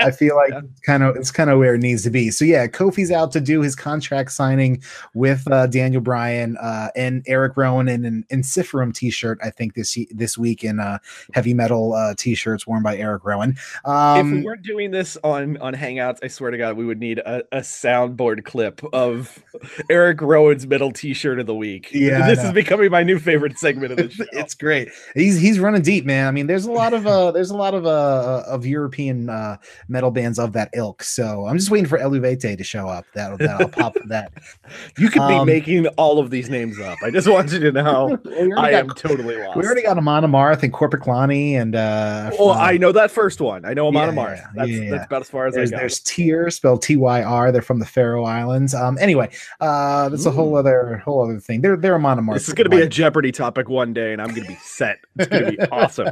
I 0.00 0.10
feel 0.10 0.36
like 0.36 0.50
Yeah. 0.50 0.60
it's 0.70 0.80
kind 0.80 1.02
of 1.02 1.16
it's 1.16 1.30
kind 1.30 1.50
of 1.50 1.58
where 1.58 1.74
it 1.74 1.80
needs 1.80 2.02
to 2.04 2.10
be. 2.10 2.30
So 2.30 2.44
yeah, 2.44 2.66
Kofi's 2.66 3.10
out 3.10 3.32
to 3.32 3.40
do 3.40 3.60
his 3.60 3.74
contract 3.76 4.32
signing 4.32 4.82
with 5.14 5.50
uh, 5.50 5.66
Daniel 5.68 6.00
Bryan 6.02 6.56
uh, 6.58 6.88
and 6.96 7.22
Eric 7.26 7.56
Rowan 7.56 7.88
in 7.88 8.04
an 8.04 8.24
Ensiferum 8.30 8.92
t-shirt. 8.94 9.38
I 9.42 9.50
think 9.50 9.74
this 9.74 9.96
this 10.10 10.36
week 10.36 10.64
in 10.64 10.80
uh, 10.80 10.98
heavy 11.32 11.54
metal 11.54 11.92
uh, 11.94 12.14
t-shirts 12.16 12.66
worn 12.66 12.82
by 12.82 12.96
Eric 12.96 13.24
Rowan. 13.24 13.50
if 13.50 13.86
Um, 13.86 14.30
we 14.32 14.42
weren't 14.42 14.62
doing 14.62 14.90
this 14.90 15.16
on 15.22 15.56
on 15.58 15.74
Hangouts, 15.74 16.18
I 16.22 16.28
swear 16.28 16.50
to 16.50 16.58
God, 16.58 16.76
we 16.76 16.84
would 16.84 16.98
need 16.98 17.18
a, 17.18 17.44
a 17.52 17.60
soundboard 17.60 18.44
clip 18.44 18.82
of 18.92 19.43
Eric 19.90 20.20
Rowan's 20.20 20.66
middle 20.66 20.90
T-shirt 20.92 21.38
of 21.40 21.46
the 21.46 21.54
week. 21.54 21.90
Yeah, 21.92 22.26
this 22.26 22.42
is 22.42 22.52
becoming 22.52 22.90
my 22.90 23.02
new 23.02 23.18
favorite 23.18 23.58
segment 23.58 23.92
of 23.92 23.96
the 23.98 24.10
show. 24.14 24.24
it's 24.32 24.54
great. 24.54 24.88
He's 25.14 25.38
he's 25.38 25.58
running 25.60 25.82
deep, 25.82 26.04
man. 26.04 26.26
I 26.26 26.30
mean, 26.30 26.46
there's 26.46 26.66
a 26.66 26.72
lot 26.72 26.92
of 26.94 27.06
uh 27.06 27.30
there's 27.30 27.50
a 27.50 27.56
lot 27.56 27.74
of 27.74 27.86
uh 27.86 28.42
of 28.46 28.66
European 28.66 29.28
uh 29.30 29.56
metal 29.88 30.10
bands 30.10 30.38
of 30.38 30.52
that 30.54 30.70
ilk. 30.74 31.02
So 31.02 31.46
I'm 31.46 31.56
just 31.58 31.70
waiting 31.70 31.88
for 31.88 31.98
Eluveitie 31.98 32.56
to 32.58 32.64
show 32.64 32.88
up. 32.88 33.04
That'll 33.14 33.38
that'll 33.38 33.68
pop 33.68 33.94
that. 34.06 34.32
you 34.98 35.08
could 35.08 35.26
be 35.28 35.34
Um, 35.34 35.46
making 35.46 35.86
all 35.96 36.18
of 36.18 36.30
these 36.30 36.48
names 36.50 36.78
up. 36.80 36.98
I 37.02 37.10
just 37.10 37.28
want 37.28 37.52
you 37.52 37.58
to 37.60 37.72
know 37.72 38.18
I 38.56 38.70
got- 38.70 38.74
am 38.74 38.88
totally 38.90 39.36
lost. 39.36 39.56
We 39.56 39.64
already 39.64 39.82
got 39.82 39.98
Amon 39.98 40.24
Amarth 40.24 40.62
and 40.62 40.72
Korpiklaani 40.72 41.52
and 41.54 41.74
uh 41.76 42.30
Well, 42.38 42.52
from- 42.54 42.62
I 42.62 42.76
know 42.76 42.92
that 42.92 43.10
first 43.10 43.40
one. 43.40 43.64
I 43.64 43.74
know 43.74 43.88
Amana 43.88 44.12
yeah, 44.12 44.18
Marth. 44.18 44.36
yeah, 44.36 44.46
That's, 44.54 44.70
yeah. 44.70 44.90
that's 44.90 45.06
about 45.06 45.20
as 45.22 45.30
far 45.30 45.46
as 45.46 45.54
there's 45.54 45.72
I 45.72 45.76
go. 45.76 45.80
there's 45.80 46.00
Tyr 46.00 46.50
spelled 46.50 46.82
T 46.82 46.96
Y 46.96 47.22
R. 47.22 47.52
They're 47.52 47.62
from 47.62 47.78
the 47.78 47.86
Faroe 47.86 48.24
Islands. 48.24 48.74
Um 48.74 48.98
anyway, 49.00 49.30
uh 49.60 50.08
that's 50.08 50.26
a 50.26 50.30
whole 50.30 50.56
other 50.56 50.98
whole 50.98 51.22
other 51.24 51.40
thing. 51.40 51.60
They're 51.60 51.76
they're 51.76 51.94
Amon 51.94 52.18
Amarth. 52.18 52.34
This 52.34 52.48
is 52.48 52.54
going 52.54 52.70
to 52.70 52.76
be 52.76 52.82
a 52.82 52.88
Jeopardy 52.88 53.32
topic 53.32 53.68
one 53.68 53.92
day, 53.92 54.12
and 54.12 54.20
I'm 54.20 54.28
going 54.28 54.42
to 54.42 54.48
be 54.48 54.58
set. 54.62 54.98
It's 55.16 55.28
going 55.28 55.44
to 55.44 55.50
be 55.52 55.60
awesome. 55.72 56.10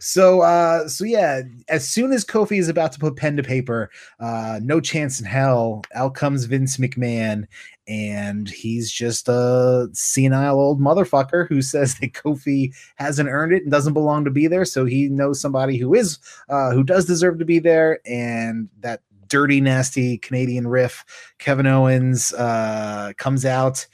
so 0.00 0.40
uh 0.42 0.88
so 0.88 1.04
yeah 1.04 1.42
as 1.68 1.88
soon 1.88 2.12
as 2.12 2.24
kofi 2.24 2.58
is 2.58 2.68
about 2.68 2.92
to 2.92 2.98
put 2.98 3.16
pen 3.16 3.36
to 3.36 3.42
paper 3.42 3.90
uh 4.20 4.60
no 4.62 4.80
chance 4.80 5.20
in 5.20 5.26
hell 5.26 5.82
out 5.94 6.14
comes 6.14 6.44
vince 6.44 6.76
mcmahon 6.76 7.44
and 7.88 8.48
he's 8.48 8.90
just 8.90 9.28
a 9.28 9.88
senile 9.92 10.58
old 10.58 10.80
motherfucker 10.80 11.48
who 11.48 11.60
says 11.60 11.96
that 11.98 12.12
kofi 12.12 12.72
hasn't 12.96 13.28
earned 13.28 13.52
it 13.52 13.62
and 13.62 13.72
doesn't 13.72 13.94
belong 13.94 14.24
to 14.24 14.30
be 14.30 14.46
there 14.46 14.64
so 14.64 14.84
he 14.84 15.08
knows 15.08 15.40
somebody 15.40 15.76
who 15.76 15.94
is 15.94 16.18
uh 16.48 16.70
who 16.70 16.84
does 16.84 17.04
deserve 17.04 17.38
to 17.38 17.44
be 17.44 17.58
there 17.58 17.98
and 18.06 18.68
that 18.80 19.02
dirty 19.32 19.60
nasty 19.60 20.18
canadian 20.18 20.66
riff 20.68 21.04
kevin 21.38 21.66
owens 21.66 22.32
uh 22.34 23.12
comes 23.16 23.44
out 23.46 23.86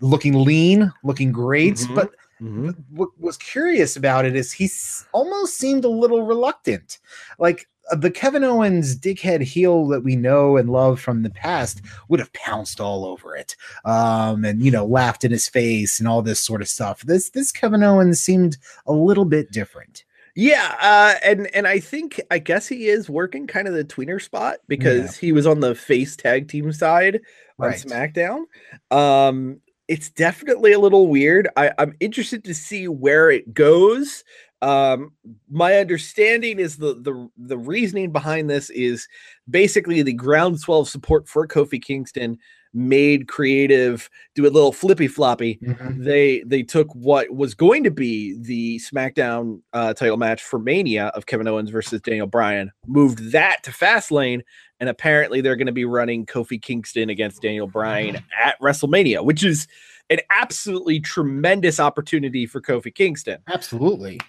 looking 0.00 0.32
lean 0.32 0.90
looking 1.04 1.30
great 1.32 1.74
Mhm. 1.76 1.94
but 1.94 2.10
Mhm. 2.42 2.74
what 2.90 3.08
was 3.18 3.36
curious 3.38 3.96
about 3.96 4.24
it 4.26 4.36
is 4.36 4.52
he 4.52 4.70
almost 5.12 5.56
seemed 5.56 5.86
a 5.86 5.88
little 5.88 6.20
reluctant. 6.26 6.98
Like 7.38 7.66
uh, 7.90 7.96
the 7.96 8.10
Kevin 8.10 8.44
Owens 8.44 8.94
dickhead 8.94 9.40
heel 9.40 9.86
that 9.88 10.02
we 10.04 10.16
know 10.16 10.58
and 10.58 10.68
love 10.68 11.00
from 11.00 11.22
the 11.22 11.30
past 11.30 11.80
would 12.08 12.20
have 12.20 12.30
pounced 12.34 12.78
all 12.78 13.06
over 13.06 13.34
it, 13.34 13.56
um, 13.86 14.44
and 14.44 14.62
you 14.62 14.70
know 14.70 14.84
laughed 14.84 15.24
in 15.24 15.30
his 15.30 15.48
face 15.48 15.98
and 15.98 16.06
all 16.06 16.20
this 16.20 16.38
sort 16.40 16.60
of 16.60 16.68
stuff. 16.68 17.00
This 17.02 17.30
this 17.30 17.50
Kevin 17.52 17.82
Owens 17.82 18.20
seemed 18.20 18.58
a 18.86 18.92
little 18.92 19.24
bit 19.24 19.50
different. 19.50 20.04
Yeah, 20.36 20.74
uh, 20.82 21.14
and 21.24 21.48
and 21.54 21.66
I 21.66 21.80
think 21.80 22.20
I 22.30 22.38
guess 22.38 22.68
he 22.68 22.88
is 22.88 23.08
working 23.08 23.46
kind 23.46 23.66
of 23.66 23.72
the 23.74 23.84
tweener 23.84 24.20
spot 24.20 24.58
because 24.68 25.16
he 25.16 25.32
was 25.32 25.46
on 25.46 25.60
the 25.60 25.74
face 25.74 26.14
tag 26.14 26.48
team 26.48 26.70
side 26.72 27.22
on 27.58 27.68
Right. 27.68 27.78
SmackDown. 27.78 28.44
Um, 28.90 29.60
it's 29.88 30.10
definitely 30.10 30.72
a 30.72 30.78
little 30.78 31.06
weird. 31.06 31.48
I, 31.56 31.72
I'm 31.78 31.94
interested 32.00 32.44
to 32.44 32.54
see 32.54 32.86
where 32.86 33.30
it 33.30 33.54
goes. 33.54 34.24
Um, 34.60 35.12
my 35.50 35.76
understanding 35.76 36.58
is 36.58 36.76
the 36.76 36.94
the 36.94 37.30
the 37.38 37.56
reasoning 37.58 38.12
behind 38.12 38.50
this 38.50 38.68
is 38.70 39.08
basically 39.48 40.02
the 40.02 40.12
groundswell 40.12 40.80
of 40.80 40.88
support 40.88 41.28
for 41.28 41.48
Kofi 41.48 41.82
Kingston 41.82 42.38
made 42.76 43.26
creative 43.26 44.10
do 44.34 44.42
a 44.42 44.50
little 44.50 44.72
flippy 44.72 45.08
floppy 45.08 45.58
they 45.90 46.42
they 46.46 46.62
took 46.62 46.94
what 46.94 47.30
was 47.34 47.54
going 47.54 47.82
to 47.82 47.90
be 47.90 48.36
the 48.38 48.78
SmackDown 48.78 49.60
uh, 49.72 49.94
title 49.94 50.16
match 50.16 50.42
for 50.42 50.58
Mania 50.58 51.06
of 51.08 51.26
Kevin 51.26 51.48
Owens 51.48 51.70
versus 51.70 52.00
Daniel 52.00 52.26
Bryan, 52.26 52.72
moved 52.86 53.32
that 53.32 53.62
to 53.62 53.70
Fastlane, 53.70 54.42
and 54.80 54.88
apparently 54.88 55.40
they're 55.40 55.56
going 55.56 55.66
to 55.66 55.72
be 55.72 55.84
running 55.84 56.26
Kofi 56.26 56.60
Kingston 56.60 57.10
against 57.10 57.42
Daniel 57.42 57.66
Bryan 57.66 58.16
at 58.44 58.60
WrestleMania, 58.60 59.24
which 59.24 59.44
is 59.44 59.66
an 60.10 60.20
absolutely 60.30 61.00
tremendous 61.00 61.80
opportunity 61.80 62.46
for 62.46 62.60
Kofi 62.60 62.94
Kingston. 62.94 63.38
Absolutely. 63.48 64.20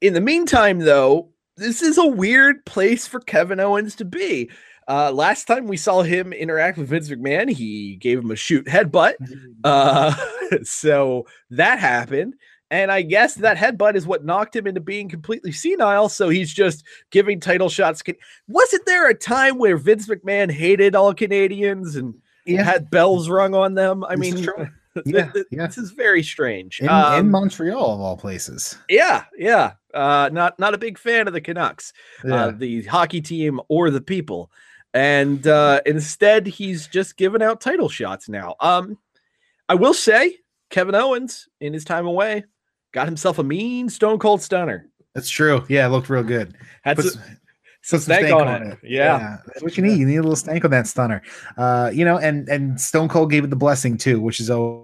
In 0.00 0.14
the 0.14 0.20
meantime, 0.20 0.80
though, 0.80 1.28
this 1.56 1.82
is 1.82 1.98
a 1.98 2.06
weird 2.06 2.64
place 2.64 3.06
for 3.06 3.20
Kevin 3.20 3.60
Owens 3.60 3.94
to 3.96 4.04
be. 4.04 4.48
Uh, 4.88 5.12
last 5.12 5.44
time 5.46 5.66
we 5.66 5.76
saw 5.76 6.02
him 6.02 6.32
interact 6.32 6.78
with 6.78 6.88
Vince 6.88 7.10
McMahon, 7.10 7.50
he 7.50 7.96
gave 7.96 8.18
him 8.20 8.30
a 8.30 8.36
shoot 8.36 8.64
headbutt. 8.66 9.14
Uh, 9.64 10.14
so 10.62 11.26
that 11.50 11.78
happened. 11.78 12.34
And 12.70 12.90
I 12.92 13.02
guess 13.02 13.34
that 13.36 13.56
headbutt 13.56 13.94
is 13.96 14.06
what 14.06 14.24
knocked 14.24 14.54
him 14.56 14.66
into 14.66 14.80
being 14.80 15.08
completely 15.08 15.52
senile. 15.52 16.08
So 16.08 16.28
he's 16.28 16.52
just 16.52 16.84
giving 17.10 17.40
title 17.40 17.68
shots. 17.68 18.02
Wasn't 18.46 18.84
there 18.86 19.08
a 19.08 19.14
time 19.14 19.58
where 19.58 19.76
Vince 19.78 20.06
McMahon 20.06 20.50
hated 20.50 20.94
all 20.94 21.14
Canadians 21.14 21.96
and 21.96 22.14
Yeah. 22.46 22.62
had 22.62 22.90
bells 22.90 23.28
rung 23.28 23.54
on 23.54 23.74
them? 23.74 24.04
I 24.04 24.16
mean. 24.16 24.46
Yeah, 25.04 25.30
th- 25.30 25.46
yeah. 25.52 25.66
this 25.66 25.78
is 25.78 25.92
very 25.92 26.24
strange. 26.24 26.80
In, 26.80 26.86
in 26.86 26.90
Um, 26.90 27.30
Montreal 27.30 27.94
of 27.94 28.00
all 28.00 28.16
places. 28.16 28.76
yeah, 28.88 29.24
yeah. 29.38 29.74
Uh, 29.94 30.28
not 30.32 30.58
not 30.58 30.74
a 30.74 30.78
big 30.78 30.98
fan 30.98 31.28
of 31.28 31.34
the 31.34 31.40
Canucks, 31.40 31.92
Yeah. 32.24 32.46
uh, 32.46 32.50
the 32.50 32.82
hockey 32.82 33.20
team 33.20 33.60
or 33.68 33.90
the 33.90 34.00
people, 34.00 34.50
and 34.98 35.46
uh, 35.46 35.80
instead 35.86 36.44
he's 36.44 36.88
just 36.88 37.16
giving 37.16 37.40
out 37.40 37.60
title 37.60 37.88
shots 37.88 38.28
now. 38.28 38.56
Um, 38.58 38.98
I 39.68 39.76
will 39.76 39.94
say 39.94 40.38
Kevin 40.70 40.96
Owens 40.96 41.48
in 41.60 41.72
his 41.72 41.84
time 41.84 42.04
away 42.04 42.44
got 42.92 43.06
himself 43.06 43.38
a 43.38 43.44
mean 43.44 43.88
Stone 43.88 44.18
Cold 44.18 44.42
Stunner. 44.42 44.88
That's 45.14 45.30
true. 45.30 45.64
Yeah, 45.68 45.86
it 45.86 45.90
looked 45.90 46.10
real 46.10 46.24
good. 46.24 46.56
Had 46.82 46.96
Put 46.96 47.12
some, 47.12 47.22
some 47.82 48.00
stank, 48.00 48.32
on, 48.32 48.72
it. 48.72 48.78
Yeah. 48.82 49.36
that's 49.46 49.62
what 49.62 49.76
you 49.76 49.84
need. 49.84 49.98
You 49.98 50.06
need 50.06 50.16
a 50.16 50.22
little 50.22 50.34
stank 50.34 50.64
on 50.64 50.72
that 50.72 50.88
stunner. 50.88 51.22
Uh, 51.56 51.92
you 51.94 52.04
know, 52.04 52.18
and 52.18 52.48
and 52.48 52.80
Stone 52.80 53.08
Cold 53.08 53.30
gave 53.30 53.44
it 53.44 53.50
the 53.50 53.56
blessing 53.56 53.98
too, 53.98 54.20
which 54.20 54.40
is 54.40 54.50
a 54.50 54.82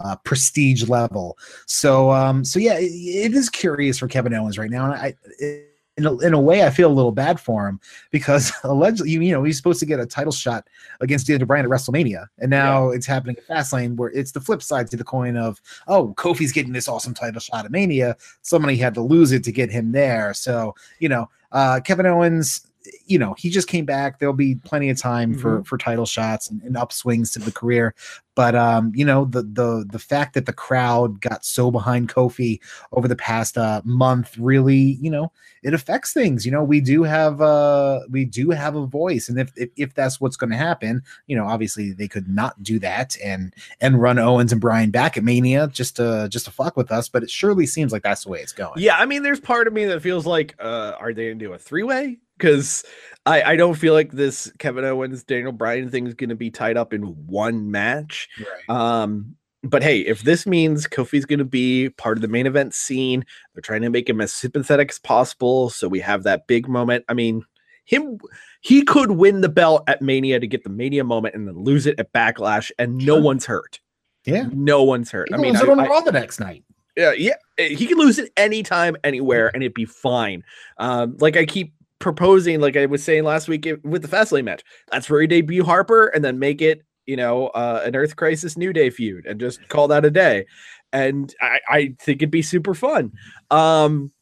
uh, 0.00 0.16
prestige 0.24 0.88
level. 0.88 1.36
So, 1.66 2.10
um, 2.12 2.46
so 2.46 2.58
yeah, 2.58 2.78
it, 2.78 2.86
it 2.86 3.34
is 3.34 3.50
curious 3.50 3.98
for 3.98 4.08
Kevin 4.08 4.32
Owens 4.32 4.56
right 4.56 4.70
now, 4.70 4.86
and 4.86 4.94
I. 4.94 5.14
It, 5.38 5.74
in 5.96 6.06
a, 6.06 6.16
in 6.18 6.34
a 6.34 6.40
way, 6.40 6.64
I 6.64 6.70
feel 6.70 6.90
a 6.90 6.92
little 6.92 7.12
bad 7.12 7.40
for 7.40 7.66
him 7.66 7.80
because 8.10 8.52
allegedly, 8.64 9.10
you, 9.10 9.20
you 9.22 9.32
know, 9.32 9.42
he's 9.44 9.56
supposed 9.56 9.80
to 9.80 9.86
get 9.86 10.00
a 10.00 10.06
title 10.06 10.32
shot 10.32 10.68
against 11.00 11.26
Daniel 11.26 11.46
Bryan 11.46 11.64
at 11.64 11.70
WrestleMania, 11.70 12.26
and 12.38 12.50
now 12.50 12.90
it's 12.90 13.06
happening 13.06 13.36
at 13.36 13.46
Fastlane, 13.46 13.96
where 13.96 14.10
it's 14.10 14.32
the 14.32 14.40
flip 14.40 14.62
side 14.62 14.90
to 14.90 14.96
the 14.96 15.04
coin 15.04 15.36
of, 15.36 15.60
oh, 15.88 16.14
Kofi's 16.16 16.52
getting 16.52 16.72
this 16.72 16.88
awesome 16.88 17.14
title 17.14 17.40
shot 17.40 17.64
at 17.64 17.70
Mania, 17.70 18.16
somebody 18.42 18.76
had 18.76 18.94
to 18.94 19.00
lose 19.00 19.32
it 19.32 19.44
to 19.44 19.52
get 19.52 19.70
him 19.70 19.92
there. 19.92 20.34
So, 20.34 20.74
you 20.98 21.08
know, 21.08 21.30
uh, 21.52 21.80
Kevin 21.80 22.06
Owens, 22.06 22.66
you 23.06 23.18
know, 23.18 23.34
he 23.38 23.50
just 23.50 23.68
came 23.68 23.84
back. 23.84 24.18
There'll 24.18 24.34
be 24.34 24.56
plenty 24.56 24.90
of 24.90 24.98
time 24.98 25.34
for 25.34 25.64
for 25.64 25.78
title 25.78 26.06
shots 26.06 26.50
and, 26.50 26.62
and 26.62 26.76
upswings 26.76 27.32
to 27.32 27.38
the 27.38 27.52
career. 27.52 27.94
But 28.36 28.54
um, 28.54 28.92
you 28.94 29.04
know, 29.04 29.24
the 29.24 29.42
the 29.42 29.86
the 29.90 29.98
fact 29.98 30.34
that 30.34 30.44
the 30.44 30.52
crowd 30.52 31.22
got 31.22 31.44
so 31.44 31.70
behind 31.70 32.10
Kofi 32.10 32.60
over 32.92 33.08
the 33.08 33.16
past 33.16 33.56
uh, 33.56 33.80
month 33.84 34.36
really, 34.36 34.98
you 35.00 35.10
know, 35.10 35.32
it 35.62 35.72
affects 35.72 36.12
things. 36.12 36.44
You 36.44 36.52
know, 36.52 36.62
we 36.62 36.82
do 36.82 37.02
have 37.02 37.40
uh 37.40 38.00
we 38.10 38.26
do 38.26 38.50
have 38.50 38.76
a 38.76 38.86
voice, 38.86 39.30
and 39.30 39.40
if 39.40 39.52
if, 39.56 39.70
if 39.76 39.94
that's 39.94 40.20
what's 40.20 40.36
going 40.36 40.50
to 40.50 40.56
happen, 40.56 41.02
you 41.26 41.34
know, 41.34 41.46
obviously 41.46 41.92
they 41.92 42.08
could 42.08 42.28
not 42.28 42.62
do 42.62 42.78
that 42.80 43.16
and 43.24 43.54
and 43.80 44.02
run 44.02 44.18
Owens 44.18 44.52
and 44.52 44.60
Bryan 44.60 44.90
back 44.90 45.16
at 45.16 45.24
Mania 45.24 45.68
just 45.68 45.96
to 45.96 46.28
just 46.30 46.44
to 46.44 46.50
fuck 46.50 46.76
with 46.76 46.92
us. 46.92 47.08
But 47.08 47.22
it 47.22 47.30
surely 47.30 47.64
seems 47.64 47.90
like 47.90 48.02
that's 48.02 48.24
the 48.24 48.30
way 48.30 48.40
it's 48.40 48.52
going. 48.52 48.74
Yeah, 48.76 48.98
I 48.98 49.06
mean, 49.06 49.22
there's 49.22 49.40
part 49.40 49.66
of 49.66 49.72
me 49.72 49.86
that 49.86 50.02
feels 50.02 50.26
like, 50.26 50.54
uh, 50.58 50.92
are 51.00 51.14
they 51.14 51.28
gonna 51.28 51.36
do 51.36 51.54
a 51.54 51.58
three 51.58 51.84
way? 51.84 52.18
Because 52.36 52.84
I, 53.24 53.42
I 53.42 53.56
don't 53.56 53.74
feel 53.74 53.94
like 53.94 54.12
this 54.12 54.50
Kevin 54.58 54.84
Owens 54.84 55.24
Daniel 55.24 55.52
Bryan 55.52 55.90
thing 55.90 56.06
is 56.06 56.14
gonna 56.14 56.34
be 56.36 56.50
tied 56.50 56.76
up 56.76 56.92
in 56.92 57.02
one 57.26 57.70
match. 57.70 58.28
Right. 58.68 58.76
Um, 58.76 59.36
but 59.62 59.82
hey, 59.82 60.00
if 60.00 60.22
this 60.22 60.46
means 60.46 60.86
Kofi's 60.86 61.24
going 61.24 61.40
to 61.40 61.44
be 61.44 61.88
part 61.88 62.16
of 62.18 62.22
the 62.22 62.28
main 62.28 62.46
event 62.46 62.72
scene, 62.72 63.24
they're 63.52 63.62
trying 63.62 63.82
to 63.82 63.90
make 63.90 64.08
him 64.08 64.20
as 64.20 64.32
sympathetic 64.32 64.90
as 64.90 64.98
possible. 65.00 65.70
So 65.70 65.88
we 65.88 65.98
have 66.00 66.22
that 66.22 66.46
big 66.46 66.68
moment. 66.68 67.04
I 67.08 67.14
mean, 67.14 67.42
him, 67.84 68.18
he 68.60 68.82
could 68.82 69.12
win 69.12 69.40
the 69.40 69.48
belt 69.48 69.82
at 69.88 70.02
Mania 70.02 70.38
to 70.38 70.46
get 70.46 70.62
the 70.62 70.70
Mania 70.70 71.02
moment 71.02 71.34
and 71.34 71.48
then 71.48 71.56
lose 71.56 71.86
it 71.86 71.98
at 71.98 72.12
Backlash, 72.12 72.70
and 72.78 72.96
no 72.98 73.14
Sure. 73.16 73.22
one's 73.22 73.44
hurt. 73.46 73.80
Yeah. 74.24 74.46
No 74.52 74.84
one's 74.84 75.10
hurt. 75.10 75.30
He 75.30 75.34
I 75.34 75.38
mean, 75.38 75.54
loses 75.54 75.68
I- 75.68 75.72
it 75.72 75.78
on 75.78 75.80
I- 75.80 75.86
Raw 75.88 76.00
the 76.00 76.12
next 76.12 76.38
night. 76.38 76.62
yeah, 76.96 77.12
yeah, 77.12 77.34
eh, 77.58 77.68
he 77.70 77.86
can 77.86 77.98
lose 77.98 78.20
it 78.20 78.30
anytime, 78.36 78.96
anywhere, 79.02 79.50
and 79.52 79.64
it'd 79.64 79.74
be 79.74 79.84
fine. 79.84 80.44
Um, 80.78 81.16
like 81.18 81.36
I 81.36 81.44
keep 81.44 81.72
proposing, 81.98 82.60
like 82.60 82.76
I 82.76 82.86
was 82.86 83.02
saying 83.02 83.24
last 83.24 83.48
week 83.48 83.68
with 83.82 84.02
the 84.02 84.08
Fastlane 84.08 84.44
match, 84.44 84.62
that's 84.90 85.08
where 85.08 85.20
he 85.20 85.26
debut 85.26 85.64
Harper, 85.64 86.08
and 86.08 86.24
then 86.24 86.38
make 86.38 86.60
it, 86.60 86.82
you 87.06 87.16
know, 87.16 87.48
uh, 87.48 87.82
an 87.84 87.96
Earth 87.96 88.16
Crisis 88.16 88.56
New 88.56 88.72
Day 88.72 88.90
feud, 88.90 89.26
and 89.26 89.40
just 89.40 89.66
call 89.68 89.88
that 89.88 90.04
a 90.04 90.10
day. 90.10 90.46
And 90.92 91.34
I, 91.40 91.60
I 91.68 91.94
think 92.00 92.22
it'd 92.22 92.30
be 92.30 92.42
super 92.42 92.74
fun. 92.74 93.12
Um, 93.50 94.12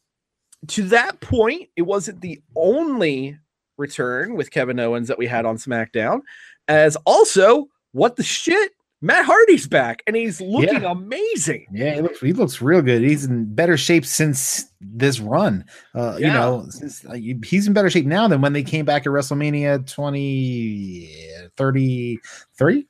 to 0.67 0.83
that 0.83 1.19
point, 1.19 1.69
it 1.75 1.83
wasn't 1.83 2.21
the 2.21 2.41
only 2.55 3.37
return 3.77 4.35
with 4.35 4.51
Kevin 4.51 4.79
Owens 4.79 5.07
that 5.07 5.17
we 5.17 5.27
had 5.27 5.45
on 5.45 5.57
SmackDown, 5.57 6.21
as 6.67 6.95
also 7.05 7.67
what 7.91 8.15
the 8.15 8.23
shit. 8.23 8.71
Matt 9.01 9.25
Hardy's 9.25 9.67
back 9.67 10.01
and 10.07 10.15
he's 10.15 10.39
looking 10.41 10.83
amazing. 10.83 11.67
Yeah, 11.71 11.95
he 11.95 12.01
looks 12.01 12.19
he 12.21 12.33
looks 12.33 12.61
real 12.61 12.81
good. 12.81 13.01
He's 13.01 13.25
in 13.25 13.53
better 13.53 13.77
shape 13.77 14.05
since 14.05 14.65
this 14.81 15.19
run. 15.19 15.65
Uh, 15.93 16.15
you 16.17 16.27
know, 16.27 16.65
since, 16.69 17.05
uh, 17.05 17.13
he's 17.13 17.67
in 17.67 17.73
better 17.73 17.89
shape 17.89 18.05
now 18.05 18.27
than 18.27 18.41
when 18.41 18.53
they 18.53 18.63
came 18.63 18.85
back 18.85 19.03
at 19.03 19.09
WrestleMania 19.09 19.85
20 19.91 21.09
33? 21.57 22.87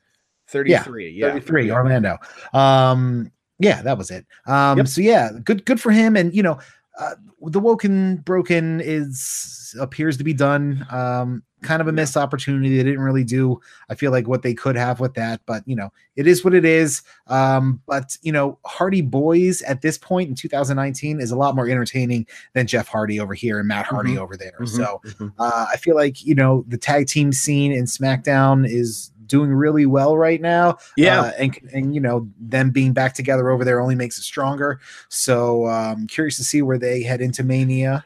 33. 0.48 1.12
Yeah. 1.12 1.30
33 1.32 1.72
Orlando. 1.72 2.18
Um 2.54 3.32
yeah, 3.60 3.82
that 3.82 3.98
was 3.98 4.12
it. 4.12 4.26
Um 4.48 4.78
Yep. 4.78 4.88
so 4.88 5.02
yeah, 5.02 5.30
good 5.44 5.66
good 5.66 5.82
for 5.82 5.92
him 5.92 6.16
and 6.16 6.34
you 6.34 6.44
know, 6.44 6.60
uh, 7.00 7.16
the 7.42 7.60
Woken 7.60 8.18
Broken 8.18 8.82
is 8.82 9.76
appears 9.80 10.18
to 10.18 10.24
be 10.24 10.34
done. 10.34 10.86
Um 10.90 11.44
kind 11.62 11.82
of 11.82 11.88
a 11.88 11.92
missed 11.92 12.16
opportunity. 12.16 12.78
They 12.78 12.84
didn't 12.84 13.00
really 13.02 13.24
do 13.24 13.60
I 13.90 13.96
feel 13.96 14.12
like 14.12 14.28
what 14.28 14.44
they 14.44 14.54
could 14.54 14.76
have 14.76 15.00
with 15.00 15.16
that, 15.16 15.42
but 15.48 15.64
you 15.66 15.76
know, 15.76 15.92
it 16.16 16.28
is 16.28 16.44
what 16.46 16.54
it 16.54 16.64
is. 16.64 17.02
Um 17.28 17.82
but 17.88 18.18
you 18.22 18.32
know, 18.32 18.60
Hardy 18.66 19.02
Boys 19.02 19.62
at 19.64 19.82
this 19.82 19.98
point 19.98 20.30
in 20.30 20.36
2019 20.36 21.20
is 21.20 21.32
a 21.32 21.36
lot 21.36 21.56
more 21.56 21.68
entertaining 21.68 22.28
than 22.54 22.68
Jeff 22.68 22.88
Hardy 22.88 23.20
over 23.20 23.34
here 23.34 23.58
and 23.60 23.68
Matt 23.68 23.88
Hardy 23.88 24.14
Mhm. 24.14 24.20
over 24.20 24.38
there. 24.38 24.54
Mhm, 24.62 24.68
So, 24.70 25.02
mhm. 25.06 25.34
uh, 25.40 25.66
I 25.72 25.78
feel 25.78 25.96
like 25.96 26.24
you 26.24 26.36
know 26.36 26.64
the 26.68 26.78
tag 26.78 27.08
team 27.08 27.32
scene 27.34 27.72
in 27.72 27.86
SmackDown 27.86 28.66
is 28.70 29.12
doing 29.28 29.52
really 29.54 29.86
well 29.86 30.18
right 30.18 30.42
now. 30.42 30.78
yeah. 30.98 31.22
uh, 31.22 31.32
and 31.38 31.58
and 31.74 31.96
you 31.96 32.02
know 32.02 32.28
them 32.40 32.72
being 32.72 32.94
back 32.94 33.14
together 33.14 33.50
over 33.50 33.64
there 33.66 33.82
only 33.82 33.96
makes 33.96 34.18
it 34.18 34.24
stronger. 34.24 34.80
So 35.10 35.68
um, 35.68 36.08
curious 36.08 36.38
to 36.38 36.44
see 36.44 36.62
where 36.62 36.78
they 36.78 37.04
head 37.04 37.22
into 37.22 37.44
Mania. 37.44 38.04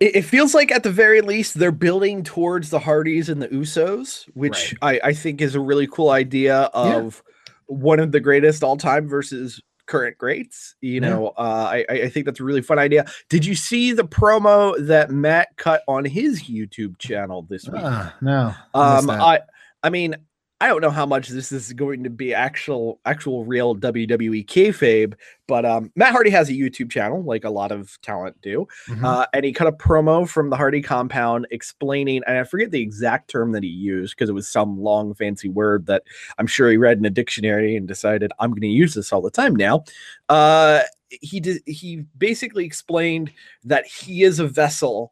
it, 0.00 0.16
it 0.16 0.22
feels 0.22 0.54
like 0.54 0.70
at 0.70 0.82
the 0.82 0.90
very 0.92 1.20
least 1.20 1.58
they're 1.58 1.72
building 1.72 2.22
towards 2.22 2.70
the 2.70 2.78
Hardys 2.78 3.28
and 3.28 3.40
the 3.42 3.48
Usos, 3.48 4.24
which 4.34 4.74
I, 4.82 5.00
I 5.04 5.12
think 5.12 5.40
is 5.40 5.54
a 5.54 5.60
really 5.60 5.86
cool 5.86 6.10
idea 6.10 6.62
of 6.74 7.22
one 7.66 8.00
of 8.00 8.12
the 8.12 8.20
greatest 8.20 8.62
all 8.64 8.76
time 8.76 9.08
versus 9.08 9.60
current 9.86 10.16
greats. 10.18 10.76
You 10.80 10.94
Yeah. 10.94 11.08
know, 11.08 11.28
uh, 11.36 11.68
I, 11.72 11.84
I 11.88 12.08
think 12.08 12.26
that's 12.26 12.38
a 12.38 12.44
really 12.44 12.62
fun 12.62 12.78
idea. 12.78 13.06
Did 13.28 13.44
you 13.44 13.56
see 13.56 13.92
the 13.92 14.04
promo 14.04 14.74
that 14.86 15.10
Matt 15.10 15.56
cut 15.56 15.82
on 15.88 16.04
his 16.04 16.44
YouTube 16.44 16.96
channel 16.98 17.42
this 17.42 17.68
week? 17.68 17.82
Ah, 17.84 18.14
no, 18.20 18.54
I 18.74 18.96
Um. 18.98 19.10
I 19.10 19.40
I 19.82 19.90
mean, 19.90 20.14
I 20.62 20.68
don't 20.68 20.82
know 20.82 20.90
how 20.90 21.06
much 21.06 21.28
this 21.28 21.52
is 21.52 21.72
going 21.72 22.04
to 22.04 22.10
be 22.10 22.34
actual 22.34 23.00
actual 23.06 23.46
real 23.46 23.74
WWE 23.74 24.44
kayfabe, 24.46 25.14
but 25.46 25.64
um, 25.64 25.90
Matt 25.96 26.12
Hardy 26.12 26.28
has 26.30 26.50
a 26.50 26.52
YouTube 26.52 26.90
channel, 26.90 27.22
like 27.24 27.44
a 27.44 27.50
lot 27.50 27.72
of 27.72 27.98
talent 28.02 28.38
do, 28.42 28.68
Mhm. 28.88 29.02
uh, 29.02 29.26
and 29.32 29.44
he 29.46 29.52
cut 29.54 29.68
a 29.68 29.72
promo 29.72 30.28
from 30.28 30.50
the 30.50 30.56
Hardy 30.56 30.82
compound 30.82 31.46
explaining, 31.50 32.20
and 32.26 32.36
I 32.36 32.44
forget 32.44 32.70
the 32.72 32.82
exact 32.82 33.30
term 33.30 33.52
that 33.52 33.62
he 33.62 33.70
used 33.70 34.14
because 34.16 34.28
it 34.28 34.34
was 34.34 34.48
some 34.48 34.78
long 34.78 35.14
fancy 35.14 35.48
word 35.48 35.86
that 35.86 36.02
I'm 36.36 36.46
sure 36.46 36.70
he 36.70 36.76
read 36.76 36.98
in 36.98 37.06
a 37.06 37.10
dictionary 37.10 37.74
and 37.74 37.88
decided 37.88 38.30
I'm 38.38 38.50
going 38.50 38.60
to 38.60 38.68
use 38.68 38.92
this 38.92 39.12
all 39.14 39.22
the 39.22 39.30
time 39.30 39.56
now. 39.56 39.84
Uh, 40.28 40.82
he 41.08 41.40
did. 41.40 41.62
He 41.66 42.04
basically 42.18 42.64
explained 42.66 43.32
that 43.64 43.86
he 43.86 44.22
is 44.24 44.38
a 44.38 44.46
vessel 44.46 45.10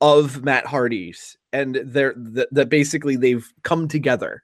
of 0.00 0.42
Matt 0.42 0.64
Hardy's, 0.66 1.36
and 1.52 1.78
they're 1.84 2.14
that, 2.16 2.48
that 2.52 2.68
basically 2.70 3.16
they've 3.16 3.46
come 3.62 3.86
together. 3.86 4.42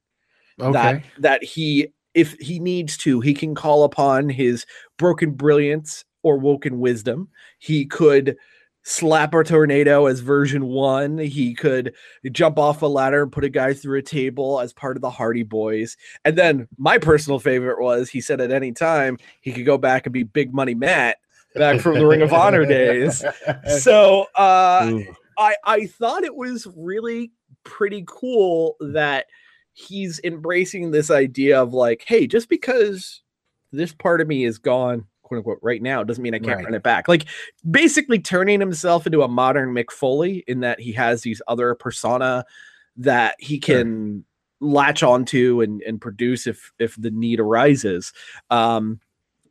Okay, 0.61 0.73
That 0.73 1.03
that 1.19 1.45
he, 1.45 1.89
if 2.15 2.33
he 2.35 2.59
needs 2.59 2.97
to, 2.99 3.21
he 3.21 3.35
can 3.35 3.55
call 3.55 3.85
upon 3.85 4.29
his 4.29 4.67
broken 4.99 5.33
brilliance 5.33 6.05
or 6.23 6.39
woken 6.39 6.81
wisdom. 6.81 7.29
He 7.59 7.87
could 7.87 8.37
slap 8.83 9.35
a 9.35 9.43
tornado 9.43 10.07
as 10.07 10.21
version 10.21 10.67
one. 10.67 11.19
He 11.19 11.55
could 11.55 11.93
jump 12.31 12.59
off 12.59 12.83
a 12.83 12.87
ladder 12.87 13.23
and 13.23 13.33
put 13.33 13.45
a 13.45 13.49
guy 13.49 13.75
through 13.75 13.99
a 13.99 14.03
table 14.03 14.61
as 14.61 14.73
part 14.73 14.97
of 14.97 15.03
the 15.03 15.11
Hardy 15.11 15.43
Boys. 15.43 15.97
And 16.25 16.37
then 16.39 16.69
my 16.79 16.99
personal 16.99 17.41
favorite 17.41 17.83
was 17.83 18.09
he 18.09 18.21
said 18.21 18.41
at 18.41 18.53
any 18.53 18.73
time 18.73 19.19
he 19.41 19.53
could 19.53 19.67
go 19.67 19.77
back 19.77 20.07
and 20.07 20.13
be 20.13 20.23
Big 20.23 20.55
Money 20.55 20.75
Matt 20.75 21.19
back 21.57 21.81
from 21.81 21.95
the 21.95 22.07
Ring 22.07 22.23
of 22.23 22.33
Honor 22.33 22.65
days. 22.65 23.25
So 23.81 24.27
uh. 24.37 25.01
I 25.39 25.57
I 25.65 25.87
thought 25.87 26.25
it 26.25 26.35
was 26.35 26.67
really 26.77 27.33
pretty 27.65 28.05
cool 28.07 28.77
that 28.81 29.27
he's 29.79 30.19
embracing 30.25 30.91
this 30.91 31.11
idea 31.11 31.61
of 31.61 31.75
like, 31.75 32.03
hey, 32.09 32.27
just 32.27 32.49
because 32.49 33.21
this 33.73 33.93
part 33.93 34.23
of 34.23 34.27
me 34.27 34.47
is 34.47 34.57
gone, 34.57 35.05
quote 35.23 35.37
unquote, 35.39 35.59
right 35.61 35.83
now, 35.83 36.03
doesn't 36.03 36.23
mean 36.23 36.35
I 36.35 36.39
can't 36.39 36.57
Right. 36.57 36.65
run 36.65 36.73
it 36.75 36.83
back. 36.83 37.09
Like 37.09 37.27
basically 37.71 38.19
turning 38.19 38.59
himself 38.59 39.05
into 39.07 39.23
a 39.23 39.29
modern 39.29 39.75
Mick 39.75 39.91
Foley 39.91 40.45
in 40.47 40.61
that 40.61 40.81
he 40.81 40.93
has 40.93 41.21
these 41.21 41.43
other 41.47 41.75
persona 41.75 42.47
that 42.97 43.35
he 43.39 43.61
Sure. 43.63 43.77
can 43.85 44.25
latch 44.61 45.03
onto 45.03 45.61
and, 45.61 45.83
and 45.83 46.01
produce 46.01 46.47
if 46.47 46.73
if 46.79 46.97
the 46.99 47.11
need 47.11 47.39
arises. 47.39 48.15
Um 48.49 48.99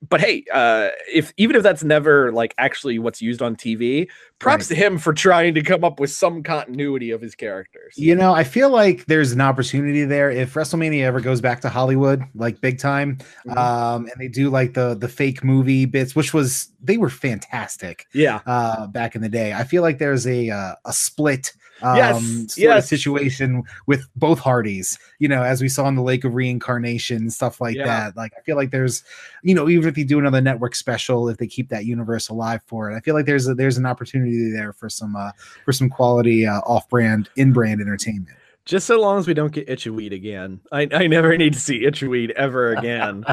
but 0.09 0.21
hey, 0.21 0.43
uh, 0.53 0.89
if 1.11 1.33
even 1.37 1.55
if 1.55 1.63
that's 1.63 1.83
never 1.83 2.31
like 2.31 2.53
actually 2.57 2.99
what's 2.99 3.21
used 3.21 3.41
on 3.41 3.55
TV, 3.55 4.07
props 4.39 4.67
to 4.67 4.75
him 4.75 4.97
for 4.97 5.13
trying 5.13 5.53
to 5.55 5.61
come 5.61 5.83
up 5.83 5.99
with 5.99 6.11
some 6.11 6.43
continuity 6.43 7.11
of 7.11 7.21
his 7.21 7.35
characters. 7.35 7.93
You 7.97 8.15
know, 8.15 8.33
I 8.33 8.43
feel 8.43 8.69
like 8.69 9.05
there's 9.05 9.31
an 9.31 9.41
opportunity 9.41 10.03
there 10.05 10.29
if 10.29 10.53
WrestleMania 10.53 11.03
ever 11.03 11.19
goes 11.21 11.41
back 11.41 11.61
to 11.61 11.69
Hollywood, 11.69 12.23
like 12.35 12.59
big 12.61 12.79
time, 12.79 13.17
Mhm. 13.47 13.57
um, 13.57 14.05
and 14.07 14.13
they 14.19 14.27
do 14.27 14.49
like 14.49 14.73
the 14.73 14.95
the 14.95 15.07
fake 15.07 15.43
movie 15.43 15.85
bits, 15.85 16.15
which 16.15 16.33
was 16.33 16.69
they 16.81 16.97
were 16.97 17.09
fantastic 17.09 18.05
Yeah, 18.13 18.41
uh, 18.45 18.87
back 18.87 19.15
in 19.15 19.21
the 19.21 19.29
day. 19.29 19.53
I 19.53 19.63
feel 19.63 19.81
like 19.81 19.97
there's 19.97 20.27
a 20.27 20.49
uh, 20.49 20.75
a 20.85 20.93
split 20.93 21.51
um, 21.81 21.97
Yes, 21.97 22.57
yes. 22.57 22.89
situation 22.89 23.63
with 23.87 24.07
both 24.15 24.39
Hardys. 24.39 24.97
You 25.19 25.27
know, 25.27 25.43
as 25.43 25.61
we 25.61 25.69
saw 25.69 25.87
in 25.87 25.95
the 25.95 26.01
Lake 26.01 26.23
of 26.23 26.33
Reincarnation 26.33 27.17
and 27.17 27.33
stuff 27.33 27.59
like 27.59 27.75
Yeah. 27.75 27.85
that. 27.85 28.17
Like 28.17 28.31
I 28.37 28.41
feel 28.41 28.55
like 28.55 28.71
there's, 28.71 29.03
you 29.43 29.53
know, 29.53 29.67
even 29.69 29.87
if 29.89 29.95
they 29.95 30.03
do 30.03 30.19
another 30.19 30.41
network 30.41 30.75
special, 30.75 31.27
if 31.29 31.37
they 31.37 31.47
keep 31.47 31.69
that 31.69 31.85
universe 31.85 32.29
alive 32.29 32.61
for 32.65 32.91
it, 32.91 32.95
I 32.95 32.99
feel 33.01 33.15
like 33.15 33.25
there's 33.25 33.47
a, 33.47 33.53
there's 33.55 33.77
an 33.77 33.85
opportunity 33.85 34.51
there 34.51 34.73
for 34.73 34.89
some 34.89 35.15
uh, 35.15 35.31
for 35.65 35.71
some 35.71 35.89
quality 35.89 36.45
uh, 36.47 36.59
off 36.61 36.87
brand 36.89 37.29
in 37.35 37.53
brand 37.53 37.81
entertainment. 37.81 38.37
Just 38.65 38.87
so 38.87 38.99
long 38.99 39.19
as 39.19 39.27
we 39.27 39.35
don't 39.35 39.51
get 39.53 39.67
Itchweed 39.67 40.11
again. 40.11 40.59
I, 40.71 40.87
I 40.91 41.05
never 41.05 41.37
need 41.37 41.53
to 41.53 41.59
see 41.59 41.81
Itchweed 41.85 42.31
ever 42.31 42.73
again. 42.75 43.23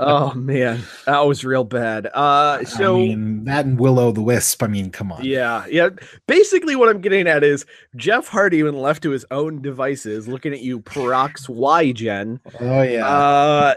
oh 0.00 0.34
man, 0.34 0.82
that 1.06 1.20
was 1.20 1.44
real 1.44 1.62
bad. 1.62 2.06
Uh, 2.12 2.64
so 2.64 2.96
I 2.96 2.98
mean, 2.98 3.44
that 3.44 3.66
and 3.66 3.78
Willow 3.78 4.10
the 4.10 4.20
Wisp. 4.20 4.64
I 4.64 4.66
mean, 4.66 4.90
come 4.90 5.12
on. 5.12 5.24
Yeah, 5.24 5.64
yeah. 5.70 5.90
Basically, 6.26 6.74
what 6.74 6.88
I'm 6.88 7.00
getting 7.00 7.28
at 7.28 7.44
is 7.44 7.64
Jeff 7.94 8.26
Hardy, 8.26 8.64
when 8.64 8.74
left 8.76 9.04
to 9.04 9.10
his 9.10 9.24
own 9.30 9.62
devices, 9.62 10.26
looking 10.26 10.52
at 10.52 10.60
you, 10.60 10.80
PeroxWhy?Gen. 10.80 12.40
Oh 12.60 12.82
yeah. 12.82 13.06
Uh, 13.06 13.74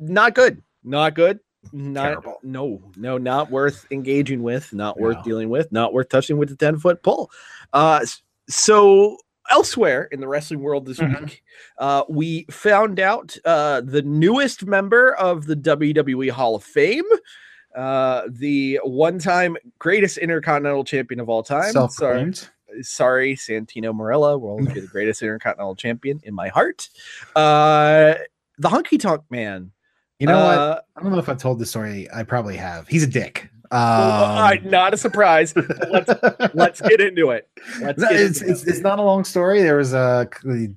not 0.00 0.34
good. 0.34 0.62
Not 0.82 1.14
good. 1.14 1.38
Not 1.72 2.02
Terrible. 2.08 2.38
no, 2.42 2.82
no, 2.96 3.18
not 3.18 3.50
worth 3.50 3.86
engaging 3.90 4.42
with. 4.42 4.72
Not 4.74 4.98
worth 5.00 5.18
No. 5.18 5.22
dealing 5.22 5.48
with. 5.48 5.70
Not 5.72 5.92
worth 5.94 6.08
touching 6.08 6.36
with 6.38 6.48
the 6.50 6.56
ten 6.56 6.78
foot 6.78 7.02
pole. 7.02 7.30
Uh, 7.72 8.04
so 8.48 9.16
elsewhere 9.50 10.08
in 10.12 10.20
the 10.20 10.28
wrestling 10.28 10.60
world 10.60 10.86
this 10.86 10.98
Mhm. 10.98 11.20
week, 11.22 11.42
uh, 11.78 12.04
we 12.08 12.46
found 12.50 12.98
out 13.00 13.36
uh, 13.44 13.80
the 13.82 14.02
newest 14.02 14.64
member 14.66 15.14
of 15.14 15.46
the 15.46 15.56
WWE 15.56 16.28
Hall 16.30 16.54
of 16.56 16.64
Fame. 16.64 17.04
Uh, 17.76 18.22
the 18.28 18.78
one-time 18.84 19.56
greatest 19.80 20.16
intercontinental 20.18 20.84
champion 20.84 21.18
of 21.18 21.28
all 21.28 21.42
time. 21.42 21.72
Sorry, 21.90 22.32
sorry, 22.82 23.34
Santino 23.34 23.92
Marella 23.92 24.38
will 24.38 24.50
always 24.50 24.68
be 24.74 24.80
the 24.80 24.86
greatest 24.86 25.22
intercontinental 25.22 25.74
champion 25.74 26.20
in 26.22 26.34
my 26.34 26.48
heart. 26.48 26.88
Uh, 27.34 28.14
the 28.58 28.68
Honky 28.68 28.98
Tonk 29.00 29.22
Man. 29.30 29.72
You 30.20 30.28
know 30.28 30.36
what? 30.36 30.58
Uh, 30.58 30.80
I 30.96 31.02
don't 31.02 31.10
know 31.10 31.18
if 31.18 31.28
I've 31.28 31.38
told 31.38 31.58
this 31.58 31.70
story. 31.70 32.08
I 32.14 32.22
probably 32.22 32.56
have. 32.56 32.86
He's 32.86 33.02
a 33.02 33.08
dick. 33.08 33.50
Well, 33.74 34.24
all 34.24 34.40
right, 34.42 34.62
Um, 34.64 34.70
not 34.70 34.94
a 34.94 34.96
surprise. 34.96 35.52
let's 35.90 36.10
let's 36.54 36.80
get 36.80 37.00
into 37.00 37.30
it. 37.30 37.48
Let's 37.80 38.02
get 38.02 38.12
it's, 38.12 38.40
into 38.40 38.52
it's, 38.52 38.62
it. 38.62 38.68
it's 38.68 38.80
not 38.80 38.98
a 38.98 39.02
long 39.02 39.24
story. 39.24 39.62
There 39.62 39.76
was 39.78 39.92
a 39.92 40.28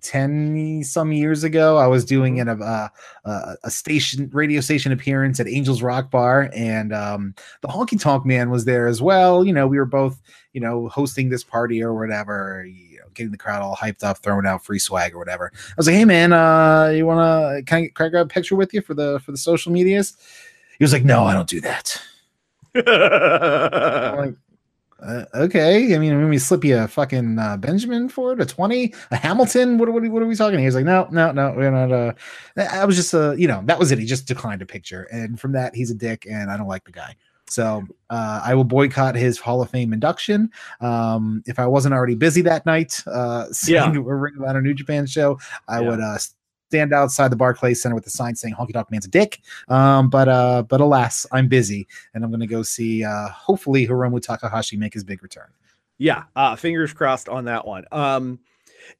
10 0.02 0.84
some 0.84 1.12
years 1.12 1.43
ago, 1.43 1.78
I 1.78 1.88
was 1.88 2.04
doing 2.06 2.38
Mm-hmm. 2.38 2.50
an, 2.50 2.62
uh, 2.62 2.88
uh, 3.26 3.56
a 3.64 3.70
station 3.72 4.30
radio 4.34 4.62
station 4.62 4.91
appearance 4.91 5.39
at 5.39 5.48
Angels 5.48 5.82
Rock 5.82 6.10
Bar, 6.12 6.50
and 6.56 6.93
um, 6.93 7.36
the 7.62 7.68
Honky 7.68 8.00
Tonk 8.02 8.26
Man 8.26 8.50
was 8.50 8.66
there 8.66 8.88
as 8.88 9.02
well. 9.02 9.45
You 9.45 9.54
know, 9.54 9.68
we 9.68 9.78
were 9.78 9.86
both, 9.86 10.22
you 10.54 10.62
know, 10.62 10.88
hosting 10.89 11.30
this 11.30 11.43
party 11.43 11.84
or 11.84 11.93
whatever, 11.93 12.66
you 12.66 12.98
know, 12.98 13.06
getting 13.14 13.32
the 13.32 13.38
crowd 13.38 13.62
all 13.62 13.76
hyped 13.76 14.04
up, 14.04 14.18
throwing 14.20 14.45
out 14.48 14.64
free 14.66 14.80
swag 14.80 15.14
or 15.14 15.20
whatever. 15.20 15.52
I 15.54 15.74
was 15.78 15.88
like, 15.88 15.95
hey 15.95 16.06
man, 16.06 16.34
uh, 16.34 16.88
you 16.95 17.06
wanna 17.06 17.62
can 17.66 17.78
I, 17.84 17.88
can 17.93 18.06
I 18.08 18.10
grab 18.10 18.26
a 18.26 18.30
picture 18.30 18.56
with 18.56 18.74
you 18.74 18.82
for 18.82 18.93
the 18.95 19.20
for 19.20 19.32
the 19.32 19.38
social 19.38 19.72
medias? 19.72 20.16
He 20.80 20.84
was 20.84 20.93
like, 20.93 21.04
no, 21.06 21.26
I 21.26 21.34
don't 21.34 21.50
do 21.50 21.62
that. 21.62 22.02
Like, 24.17 24.36
uh, 24.99 25.25
okay. 25.36 25.93
I 25.95 25.99
mean, 25.99 26.17
when 26.17 26.30
we 26.30 26.39
slip 26.39 26.63
you 26.65 26.78
a 26.78 26.88
fucking 26.88 27.38
uh, 27.38 27.57
Benjamin 27.57 28.09
for 28.09 28.34
it, 28.34 28.41
a 28.41 28.45
20, 28.45 28.93
a 29.11 29.15
Hamilton, 29.15 29.78
what, 29.78 29.89
what, 29.89 30.01
what 30.07 30.23
are 30.23 30.25
we 30.25 30.36
talking? 30.36 30.57
He 30.59 30.65
was 30.65 30.73
like, 30.73 30.86
no, 30.86 31.07
no, 31.11 31.32
no, 31.32 31.53
we're 31.55 31.69
not. 31.69 31.91
Uh, 31.91 32.13
I 32.57 32.84
was 32.86 32.95
just, 32.95 33.13
uh, 33.13 33.34
you 33.34 33.47
know, 33.47 33.61
that 33.65 33.78
was 33.78 33.91
it. 33.91 33.99
He 33.99 34.05
just 34.05 34.28
declined 34.28 34.63
a 34.63 34.65
picture. 34.65 35.03
And 35.11 35.39
from 35.39 35.51
that, 35.51 35.75
he's 35.75 35.91
a 35.91 35.95
dick 35.95 36.25
and 36.30 36.49
I 36.49 36.57
don't 36.57 36.67
like 36.67 36.84
the 36.86 36.91
guy. 36.91 37.15
So 37.49 37.86
uh, 38.09 38.41
I 38.43 38.55
will 38.55 38.63
boycott 38.65 39.15
his 39.15 39.38
Hall 39.39 39.61
of 39.61 39.69
Fame 39.69 39.93
induction. 39.93 40.49
Um, 40.82 41.43
if 41.45 41.59
I 41.59 41.67
wasn't 41.67 41.93
already 41.93 42.15
busy 42.15 42.41
that 42.41 42.65
night, 42.65 43.01
uh, 43.07 43.45
Yeah. 43.67 43.84
seeing 43.91 43.95
a 43.97 44.01
Ring 44.01 44.34
of 44.38 44.43
Honor 44.43 44.61
New 44.61 44.73
Japan 44.73 45.05
show, 45.05 45.39
I 45.67 45.80
Yeah. 45.80 45.89
would 45.89 45.99
uh, 46.01 46.17
stand 46.70 46.93
outside 46.93 47.30
the 47.32 47.36
Barclays 47.36 47.82
Center 47.82 47.95
with 47.95 48.05
a 48.07 48.09
sign 48.09 48.36
saying 48.36 48.53
"Honky 48.55 48.74
Tonk 48.74 48.91
Man's 48.91 49.05
a 49.05 49.09
dick." 49.09 49.41
Um, 49.68 50.09
but 50.09 50.28
uh, 50.28 50.63
but 50.63 50.82
alas, 50.82 51.26
I'm 51.32 51.47
busy, 51.47 51.88
and 52.13 52.24
I'm 52.24 52.30
going 52.30 52.41
to 52.41 52.47
go 52.47 52.63
see 52.63 53.03
uh, 53.03 53.30
hopefully 53.30 53.88
Hiromu 53.88 54.22
Takahashi 54.22 54.78
make 54.78 54.93
his 54.93 55.03
big 55.03 55.24
return. 55.24 55.49
yeah, 55.97 56.24
uh, 56.36 56.55
fingers 56.55 56.93
crossed 56.93 57.30
on 57.30 57.45
that 57.45 57.65
one. 57.65 57.86
Um, 57.91 58.39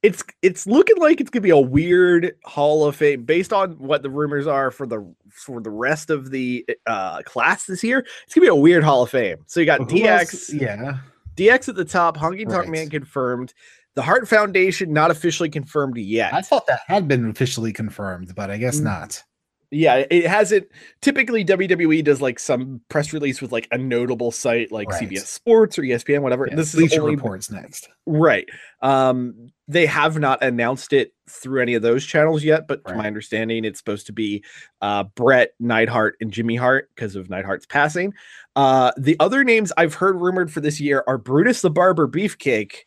it's 0.02 0.22
it's 0.42 0.66
looking 0.66 0.98
like 0.98 1.18
it's 1.20 1.30
gonna 1.30 1.40
be 1.42 1.48
a 1.50 1.56
weird 1.56 2.34
Hall 2.44 2.84
of 2.86 2.94
Fame 2.96 3.24
based 3.24 3.52
on 3.54 3.72
what 3.78 4.02
the 4.02 4.10
rumors 4.10 4.46
are 4.46 4.70
for 4.70 4.86
the 4.86 5.14
for 5.30 5.60
the 5.62 5.70
rest 5.70 6.10
of 6.10 6.30
the 6.30 6.66
uh 6.86 7.22
class 7.22 7.64
this 7.64 7.82
year. 7.82 8.04
It's 8.24 8.34
gonna 8.34 8.44
be 8.44 8.48
a 8.48 8.54
weird 8.54 8.84
Hall 8.84 9.02
of 9.04 9.10
Fame. 9.10 9.38
So 9.46 9.60
you 9.60 9.66
got 9.66 9.90
Who 9.90 10.04
else- 10.04 10.50
DX, 10.50 10.60
yeah, 10.60 10.98
DX 11.36 11.70
at 11.70 11.74
the 11.76 11.86
top, 11.86 12.18
Honky 12.18 12.44
Tonk 12.44 12.64
Right. 12.64 12.68
Man 12.68 12.90
confirmed. 12.90 13.54
The 13.98 14.02
Heart 14.02 14.28
Foundation 14.28 14.92
not 14.92 15.10
officially 15.10 15.48
confirmed 15.50 15.96
yet. 15.98 16.32
I 16.32 16.40
thought 16.40 16.68
that 16.68 16.82
had 16.86 17.08
been 17.08 17.28
officially 17.28 17.72
confirmed, 17.72 18.32
but 18.36 18.48
I 18.48 18.56
guess 18.56 18.78
Mm. 18.78 18.84
not. 18.84 19.24
Yeah, 19.72 20.04
it 20.08 20.24
hasn't. 20.24 20.68
Typically, 21.02 21.44
WWE 21.44 22.00
does 22.04 22.22
like 22.22 22.38
some 22.38 22.80
press 22.88 23.12
release 23.12 23.42
with 23.42 23.50
like 23.50 23.66
a 23.72 23.76
notable 23.76 24.30
site 24.30 24.70
like 24.70 24.88
Right. 24.88 25.00
CBS 25.10 25.26
Sports 25.26 25.76
or 25.80 25.82
ESPN, 25.82 26.22
whatever. 26.22 26.46
Yeah, 26.48 26.54
this 26.54 26.68
is 26.72 26.76
Bleacher 26.78 27.02
only 27.02 27.16
reports 27.16 27.50
next. 27.50 27.88
right. 28.06 28.48
Um, 28.82 29.48
they 29.66 29.84
have 29.86 30.16
not 30.16 30.44
announced 30.44 30.92
it 30.92 31.12
through 31.28 31.60
any 31.60 31.74
of 31.74 31.82
those 31.82 32.06
channels 32.06 32.44
yet, 32.44 32.68
but 32.68 32.86
to 32.86 32.94
my 32.94 33.08
understanding, 33.08 33.64
it's 33.64 33.80
supposed 33.80 34.06
to 34.06 34.12
be 34.12 34.44
uh, 34.80 35.02
Bret 35.16 35.50
Neidhart 35.58 36.14
and 36.20 36.30
Jimmy 36.30 36.54
Hart 36.54 36.88
because 36.94 37.16
of 37.16 37.26
Neidhart's 37.28 37.66
passing. 37.66 38.14
Uh, 38.54 38.92
the 38.96 39.16
other 39.18 39.42
names 39.42 39.72
I've 39.76 39.94
heard 39.94 40.20
rumored 40.20 40.52
for 40.52 40.60
this 40.60 40.80
year 40.80 41.02
are 41.08 41.18
Brutus 41.18 41.62
the 41.62 41.68
Barber 41.70 42.06
Beefcake 42.06 42.84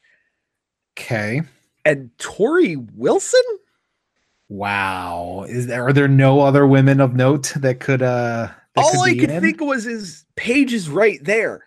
Okay. 1.02 1.42
and 1.86 2.10
Torrie 2.18 2.78
Wilson. 2.96 3.42
Wow. 4.50 5.46
Is 5.48 5.68
there 5.68 5.88
are 5.88 5.94
there 5.94 6.08
no 6.08 6.42
other 6.42 6.68
women 6.68 7.00
of 7.00 7.16
note 7.16 7.54
that 7.56 7.80
could 7.80 8.02
uh 8.02 8.50
that 8.76 8.82
All 8.84 9.02
I 9.04 9.14
be 9.14 9.20
could 9.20 9.32
in? 9.32 9.42
think 9.42 9.62
was 9.62 9.84
his 9.86 10.26
page 10.36 10.74
is 10.74 10.90
right 10.90 11.24
there. 11.24 11.66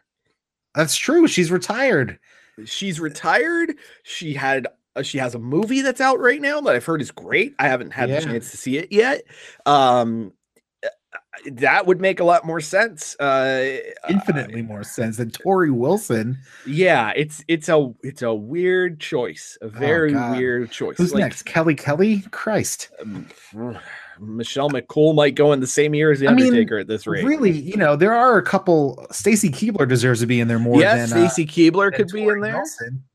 That's 0.75 0.97
true. 0.97 1.27
She's 1.29 1.51
retired. 1.51 2.19
she's 2.67 3.01
retired 3.01 3.75
she 4.05 4.33
had 4.35 4.69
uh, 4.97 5.03
she 5.03 5.19
has 5.19 5.35
a 5.35 5.39
movie 5.41 5.81
that's 5.83 6.01
out 6.01 6.21
right 6.21 6.41
now 6.41 6.61
that 6.61 6.77
i've 6.77 6.85
heard 6.85 7.03
is 7.03 7.11
great 7.11 7.53
i 7.59 7.67
haven't 7.67 7.91
had 7.91 8.09
Yeah. 8.09 8.21
the 8.21 8.27
chance 8.27 8.53
to 8.53 8.57
see 8.57 8.79
it 8.79 8.93
yet 8.93 9.23
um 9.67 10.33
that 11.53 11.87
would 11.87 12.01
make 12.01 12.21
a 12.21 12.25
lot 12.25 12.45
more 12.47 12.61
sense 12.61 13.15
uh 13.21 13.79
Infinitely 14.09 14.63
more 14.63 14.85
sense 14.85 15.17
than 15.19 15.31
Torrie 15.31 15.73
Wilson. 15.75 16.39
yeah 16.67 17.13
it's 17.17 17.45
it's 17.49 17.69
a 17.69 17.93
it's 18.03 18.23
a 18.23 18.33
weird 18.33 19.01
choice 19.01 19.59
a 19.61 19.69
very 19.69 20.15
Oh, 20.15 20.33
weird 20.33 20.71
choice 20.71 20.97
Who's 20.97 21.13
Like, 21.13 21.21
next? 21.23 21.43
Kelly 21.45 21.75
Kelly? 21.75 22.23
Christ. 22.31 22.91
um, 23.01 23.27
michelle 24.21 24.71
mccool 24.71 25.13
might 25.15 25.35
go 25.35 25.53
in 25.53 25.59
the 25.61 25.67
same 25.67 25.93
year 25.95 26.13
as 26.13 26.21
the 26.21 26.29
I 26.29 26.35
mean, 26.35 26.47
undertaker 26.47 26.79
at 26.79 26.87
this 26.87 27.07
rate 27.07 27.25
Really, 27.25 27.51
you 27.51 27.77
know, 27.77 27.97
there 27.97 28.15
are 28.15 28.39
a 28.39 28.43
couple. 28.43 29.05
Stacy 29.11 29.51
Keibler 29.51 29.89
deserves 29.89 30.21
to 30.21 30.27
be 30.27 30.39
in 30.41 30.47
there 30.49 30.59
more 30.61 30.79
yes 30.81 31.11
than 31.11 31.19
uh, 31.25 31.29
stacy 31.29 31.47
keibler 31.47 31.91
than 31.91 31.99
could 32.07 32.13
be 32.13 32.23
in 32.25 32.41
there. 32.41 32.63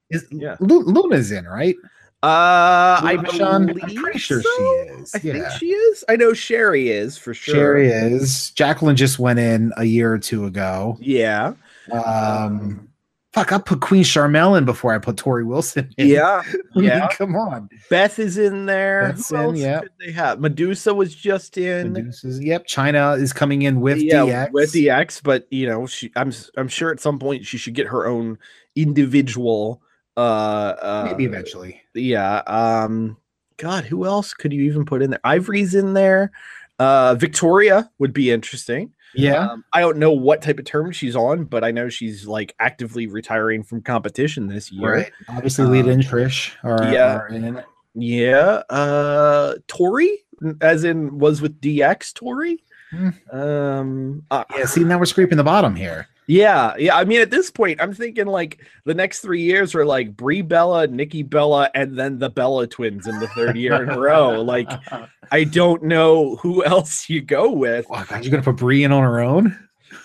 Is 0.09 0.25
Yeah. 0.31 0.57
Lu- 0.59 0.83
Luna's 0.83 1.31
in, 1.31 1.45
right? 1.45 1.75
Uh 2.21 2.99
i 3.01 3.13
Luna 3.15 3.29
Vachon? 3.29 3.67
believe 3.67 3.83
I'm 3.97 4.03
pretty 4.03 4.19
sure 4.19 4.41
so. 4.41 4.49
she 4.57 4.63
is. 5.01 5.15
i 5.15 5.19
think 5.19 5.45
she 5.57 5.67
is 5.67 6.03
i 6.09 6.17
know 6.17 6.33
sherri 6.33 6.89
is 6.89 7.17
for 7.17 7.33
sure 7.33 7.55
Sherri 7.55 7.87
is. 7.89 8.51
Jacqueline 8.51 8.97
just 8.97 9.19
went 9.19 9.39
in 9.39 9.71
a 9.77 9.85
year 9.85 10.11
or 10.13 10.19
two 10.19 10.45
ago. 10.45 10.97
yeah 10.99 11.53
Um, 11.93 12.89
fuck, 13.33 13.51
I 13.53 13.57
put 13.59 13.79
Queen 13.81 14.03
Sharmell 14.03 14.57
in 14.57 14.65
before 14.65 14.93
I 14.93 14.97
put 14.97 15.15
Torrie 15.15 15.45
Wilson 15.45 15.93
in. 15.97 16.07
Yeah, 16.07 16.43
yeah. 16.75 17.07
come 17.09 17.35
on. 17.35 17.69
Beth 17.89 18.19
is 18.19 18.37
in 18.37 18.65
there. 18.65 19.09
Beth's 19.13 19.29
Who 19.29 19.35
in, 19.35 19.41
else 19.41 19.57
yeah. 19.59 19.79
could 19.79 19.91
they 19.99 20.11
have? 20.11 20.39
Medusa 20.39 20.93
was 20.93 21.15
just 21.15 21.57
in. 21.57 21.93
Medusa's, 21.93 22.39
yep, 22.43 22.67
Chyna 22.67 23.19
is 23.19 23.31
coming 23.33 23.61
in 23.63 23.79
with 23.81 23.99
yeah, 24.01 24.25
DX. 24.25 24.51
with 24.51 24.73
DX, 24.73 25.21
but 25.23 25.47
you 25.51 25.67
know, 25.67 25.85
she 25.87 26.11
I'm 26.15 26.31
I'm 26.57 26.67
sure 26.67 26.91
at 26.91 26.99
some 26.99 27.17
point 27.17 27.45
she 27.45 27.57
should 27.57 27.75
get 27.75 27.87
her 27.87 28.05
own 28.05 28.37
individual 28.75 29.81
uh 30.19 30.75
uh 30.81 31.03
maybe 31.05 31.25
eventually. 31.25 31.81
yeah. 31.93 32.37
Um 32.47 33.17
God, 33.57 33.85
who 33.85 34.05
else 34.05 34.33
could 34.33 34.53
you 34.53 34.63
even 34.63 34.85
put 34.85 35.01
in 35.01 35.09
there? 35.11 35.19
Ivory's 35.23 35.75
in 35.75 35.93
there. 35.93 36.31
Uh 36.77 37.15
Victoria 37.15 37.89
would 37.99 38.13
be 38.13 38.31
interesting. 38.31 38.93
Yeah, 39.15 39.49
Um, 39.49 39.63
I 39.73 39.79
don't 39.81 39.97
know 39.97 40.11
what 40.11 40.43
type 40.43 40.59
of 40.59 40.65
term 40.65 40.91
she's 40.91 41.15
on, 41.15 41.45
but 41.45 41.63
I 41.63 41.71
know 41.71 41.89
she's 41.89 42.27
like 42.27 42.53
actively 42.59 43.07
retiring 43.07 43.63
from 43.63 43.81
competition 43.81 44.45
this 44.47 44.71
year. 44.71 44.93
right. 44.93 45.11
Obviously, 45.27 45.79
Um, 45.79 45.89
and 45.89 46.03
Trish 46.03 46.51
are, 46.63 46.93
yeah. 46.93 47.15
are 47.17 47.27
in 47.29 47.57
it. 47.57 47.65
Yeah. 47.95 48.61
Uh 48.69 49.55
Tori, 49.67 50.19
as 50.61 50.83
in 50.83 51.17
was 51.17 51.41
with 51.41 51.59
DX 51.59 52.13
Tori. 52.13 52.63
Hmm. 52.91 53.09
Um 53.31 54.23
uh, 54.31 54.43
Yeah, 54.57 54.65
see, 54.65 54.83
now 54.83 54.99
we're 54.99 55.05
scraping 55.05 55.37
the 55.37 55.43
bottom 55.43 55.75
here. 55.75 56.07
Yeah, 56.29 56.75
yeah. 56.77 56.95
I 56.95 57.05
mean, 57.05 57.21
at 57.21 57.31
this 57.31 57.49
point, 57.49 57.81
I'm 57.81 57.91
thinking 57.91 58.27
like 58.27 58.59
the 58.85 58.93
next 58.93 59.21
three 59.21 59.41
years 59.41 59.73
are 59.73 59.83
like 59.83 60.15
Brie 60.15 60.43
Bella, 60.43 60.85
Nikki 60.85 61.23
Bella, 61.23 61.71
and 61.73 61.97
then 61.97 62.19
the 62.19 62.29
Bella 62.29 62.67
twins 62.67 63.07
in 63.07 63.19
the 63.19 63.27
third 63.29 63.57
year 63.57 63.81
in 63.81 63.89
a 63.89 63.99
row. 63.99 64.39
Like, 64.43 64.69
I 65.31 65.43
don't 65.43 65.83
know 65.83 66.35
who 66.35 66.63
else 66.63 67.09
you 67.09 67.21
go 67.21 67.49
with. 67.51 67.87
Oh, 67.89 68.05
God, 68.07 68.23
you're 68.23 68.29
gonna 68.29 68.43
put 68.43 68.57
Brie 68.57 68.83
in 68.83 68.91
on 68.91 69.01
her 69.01 69.19
own? 69.19 69.57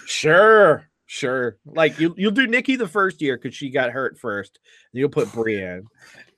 Sure, 0.07 0.89
sure. 1.05 1.59
Like 1.66 2.01
you, 2.01 2.14
you'll 2.16 2.31
do 2.31 2.47
Nikki 2.47 2.77
the 2.77 2.89
first 2.89 3.20
year 3.20 3.37
because 3.37 3.55
she 3.55 3.68
got 3.68 3.91
hurt 3.91 4.18
first. 4.18 4.59
And 4.93 5.01
you'll 5.01 5.11
put 5.11 5.31
Brie 5.31 5.61
in. 5.62 5.87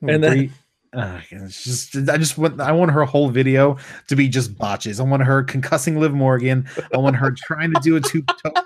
And 0.01 0.21
then- 0.21 0.33
Brie- 0.37 0.51
uh, 0.93 1.19
it's 1.31 1.63
just 1.63 2.09
I 2.09 2.17
just 2.17 2.37
want 2.37 2.59
I 2.61 2.71
want 2.71 2.91
her 2.91 3.03
whole 3.03 3.29
video 3.29 3.77
to 4.07 4.15
be 4.15 4.27
just 4.29 4.57
botches. 4.57 4.99
I 4.99 5.03
want 5.03 5.21
her 5.21 5.43
concussing 5.43 5.97
Liv 5.97 6.13
Morgan. 6.13 6.67
I 6.93 6.97
want 6.97 7.15
her 7.17 7.31
trying 7.31 7.73
to 7.73 7.79
do 7.81 7.97
a 7.97 8.01
two 8.01 8.21
tope. 8.23 8.65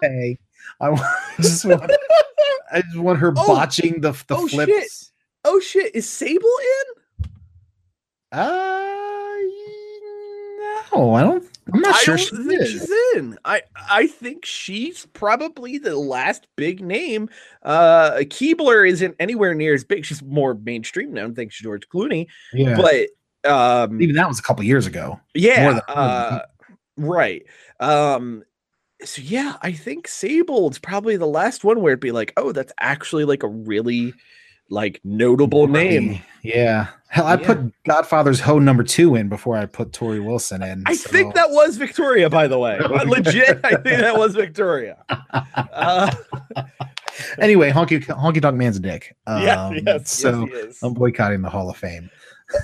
I 0.79 0.89
want, 0.89 1.01
just 1.41 1.65
want 1.65 1.91
I 2.71 2.81
just 2.81 2.97
want 2.97 3.19
her 3.19 3.33
Oh, 3.35 3.47
botching 3.47 4.01
the 4.01 4.11
the 4.27 4.35
oh, 4.35 4.47
flips. 4.47 4.71
shit. 4.71 5.11
Oh 5.43 5.59
shit! 5.59 5.95
Is 5.95 6.07
Sable 6.07 6.49
in? 7.21 7.29
Uh, 8.31 8.87
no, 10.93 11.13
I 11.15 11.21
don't. 11.23 11.47
I'm 11.73 11.79
not 11.81 11.95
I 11.95 11.97
sure 11.99 12.17
she 12.17 12.35
think 12.35 12.61
is. 12.61 12.71
she's 12.71 12.91
in. 13.15 13.37
I 13.45 13.61
I 13.89 14.07
think 14.07 14.45
she's 14.45 15.05
probably 15.13 15.77
the 15.77 15.95
last 15.95 16.47
big 16.57 16.81
name. 16.81 17.29
Uh 17.63 18.11
Keibler 18.21 18.87
isn't 18.89 19.15
anywhere 19.19 19.53
near 19.53 19.73
as 19.73 19.83
big. 19.83 20.05
She's 20.05 20.21
more 20.23 20.53
mainstream 20.53 21.13
now. 21.13 21.27
I 21.27 21.31
think 21.31 21.51
she's 21.53 21.63
George 21.63 21.87
Clooney. 21.89 22.27
Yeah, 22.53 22.75
But 22.77 23.49
um 23.49 24.01
even 24.01 24.15
that 24.15 24.27
was 24.27 24.39
a 24.39 24.43
couple 24.43 24.63
years 24.63 24.85
ago. 24.85 25.19
yeah, 25.33 25.63
more 25.63 25.73
than- 25.73 25.81
more 25.87 25.95
than 25.95 26.05
uh, 26.05 26.45
right. 26.97 27.43
Um 27.79 28.43
so 29.03 29.21
yeah, 29.21 29.57
I 29.61 29.71
think 29.71 30.07
Sable 30.07 30.69
is 30.69 30.79
probably 30.79 31.17
the 31.17 31.27
last 31.27 31.63
one 31.63 31.81
where 31.81 31.93
it'd 31.93 31.99
be 31.99 32.11
like, 32.11 32.33
oh, 32.37 32.51
that's 32.51 32.73
actually 32.79 33.25
like 33.25 33.43
a 33.43 33.47
really 33.47 34.13
like 34.69 35.01
notable 35.03 35.67
name. 35.67 36.21
Yeah. 36.43 36.87
Hell, 37.09 37.25
I 37.27 37.35
Yeah. 37.35 37.45
put 37.47 37.83
Godfather's 37.83 38.39
Ho 38.39 38.57
number 38.57 38.83
two 38.83 39.15
in 39.15 39.27
before 39.27 39.57
I 39.57 39.65
put 39.65 39.91
Torrie 39.91 40.23
Wilson 40.23 40.63
in. 40.63 40.83
I 40.85 40.93
so- 40.95 41.09
think 41.09 41.35
that 41.35 41.51
was 41.51 41.75
Victoria, 41.77 42.29
by 42.29 42.47
the 42.47 42.57
way. 42.57 42.79
Legit, 42.79 43.59
I 43.65 43.71
think 43.71 43.83
that 43.83 44.17
was 44.17 44.33
Victoria. 44.35 44.97
Uh, 45.73 46.11
Anyway, 47.37 47.69
honky 47.71 48.03
honky 48.05 48.41
tonk 48.41 48.55
man's 48.57 48.77
a 48.77 48.79
dick. 48.79 49.15
Um, 49.27 49.43
yeah, 49.43 49.71
yes, 49.85 50.09
so 50.11 50.47
yes. 50.51 50.81
I'm 50.81 50.93
boycotting 50.93 51.41
the 51.41 51.49
Hall 51.49 51.69
of 51.69 51.77
Fame. 51.77 52.09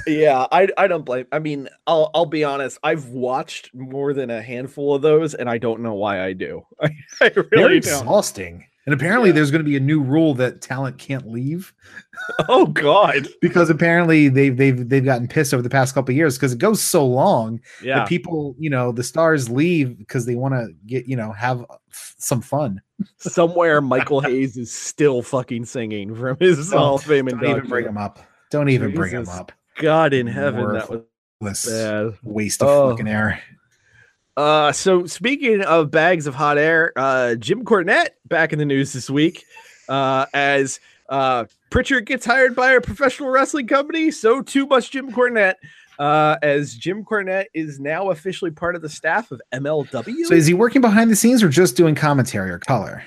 Yeah, 0.07 0.47
I 0.51 0.67
I 0.77 0.87
don't 0.87 1.05
blame. 1.05 1.25
I 1.31 1.39
mean, 1.39 1.67
I'll 1.85 2.11
I'll 2.13 2.25
be 2.25 2.43
honest. 2.43 2.77
I've 2.83 3.05
watched 3.09 3.73
more 3.73 4.13
than 4.13 4.29
a 4.29 4.41
handful 4.41 4.95
of 4.95 5.01
those, 5.01 5.33
and 5.33 5.49
I 5.49 5.57
don't 5.57 5.81
know 5.81 5.93
why 5.93 6.23
I 6.23 6.33
do. 6.33 6.65
I, 6.81 6.89
I 7.21 7.29
They're 7.29 7.71
exhausting. 7.71 8.65
And 8.85 8.93
apparently, 8.93 9.29
Yeah. 9.29 9.35
there's 9.35 9.51
going 9.51 9.63
to 9.63 9.69
be 9.69 9.75
a 9.75 9.81
new 9.81 10.01
rule 10.01 10.33
that 10.35 10.61
talent 10.61 10.97
can't 10.97 11.29
leave 11.29 11.73
Oh 12.47 12.67
God. 12.67 13.27
because 13.41 13.69
apparently 13.69 14.29
they've 14.29 14.55
they've 14.55 14.87
they've 14.87 15.03
gotten 15.03 15.27
pissed 15.27 15.53
over 15.53 15.61
the 15.61 15.69
past 15.69 15.93
couple 15.93 16.13
of 16.13 16.15
years 16.15 16.37
because 16.37 16.53
it 16.53 16.59
goes 16.59 16.81
so 16.81 17.05
long 17.05 17.59
Yeah. 17.83 17.99
that 17.99 18.07
people, 18.07 18.55
you 18.57 18.69
know, 18.69 18.93
the 18.93 19.03
stars 19.03 19.49
leave 19.49 19.97
because 19.97 20.25
they 20.25 20.35
want 20.35 20.53
to 20.53 20.69
get, 20.85 21.05
you 21.05 21.17
know, 21.17 21.33
have 21.33 21.65
some 21.91 22.39
fun. 22.41 22.81
Somewhere 23.17 23.81
Michael 23.81 24.21
Hayes 24.21 24.55
is 24.55 24.71
still 24.73 25.21
fucking 25.21 25.65
singing 25.65 26.15
from 26.15 26.37
his 26.39 26.73
oh, 26.73 26.77
Hall 26.77 26.95
of 26.95 27.03
Fame 27.03 27.25
Don't 27.25 27.43
even 27.43 27.67
bring 27.67 27.85
him 27.85 27.97
up. 27.97 28.19
Don't 28.51 28.69
even 28.69 28.95
bring 28.95 29.11
him 29.11 29.27
up. 29.27 29.51
God 29.77 30.13
in 30.13 30.27
heaven, 30.27 30.73
that 30.73 30.89
was 31.39 31.65
bad. 31.65 32.13
waste 32.23 32.61
of 32.61 32.67
Oh. 32.67 32.89
fucking 32.91 33.07
air. 33.07 33.41
Uh, 34.35 34.71
so 34.71 35.05
speaking 35.07 35.61
of 35.61 35.89
bags 35.89 36.27
of 36.27 36.35
hot 36.35 36.57
air, 36.57 36.93
uh, 36.95 37.35
Jim 37.35 37.63
Cornette 37.65 38.09
back 38.25 38.53
in 38.53 38.59
the 38.59 38.65
news 38.65 38.93
this 38.93 39.09
week, 39.09 39.43
uh, 39.89 40.25
as 40.33 40.79
uh, 41.09 41.45
Prichard 41.71 42.05
gets 42.05 42.25
hired 42.25 42.55
by 42.55 42.73
a 42.73 42.81
professional 42.81 43.29
wrestling 43.29 43.65
company. 43.67 44.11
So 44.11 44.41
too 44.43 44.67
must 44.67 44.91
Jim 44.91 45.11
Cornette, 45.11 45.55
uh, 45.97 46.35
as 46.43 46.75
Jim 46.75 47.03
Cornette 47.03 47.45
is 47.55 47.79
now 47.79 48.11
officially 48.11 48.51
part 48.51 48.75
of 48.75 48.81
the 48.83 48.89
staff 48.89 49.31
of 49.31 49.41
MLW. 49.53 50.25
So 50.25 50.35
is 50.35 50.45
he 50.45 50.53
working 50.53 50.81
behind 50.81 51.09
the 51.09 51.15
scenes 51.15 51.41
or 51.41 51.49
just 51.49 51.75
doing 51.75 51.95
commentary 51.95 52.51
or 52.51 52.59
color? 52.59 53.01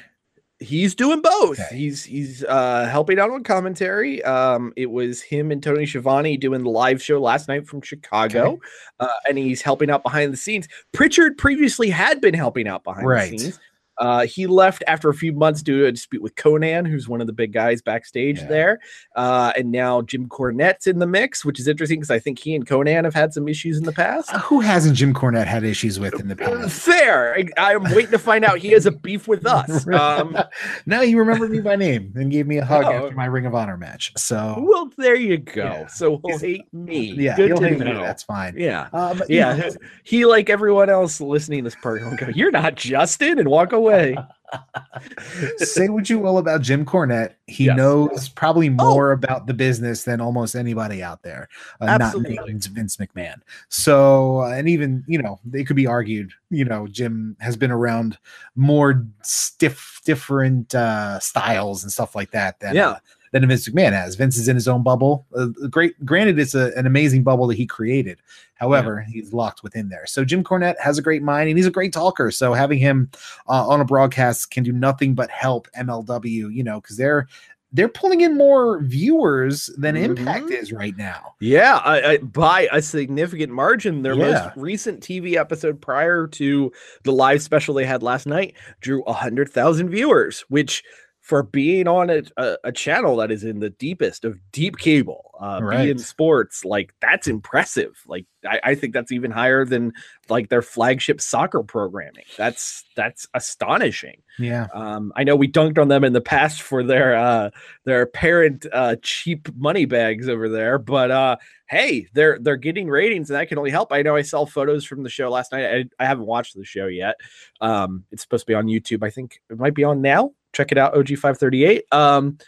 He's 0.62 0.94
doing 0.94 1.22
both. 1.22 1.58
Okay. 1.58 1.74
He's 1.76 2.04
he's 2.04 2.44
uh, 2.44 2.86
helping 2.90 3.18
out 3.18 3.30
on 3.30 3.42
commentary. 3.44 4.22
Um, 4.24 4.74
it 4.76 4.90
was 4.90 5.22
him 5.22 5.50
and 5.50 5.62
Tony 5.62 5.86
Schiavone 5.86 6.36
doing 6.36 6.62
the 6.62 6.68
live 6.70 7.02
show 7.02 7.18
last 7.18 7.48
night 7.48 7.66
from 7.66 7.80
Chicago, 7.80 8.58
uh, 9.00 9.08
and 9.26 9.38
he's 9.38 9.62
helping 9.62 9.90
out 9.90 10.02
behind 10.02 10.32
the 10.32 10.36
scenes. 10.36 10.68
Prichard 10.92 11.38
previously 11.38 11.88
had 11.88 12.20
been 12.20 12.34
helping 12.34 12.68
out 12.68 12.84
behind 12.84 13.06
Right. 13.06 13.30
the 13.30 13.38
scenes. 13.38 13.60
Uh, 14.00 14.26
he 14.26 14.46
left 14.46 14.82
after 14.88 15.08
a 15.10 15.14
few 15.14 15.32
months 15.32 15.62
due 15.62 15.80
to 15.80 15.86
a 15.86 15.92
dispute 15.92 16.22
with 16.22 16.34
Konnan, 16.34 16.88
who's 16.88 17.08
one 17.08 17.20
of 17.20 17.26
the 17.26 17.32
big 17.32 17.52
guys 17.52 17.82
backstage 17.82 18.40
Yeah. 18.40 18.46
there. 18.48 18.80
Uh, 19.14 19.52
and 19.56 19.70
now 19.70 20.02
Jim 20.02 20.26
Cornette's 20.28 20.86
in 20.86 20.98
the 20.98 21.06
mix, 21.06 21.44
which 21.44 21.60
is 21.60 21.68
interesting 21.68 22.00
because 22.00 22.10
I 22.10 22.18
think 22.18 22.38
he 22.38 22.54
and 22.54 22.66
Konnan 22.66 23.04
have 23.04 23.14
had 23.14 23.32
some 23.34 23.46
issues 23.46 23.76
in 23.78 23.84
the 23.84 23.92
past. 23.92 24.34
Uh, 24.34 24.38
Who 24.40 24.60
hasn't 24.60 24.96
Jim 24.96 25.12
Cornette 25.14 25.46
had 25.46 25.64
issues 25.64 26.00
with 26.00 26.18
in 26.18 26.28
the 26.28 26.36
past? 26.36 26.72
Fair. 26.82 27.36
I, 27.58 27.74
I'm 27.74 27.84
waiting 27.94 28.10
to 28.12 28.18
find 28.18 28.44
out 28.44 28.58
he 28.58 28.68
has 28.72 28.86
a 28.86 28.90
beef 28.90 29.28
with 29.28 29.44
us. 29.46 29.86
Um, 29.88 30.36
now 30.86 31.02
you 31.02 31.18
remember 31.18 31.46
me 31.48 31.60
by 31.60 31.76
name 31.76 32.12
and 32.16 32.30
gave 32.32 32.46
me 32.46 32.56
a 32.58 32.64
hug 32.64 32.84
Oh. 32.86 32.92
after 33.04 33.14
my 33.14 33.26
Ring 33.26 33.44
of 33.46 33.54
Honor 33.54 33.76
match. 33.76 34.12
So 34.16 34.56
Well, 34.66 34.90
there 34.96 35.14
you 35.16 35.36
go. 35.38 35.62
Yeah. 35.62 35.86
So 35.88 36.20
he'll 36.24 36.38
hate 36.38 36.72
me. 36.72 37.12
yeah, 37.12 37.36
Good 37.36 37.48
he'll 37.48 37.58
to 37.58 37.68
hate 37.68 37.78
me. 37.78 37.92
That's 37.92 38.22
fine. 38.22 38.54
Yeah. 38.56 38.88
Um, 38.92 39.22
Yeah. 39.28 39.56
know, 39.56 39.70
He, 40.04 40.24
like 40.24 40.48
everyone 40.48 40.88
else 40.88 41.20
listening 41.20 41.58
to 41.60 41.64
this 41.64 41.74
program, 41.76 42.10
will 42.10 42.16
go, 42.16 42.28
You're 42.34 42.50
not 42.50 42.76
Justin, 42.76 43.38
and 43.38 43.48
walk 43.48 43.72
away. 43.72 43.89
say 45.58 45.88
what 45.88 46.10
you 46.10 46.18
will 46.18 46.38
about 46.38 46.60
Jim 46.62 46.84
Cornette, 46.84 47.34
he 47.46 47.64
Yes. 47.66 47.76
knows 47.76 48.28
probably 48.28 48.68
more 48.68 49.12
about 49.12 49.46
the 49.46 49.54
business 49.54 50.04
than 50.04 50.20
almost 50.20 50.54
anybody 50.56 51.02
out 51.02 51.22
there. 51.22 51.48
Uh, 51.80 51.86
not 51.86 52.00
Absolutely. 52.02 52.38
named 52.46 52.64
Vince 52.64 52.96
McMahon. 52.96 53.36
So, 53.68 54.40
uh, 54.42 54.50
and 54.50 54.68
even 54.68 55.04
you 55.06 55.20
know, 55.22 55.38
it 55.52 55.64
could 55.64 55.76
be 55.76 55.86
argued. 55.86 56.32
You 56.50 56.64
know, 56.64 56.86
Jim 56.86 57.36
has 57.40 57.56
been 57.56 57.70
around 57.70 58.18
more 58.56 59.06
stiff, 59.22 60.00
different 60.04 60.74
uh, 60.74 61.18
styles 61.20 61.82
and 61.84 61.92
stuff 61.92 62.14
like 62.14 62.30
that. 62.32 62.58
Than, 62.60 62.74
Yeah. 62.74 62.88
uh, 62.90 62.98
than 63.32 63.46
Vince 63.46 63.68
McMahon 63.68 63.92
has. 63.92 64.16
Vince 64.16 64.36
is 64.36 64.48
in 64.48 64.56
his 64.56 64.66
own 64.68 64.82
bubble. 64.82 65.26
Uh, 65.36 65.46
great, 65.70 65.94
granted, 66.04 66.38
it's 66.38 66.54
a, 66.54 66.72
an 66.76 66.86
amazing 66.86 67.22
bubble 67.22 67.46
that 67.46 67.56
he 67.56 67.66
created. 67.66 68.20
However, 68.54 69.06
he's 69.08 69.32
locked 69.32 69.62
within 69.62 69.88
there. 69.88 70.04
So 70.06 70.24
Jim 70.24 70.42
Cornette 70.44 70.78
has 70.80 70.98
a 70.98 71.02
great 71.02 71.22
mind 71.22 71.48
and 71.48 71.56
he's 71.58 71.66
a 71.66 71.70
great 71.70 71.92
talker. 71.92 72.30
So 72.30 72.52
having 72.52 72.78
him 72.78 73.10
uh, 73.48 73.66
on 73.68 73.80
a 73.80 73.84
broadcast 73.84 74.50
can 74.50 74.64
do 74.64 74.72
nothing 74.72 75.14
but 75.14 75.30
help 75.30 75.68
MLW. 75.78 76.52
You 76.52 76.64
know, 76.64 76.80
because 76.80 76.96
they're 76.96 77.26
they're 77.72 77.88
pulling 77.88 78.22
in 78.22 78.36
more 78.36 78.80
viewers 78.82 79.70
than 79.78 79.96
Impact 79.96 80.46
Mhm. 80.46 80.60
is 80.60 80.72
right 80.72 80.96
now. 80.96 81.34
Yeah, 81.38 81.76
I, 81.84 82.02
I, 82.14 82.16
by 82.18 82.68
a 82.72 82.82
significant 82.82 83.52
margin. 83.52 84.02
Their 84.02 84.14
Yeah. 84.14 84.24
most 84.46 84.56
recent 84.56 85.00
TV 85.02 85.36
episode 85.36 85.80
prior 85.80 86.26
to 86.26 86.72
the 87.04 87.12
live 87.12 87.40
special 87.42 87.74
they 87.74 87.84
had 87.86 88.02
last 88.02 88.26
night 88.26 88.54
drew 88.80 89.04
100,000 89.06 89.88
viewers, 89.88 90.44
which 90.48 90.82
for 91.30 91.44
being 91.44 91.86
on 91.86 92.10
a, 92.10 92.22
a, 92.36 92.56
a 92.64 92.72
channel 92.72 93.14
that 93.16 93.30
is 93.30 93.44
in 93.44 93.60
the 93.60 93.70
deepest 93.70 94.24
of 94.24 94.36
deep 94.50 94.76
cable, 94.78 95.30
uh, 95.40 95.60
Right. 95.62 95.84
being 95.86 95.98
sports, 95.98 96.64
like 96.64 96.92
that's 97.00 97.28
impressive. 97.28 97.92
Like 98.08 98.26
I, 98.44 98.60
I 98.64 98.74
think 98.74 98.94
that's 98.94 99.12
even 99.12 99.30
higher 99.30 99.64
than 99.64 99.92
like 100.28 100.48
their 100.48 100.60
flagship 100.60 101.20
soccer 101.20 101.62
programming. 101.62 102.24
That's 102.36 102.84
that's 102.96 103.28
astonishing. 103.32 104.22
Yeah, 104.40 104.66
Um, 104.74 105.12
I 105.14 105.22
know 105.22 105.36
we 105.36 105.46
dunked 105.48 105.78
on 105.78 105.86
them 105.88 106.02
in 106.02 106.14
the 106.14 106.20
past 106.20 106.62
for 106.62 106.82
their 106.82 107.14
uh, 107.14 107.50
their 107.84 108.06
parent 108.06 108.66
uh, 108.72 108.96
cheap 109.00 109.48
money 109.54 109.84
bags 109.84 110.28
over 110.28 110.48
there, 110.48 110.78
but 110.78 111.10
uh, 111.12 111.36
hey, 111.68 112.08
they're 112.12 112.38
they're 112.40 112.56
getting 112.56 112.88
ratings, 112.88 113.30
and 113.30 113.38
that 113.38 113.48
can 113.48 113.58
only 113.58 113.70
help. 113.70 113.92
I 113.92 114.02
know 114.02 114.16
I 114.16 114.22
saw 114.22 114.46
photos 114.46 114.84
from 114.84 115.04
the 115.04 115.10
show 115.10 115.30
last 115.30 115.52
night. 115.52 115.66
I, 116.00 116.02
I 116.02 116.06
haven't 116.06 116.26
watched 116.26 116.56
the 116.56 116.64
show 116.64 116.86
yet. 116.86 117.14
Um, 117.60 118.04
it's 118.10 118.22
supposed 118.22 118.46
to 118.46 118.50
be 118.50 118.54
on 118.54 118.66
YouTube. 118.66 119.04
I 119.04 119.10
think 119.10 119.40
it 119.48 119.58
might 119.58 119.74
be 119.74 119.84
on 119.84 120.00
now. 120.02 120.32
Check 120.52 120.72
it 120.72 120.78
out, 120.78 120.96
OG 120.96 121.16
five 121.18 121.38
thirty 121.38 121.64
eight. 121.64 121.84
Um, 121.92 122.38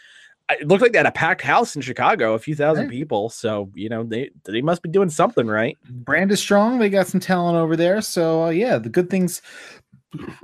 it 0.49 0.67
looked 0.67 0.81
like 0.81 0.91
they 0.91 0.99
had 0.99 1.05
a 1.05 1.11
packed 1.11 1.41
house 1.41 1.75
in 1.75 1.81
Chicago, 1.81 2.33
a 2.33 2.39
few 2.39 2.53
thousand 2.53 2.85
Hey. 2.89 2.97
people. 2.99 3.29
So 3.29 3.69
you 3.73 3.89
know 3.89 4.03
they 4.03 4.29
they 4.45 4.61
must 4.61 4.81
be 4.81 4.89
doing 4.89 5.09
something 5.09 5.47
right. 5.47 5.77
brand 5.89 6.31
is 6.31 6.39
strong. 6.39 6.79
They 6.79 6.89
got 6.89 7.07
some 7.07 7.19
talent 7.19 7.57
over 7.57 7.75
there. 7.75 8.01
So 8.01 8.43
uh, 8.45 8.49
yeah, 8.49 8.77
the 8.77 8.89
good 8.89 9.09
things 9.09 9.41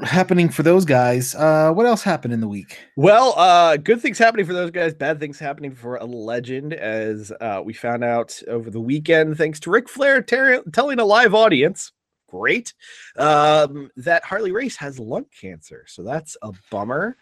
happening 0.01 0.49
for 0.49 0.63
those 0.63 0.83
guys. 0.85 1.35
Uh, 1.35 1.71
what 1.71 1.85
else 1.85 2.01
happened 2.01 2.33
in 2.33 2.41
the 2.41 2.47
week? 2.47 2.79
Well, 2.95 3.33
uh, 3.37 3.77
good 3.77 4.01
things 4.01 4.17
happening 4.17 4.45
for 4.45 4.53
those 4.53 4.71
guys, 4.71 4.93
bad 4.95 5.19
things 5.19 5.37
happening 5.37 5.75
for 5.75 5.97
a 5.97 6.05
legend, 6.05 6.73
as 6.73 7.31
uh, 7.39 7.61
we 7.63 7.73
found 7.73 8.03
out 8.03 8.41
over 8.47 8.71
the 8.71 8.79
weekend, 8.81 9.37
thanks 9.37 9.59
to 9.61 9.69
Ric 9.69 9.87
Flair 9.87 10.23
ter- 10.23 10.63
telling 10.73 10.99
a 10.99 11.05
live 11.05 11.35
audience, 11.35 11.91
great, 12.27 12.73
um, 13.17 13.91
that 13.97 14.23
Harley 14.23 14.51
Race 14.51 14.77
has 14.77 14.97
lung 14.99 15.25
cancer. 15.39 15.85
So 15.87 16.01
that's 16.03 16.35
a 16.41 16.51
bummer. 16.71 17.15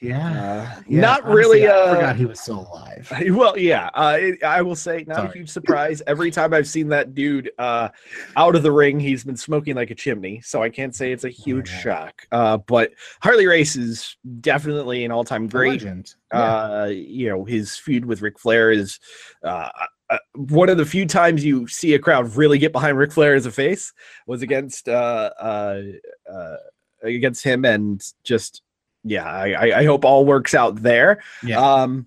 Yeah, 0.00 0.76
Uh, 0.78 0.82
not 0.86 1.24
really. 1.26 1.66
I 1.66 1.72
Uh, 1.72 1.94
forgot 1.96 2.16
he 2.16 2.24
was 2.24 2.38
still 2.38 2.60
alive. 2.72 3.12
well, 3.30 3.58
yeah, 3.58 3.90
uh, 3.94 4.16
it, 4.20 4.42
I 4.44 4.62
will 4.62 4.76
say 4.76 5.04
not 5.08 5.24
a 5.26 5.32
huge 5.32 5.48
surprise. 5.48 6.02
Every 6.06 6.30
time 6.30 6.54
I've 6.54 6.68
seen 6.68 6.88
that 6.90 7.14
dude 7.16 7.50
uh, 7.58 7.88
out 8.36 8.54
of 8.54 8.62
the 8.62 8.70
ring, 8.70 9.00
he's 9.00 9.24
been 9.24 9.36
smoking 9.36 9.74
like 9.74 9.90
a 9.90 9.96
chimney. 9.96 10.40
So 10.42 10.62
I 10.62 10.68
can't 10.70 10.94
say 10.94 11.10
it's 11.10 11.24
a 11.24 11.28
huge 11.28 11.68
Yeah. 11.70 11.78
shock. 11.80 12.22
Uh, 12.30 12.58
but 12.58 12.92
Harley 13.22 13.46
Race 13.46 13.74
is 13.74 14.16
definitely 14.40 15.04
an 15.04 15.10
all-time 15.10 15.48
great 15.48 15.82
Legend. 15.82 16.14
Yeah. 16.32 16.40
uh 16.42 16.86
you 16.94 17.28
know 17.30 17.44
his 17.44 17.76
feud 17.76 18.04
with 18.04 18.20
Ric 18.22 18.38
Flair 18.38 18.70
is 18.70 19.00
uh, 19.42 19.68
uh 20.10 20.18
one 20.34 20.68
of 20.68 20.76
the 20.76 20.84
few 20.86 21.06
times 21.06 21.44
you 21.44 21.66
see 21.66 21.94
a 21.94 21.98
crowd 21.98 22.36
really 22.36 22.58
get 22.58 22.70
behind 22.72 22.98
Ric 22.98 23.10
Flair 23.12 23.34
as 23.34 23.46
a 23.46 23.50
face 23.50 23.92
was 24.26 24.42
against 24.42 24.88
uh 24.88 25.30
uh, 25.40 25.82
uh 26.30 26.56
against 27.02 27.42
him 27.44 27.64
and 27.64 28.02
just 28.24 28.62
yeah 29.08 29.26
I, 29.26 29.80
I 29.80 29.84
hope 29.84 30.04
all 30.04 30.24
works 30.24 30.54
out 30.54 30.82
there 30.82 31.22
Yeah. 31.42 31.60
um 31.60 32.06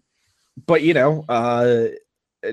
but 0.65 0.81
you 0.83 0.93
know 0.93 1.25
uh 1.29 1.87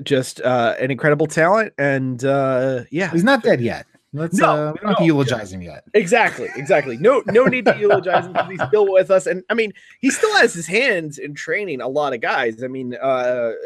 just 0.03 0.41
uh 0.41 0.75
an 0.79 0.91
incredible 0.91 1.27
talent 1.27 1.73
and 1.77 2.23
uh 2.23 2.83
yeah 2.91 3.11
He's 3.11 3.23
not 3.23 3.43
dead 3.43 3.61
yet. 3.61 3.85
Let's 4.11 4.37
No, 4.37 4.47
uh, 4.69 4.71
we 4.73 4.79
don't 4.79 4.89
have 4.89 4.97
to 4.97 5.03
eulogize 5.05 5.51
him 5.53 5.61
yet. 5.61 5.83
Exactly, 5.93 6.49
exactly. 6.55 6.97
No, 6.97 7.21
no 7.27 7.45
need 7.45 7.65
to 7.65 7.77
eulogize 7.77 8.25
him 8.25 8.33
because 8.33 8.49
he's 8.49 8.63
still 8.67 8.91
with 8.91 9.11
us, 9.11 9.27
and 9.27 9.43
I 9.51 9.53
mean, 9.53 9.71
he 10.01 10.09
still 10.09 10.35
has 10.37 10.51
his 10.51 10.65
hands 10.65 11.19
in 11.19 11.35
training 11.35 11.79
a 11.79 11.87
lot 11.87 12.13
of 12.13 12.19
guys. 12.19 12.63
I 12.63 12.67
mean, 12.69 12.95
uh, 12.99 13.05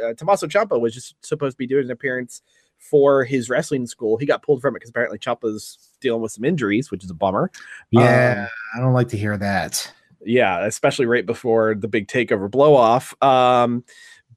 uh 0.03 0.13
Tommaso 0.15 0.47
Ciampa 0.47 0.77
was 0.81 0.93
just 0.93 1.15
supposed 1.21 1.53
to 1.53 1.57
be 1.57 1.65
doing 1.67 1.86
an 1.86 1.91
appearance 1.91 2.41
for 2.77 3.23
his 3.23 3.49
wrestling 3.49 3.88
school. 3.88 4.17
He 4.17 4.25
got 4.25 4.43
pulled 4.43 4.59
from 4.61 4.75
it 4.75 4.79
because 4.79 4.89
apparently 4.89 5.17
Ciampa's 5.17 5.77
dealing 6.01 6.21
with 6.21 6.34
some 6.34 6.43
injuries, 6.43 6.91
which 6.91 7.05
is 7.05 7.09
a 7.09 7.13
bummer. 7.13 7.49
Yeah, 7.91 8.41
Um, 8.41 8.47
I 8.75 8.79
don't 8.84 8.93
like 8.93 9.07
to 9.09 9.17
hear 9.17 9.38
that. 9.38 9.89
Yeah, 10.26 10.65
especially 10.65 11.05
right 11.05 11.26
before 11.26 11.76
the 11.76 11.88
big 11.88 12.07
takeover 12.07 12.49
blow 12.49 12.76
off. 12.76 13.13
Um, 13.21 13.84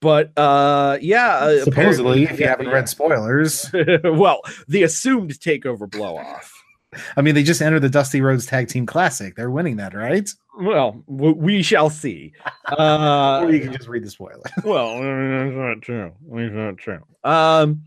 but 0.01 0.37
uh, 0.39 0.99
yeah, 1.01 1.37
uh, 1.37 1.65
Supposedly, 1.65 2.25
if 2.25 2.33
you 2.33 2.45
yeah, 2.45 2.51
haven't 2.51 2.67
yeah. 2.67 2.73
read 2.73 2.89
spoilers, 2.89 3.71
well, 4.05 4.41
the 4.69 4.83
assumed 4.83 5.33
takeover 5.41 5.91
blow 5.91 6.17
off. 6.17 6.53
I 7.17 7.23
mean, 7.23 7.35
they 7.35 7.43
just 7.43 7.61
entered 7.61 7.81
the 7.81 7.89
Dusty 7.89 8.21
Rhodes 8.21 8.47
Tag 8.47 8.69
Team 8.69 8.87
Classic. 8.87 9.35
They're 9.35 9.51
winning 9.51 9.77
that, 9.77 9.95
right? 9.95 10.29
Well, 10.59 11.03
we 11.07 11.63
shall 11.63 11.91
see. 11.91 12.33
Uh, 12.67 13.41
or 13.45 13.53
you 13.53 13.61
can 13.61 13.73
just 13.73 13.89
read 13.89 14.05
the 14.05 14.11
spoiler. 14.11 14.43
Well, 14.65 14.95
that's 15.01 15.55
not 15.55 15.83
true. 15.83 16.13
That's 16.31 16.55
not 16.55 16.79
true. 16.79 17.01
Um, 17.25 17.83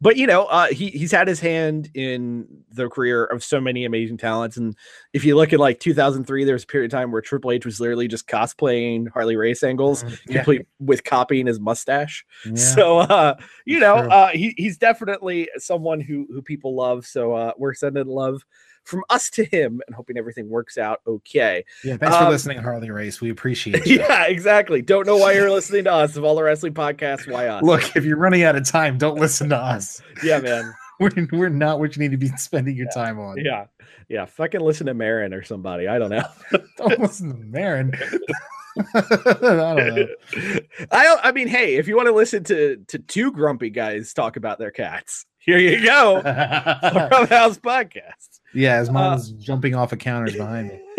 but 0.00 0.16
you 0.16 0.26
know, 0.26 0.44
uh, 0.44 0.66
he 0.66 0.90
he's 0.90 1.12
had 1.12 1.26
his 1.26 1.40
hand 1.40 1.90
in 1.94 2.46
the 2.70 2.88
career 2.88 3.24
of 3.24 3.42
so 3.42 3.60
many 3.60 3.84
amazing 3.84 4.18
talents. 4.18 4.56
And 4.56 4.76
if 5.12 5.24
you 5.24 5.36
look 5.36 5.52
at 5.52 5.58
like 5.58 5.80
2003, 5.80 6.44
there 6.44 6.54
was 6.54 6.64
a 6.64 6.66
period 6.66 6.92
of 6.92 6.98
time 6.98 7.12
where 7.12 7.22
Triple 7.22 7.52
H 7.52 7.64
was 7.64 7.80
literally 7.80 8.06
just 8.08 8.26
cosplaying 8.28 9.08
Harley 9.08 9.36
Race 9.36 9.62
angles, 9.62 10.02
Mm-hmm. 10.04 10.14
Yeah. 10.32 10.36
complete 10.38 10.66
with 10.80 11.04
copying 11.04 11.46
his 11.46 11.58
mustache. 11.60 12.24
Yeah. 12.44 12.54
So 12.54 12.98
uh, 12.98 13.36
you 13.64 13.80
know, 13.80 13.96
uh, 13.96 14.28
he 14.28 14.54
he's 14.56 14.76
definitely 14.76 15.48
someone 15.56 16.00
who 16.00 16.26
who 16.30 16.42
people 16.42 16.74
love. 16.76 17.06
So 17.06 17.32
uh, 17.32 17.52
we're 17.56 17.74
sending 17.74 18.06
love 18.06 18.42
from 18.86 19.02
us 19.10 19.28
to 19.30 19.44
him 19.44 19.80
and 19.86 19.94
hoping 19.94 20.16
everything 20.16 20.48
works 20.48 20.78
out 20.78 21.00
okay. 21.06 21.64
yeah, 21.84 21.96
thanks 21.96 22.14
um, 22.14 22.24
for 22.24 22.30
listening, 22.30 22.58
Harley 22.58 22.90
Race. 22.90 23.20
We 23.20 23.30
appreciate 23.36 23.84
you. 23.84 23.98
yeah, 23.98 24.26
exactly. 24.26 24.80
Don't 24.80 25.06
know 25.06 25.16
why 25.16 25.32
you're 25.32 25.50
listening 25.50 25.84
to 25.84 25.92
us. 25.92 26.06
Of 26.16 26.24
all 26.24 26.36
the 26.36 26.42
wrestling 26.42 26.72
podcasts, 26.72 27.30
why 27.30 27.48
us? 27.48 27.62
Look, 27.62 27.94
if 27.96 28.04
you're 28.04 28.16
running 28.16 28.42
out 28.44 28.56
of 28.56 28.66
time, 28.66 28.96
don't 28.96 29.18
listen 29.18 29.50
to 29.50 29.56
us. 29.56 30.00
yeah, 30.24 30.38
man. 30.38 30.72
We're, 30.98 31.10
we're 31.30 31.48
not 31.50 31.78
what 31.78 31.94
you 31.94 32.00
need 32.00 32.12
to 32.12 32.16
be 32.16 32.28
spending 32.38 32.74
your 32.74 32.88
time 32.94 33.18
on. 33.18 33.36
Yeah, 33.36 33.66
yeah. 34.08 34.24
Fucking 34.24 34.60
listen 34.60 34.86
to 34.86 34.94
Marin 34.94 35.34
or 35.34 35.42
somebody. 35.42 35.88
I 35.88 35.98
don't 35.98 36.08
know. 36.10 36.24
Don't 36.78 36.98
listen 37.00 37.30
to 37.30 37.36
Marin. 37.36 37.92
I 38.94 39.00
don't 39.00 39.96
know. 39.96 40.06
I 40.90 41.18
I 41.22 41.32
mean, 41.32 41.48
hey, 41.48 41.74
if 41.74 41.86
you 41.86 41.96
want 41.96 42.06
to 42.06 42.14
listen 42.14 42.44
to 42.44 42.76
to 42.88 42.98
two 42.98 43.32
grumpy 43.32 43.68
guys 43.68 44.14
talk 44.14 44.36
about 44.36 44.58
their 44.58 44.70
cats, 44.70 45.26
here 45.46 45.58
you 45.58 45.82
go. 45.84 46.20
From 46.22 47.26
House 47.28 47.58
Podcast. 47.58 48.40
yeah, 48.52 48.74
as 48.74 48.88
Uh, 48.88 48.92
mom's 48.92 49.30
jumping 49.32 49.74
off 49.74 49.92
of 49.92 49.98
counters 49.98 50.36
behind 50.36 50.68
me. 50.68 50.80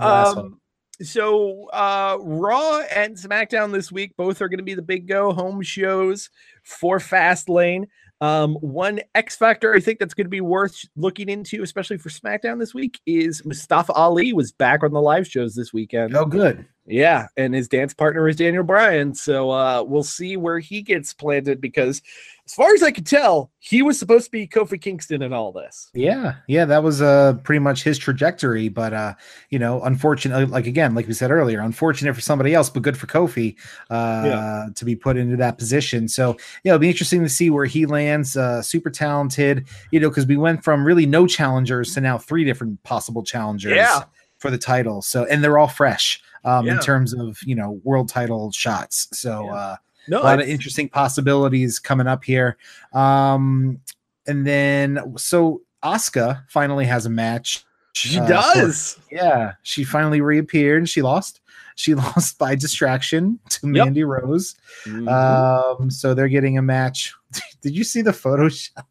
Um, 0.00 0.60
so 1.02 1.66
uh 1.70 2.16
Raw 2.20 2.80
and 2.94 3.14
SmackDown 3.16 3.72
this 3.72 3.92
week 3.92 4.16
both 4.16 4.40
are 4.40 4.48
going 4.48 4.58
to 4.58 4.64
be 4.64 4.74
the 4.74 4.80
big 4.80 5.06
go 5.06 5.32
home 5.32 5.60
shows 5.60 6.30
for 6.62 6.98
Fastlane. 6.98 7.86
Um, 8.22 8.54
one 8.54 9.00
X 9.14 9.36
factor 9.36 9.74
I 9.74 9.80
think 9.80 9.98
that's 9.98 10.14
going 10.14 10.24
to 10.24 10.30
be 10.30 10.40
worth 10.40 10.80
looking 10.96 11.28
into, 11.28 11.62
especially 11.62 11.98
for 11.98 12.08
SmackDown 12.08 12.58
this 12.58 12.72
week, 12.72 12.98
is 13.04 13.44
Mustafa 13.44 13.92
Ali 13.92 14.32
was 14.32 14.52
back 14.52 14.82
on 14.82 14.92
the 14.92 15.02
live 15.02 15.26
shows 15.26 15.54
this 15.54 15.72
weekend. 15.74 16.16
oh, 16.16 16.24
good. 16.24 16.64
Yeah, 16.86 17.26
and 17.36 17.52
his 17.54 17.68
dance 17.68 17.92
partner 17.94 18.28
is 18.28 18.36
Daniel 18.36 18.62
Bryan. 18.64 19.14
So 19.14 19.50
uh 19.50 19.82
we'll 19.82 20.02
see 20.04 20.36
where 20.36 20.58
he 20.58 20.82
gets 20.82 21.12
planted 21.12 21.60
because 21.60 22.00
as 22.46 22.54
far 22.54 22.72
as 22.74 22.82
I 22.84 22.92
can 22.92 23.02
tell, 23.02 23.50
he 23.58 23.82
was 23.82 23.98
supposed 23.98 24.26
to 24.26 24.30
be 24.30 24.46
Kofi 24.46 24.80
Kingston 24.80 25.20
in 25.20 25.32
all 25.32 25.50
this. 25.50 25.90
Yeah, 25.94 26.34
yeah, 26.46 26.64
that 26.66 26.84
was 26.84 27.02
uh 27.02 27.34
pretty 27.42 27.58
much 27.58 27.82
his 27.82 27.98
trajectory, 27.98 28.68
but 28.68 28.92
uh, 28.92 29.14
you 29.50 29.58
know, 29.58 29.82
unfortunately, 29.82 30.44
like 30.44 30.68
again, 30.68 30.94
like 30.94 31.08
we 31.08 31.12
said 31.12 31.32
earlier, 31.32 31.58
unfortunate 31.58 32.14
for 32.14 32.20
somebody 32.20 32.54
else, 32.54 32.70
but 32.70 32.84
good 32.84 32.96
for 32.96 33.08
Kofi 33.08 33.56
uh 33.90 34.22
Yeah. 34.24 34.66
to 34.76 34.84
be 34.84 34.94
put 34.94 35.16
into 35.16 35.36
that 35.38 35.58
position. 35.58 36.06
So 36.06 36.36
yeah, 36.62 36.72
it'll 36.72 36.78
be 36.78 36.88
interesting 36.88 37.22
to 37.24 37.28
see 37.28 37.50
where 37.50 37.66
he 37.66 37.84
lands. 37.84 38.36
Uh 38.36 38.62
super 38.62 38.90
talented, 38.90 39.66
you 39.90 39.98
know, 39.98 40.08
because 40.08 40.26
we 40.26 40.36
went 40.36 40.62
from 40.62 40.84
really 40.84 41.04
no 41.06 41.26
challengers 41.26 41.94
to 41.94 42.00
now 42.00 42.16
three 42.16 42.44
different 42.44 42.80
possible 42.84 43.24
challengers 43.24 43.72
Yeah. 43.74 44.04
For 44.38 44.50
the 44.50 44.58
title. 44.58 45.02
So 45.02 45.24
and 45.24 45.42
they're 45.42 45.58
all 45.58 45.68
fresh 45.68 46.20
um 46.44 46.68
in 46.68 46.78
terms 46.80 47.12
of 47.14 47.38
you 47.42 47.54
know 47.54 47.80
world 47.84 48.08
title 48.08 48.50
shots. 48.52 49.08
So 49.12 49.44
Yeah. 49.46 49.54
uh 49.54 49.76
No, 50.08 50.20
a 50.20 50.24
lot 50.24 50.40
of 50.40 50.48
interesting 50.48 50.88
possibilities 50.88 51.78
coming 51.78 52.06
up 52.06 52.22
here. 52.24 52.56
Um, 52.92 53.80
and 54.26 54.46
then 54.46 55.14
so 55.16 55.62
Asuka 55.82 56.44
finally 56.48 56.84
has 56.84 57.06
a 57.06 57.10
match. 57.10 57.64
She 57.92 58.18
uh, 58.18 58.26
for- 58.26 58.32
does. 58.60 58.98
yeah, 59.10 59.54
she 59.62 59.82
finally 59.84 60.20
reappeared 60.20 60.78
and 60.78 60.88
she 60.88 61.00
lost. 61.02 61.40
She 61.76 61.94
lost 62.04 62.38
by 62.38 62.54
distraction 62.54 63.38
to 63.50 63.66
Yep. 63.66 63.72
Mandy 63.84 64.04
Rose. 64.04 64.54
Mhm. 64.84 65.08
Um, 65.10 65.90
so 65.90 66.14
they're 66.14 66.28
getting 66.28 66.58
a 66.58 66.62
match. 66.62 67.12
Did 67.62 67.74
you 67.76 67.84
see 67.84 68.02
the 68.02 68.12
Photoshop? 68.12 68.84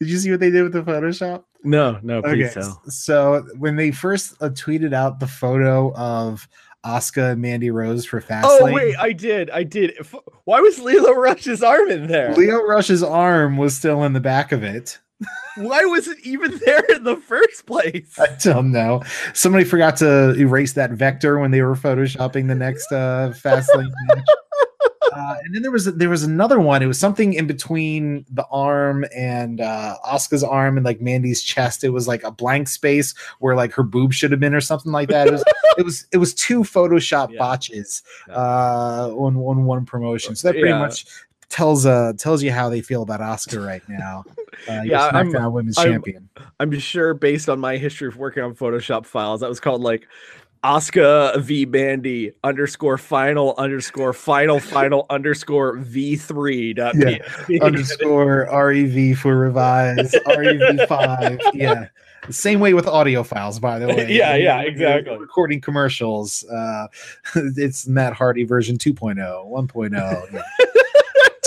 Did 0.00 0.08
you 0.08 0.18
see 0.18 0.30
what 0.30 0.40
they 0.40 0.50
did 0.50 0.62
with 0.64 0.72
the 0.72 0.82
Photoshop? 0.82 1.44
No, 1.64 1.98
no, 2.02 2.22
please 2.22 2.50
Okay, 2.50 2.60
tell. 2.60 2.82
so 2.88 3.44
when 3.58 3.76
they 3.76 3.90
first 3.90 4.34
uh, 4.40 4.50
tweeted 4.50 4.92
out 4.92 5.18
the 5.20 5.26
photo 5.26 5.92
of 5.94 6.46
Asuka 6.84 7.32
and 7.32 7.40
Mandy 7.42 7.70
Rose 7.70 8.04
for 8.04 8.20
Fastlane, 8.20 8.44
Oh 8.44 8.72
wait, 8.72 8.94
I 8.98 9.12
did, 9.12 9.48
I 9.50 9.62
did. 9.62 9.96
Why 10.44 10.60
was 10.60 10.78
Lio 10.78 11.12
Rush's 11.14 11.62
arm 11.62 11.90
in 11.90 12.06
there? 12.08 12.34
Lio 12.34 12.58
Rush's 12.62 13.02
arm 13.02 13.56
was 13.56 13.74
still 13.74 14.04
in 14.04 14.12
the 14.12 14.20
back 14.20 14.52
of 14.52 14.62
it. 14.62 14.98
Why 15.56 15.84
was 15.86 16.08
it 16.08 16.18
even 16.24 16.58
there 16.66 16.84
in 16.94 17.04
the 17.04 17.16
first 17.16 17.64
place? 17.66 18.18
I 18.18 18.26
don't 18.42 18.70
know. 18.72 19.02
Somebody 19.32 19.64
forgot 19.64 19.96
to 19.98 20.34
erase 20.34 20.74
that 20.74 20.90
vector 20.90 21.38
when 21.38 21.52
they 21.52 21.62
were 21.62 21.76
photoshopping 21.76 22.48
the 22.48 22.54
next 22.54 22.92
uh, 22.92 23.32
Fastlane 23.34 23.90
match. 24.08 24.24
Uh, 25.12 25.36
and 25.44 25.54
then 25.54 25.62
there 25.62 25.70
was 25.70 25.84
there 25.84 26.08
was 26.08 26.22
another 26.22 26.58
one. 26.60 26.82
It 26.82 26.86
was 26.86 26.98
something 26.98 27.34
in 27.34 27.46
between 27.46 28.24
the 28.30 28.44
arm 28.50 29.04
and 29.14 29.60
uh, 29.60 29.96
Asuka's 30.06 30.42
arm 30.42 30.76
and 30.76 30.84
like 30.84 31.00
Mandy's 31.00 31.42
chest. 31.42 31.84
It 31.84 31.90
was 31.90 32.08
like 32.08 32.22
a 32.24 32.30
blank 32.30 32.68
space 32.68 33.14
where 33.38 33.54
like 33.54 33.72
her 33.72 33.82
boob 33.82 34.12
should 34.12 34.30
have 34.30 34.40
been 34.40 34.54
or 34.54 34.60
something 34.60 34.92
like 34.92 35.08
that. 35.10 35.26
It 35.28 35.32
was 35.32 35.44
it 35.78 35.84
was 35.84 36.06
it 36.12 36.16
was 36.18 36.34
two 36.34 36.60
Photoshop 36.62 37.30
Yeah. 37.32 37.38
botches 37.38 38.02
uh, 38.30 39.10
on 39.14 39.36
on 39.36 39.64
one 39.64 39.84
promotion. 39.86 40.34
So 40.36 40.48
that 40.48 40.54
pretty 40.54 40.68
Yeah. 40.68 40.78
much 40.78 41.06
tells 41.50 41.86
uh 41.86 42.12
tells 42.18 42.42
you 42.42 42.50
how 42.50 42.68
they 42.68 42.80
feel 42.80 43.02
about 43.02 43.20
Oscar 43.20 43.60
right 43.60 43.82
now. 43.88 44.24
Uh, 44.68 44.80
Yeah, 44.84 45.06
I'm- 45.06 45.30
SmackDown 45.30 45.52
Women's 45.52 45.78
I'm- 45.78 45.92
Champion. 45.92 46.28
I'm 46.60 46.78
sure, 46.78 47.14
based 47.14 47.48
on 47.48 47.58
my 47.60 47.76
history 47.76 48.08
of 48.08 48.16
working 48.16 48.42
on 48.42 48.54
Photoshop 48.54 49.06
files, 49.06 49.40
that 49.40 49.48
was 49.48 49.60
called 49.60 49.82
like 49.82 50.06
Asuka 50.64 51.38
v 51.42 51.66
Bandy 51.66 52.32
underscore 52.42 52.96
final 52.96 53.54
underscore 53.58 54.12
final 54.14 54.58
final 54.58 55.04
underscore 55.10 55.76
v 55.76 56.16
three 56.16 56.72
dot 56.72 56.94
Yeah. 56.96 57.18
Underscore 57.62 58.48
rev 58.50 59.18
for 59.18 59.36
revise 59.38 60.14
rev 60.26 60.88
five 60.88 61.38
yeah 61.54 61.88
same 62.30 62.58
way 62.60 62.72
with 62.72 62.86
audio 62.86 63.22
files 63.22 63.58
by 63.60 63.78
the 63.78 63.86
way 63.88 64.10
Yeah, 64.10 64.34
yeah, 64.36 64.62
exactly. 64.62 65.18
recording 65.18 65.60
commercials 65.60 66.42
uh 66.44 66.86
it's 67.34 67.86
matt 67.86 68.14
hardy 68.14 68.44
version 68.44 68.78
2.0 68.78 69.16
1.0 69.18 70.32
yeah. 70.32 70.42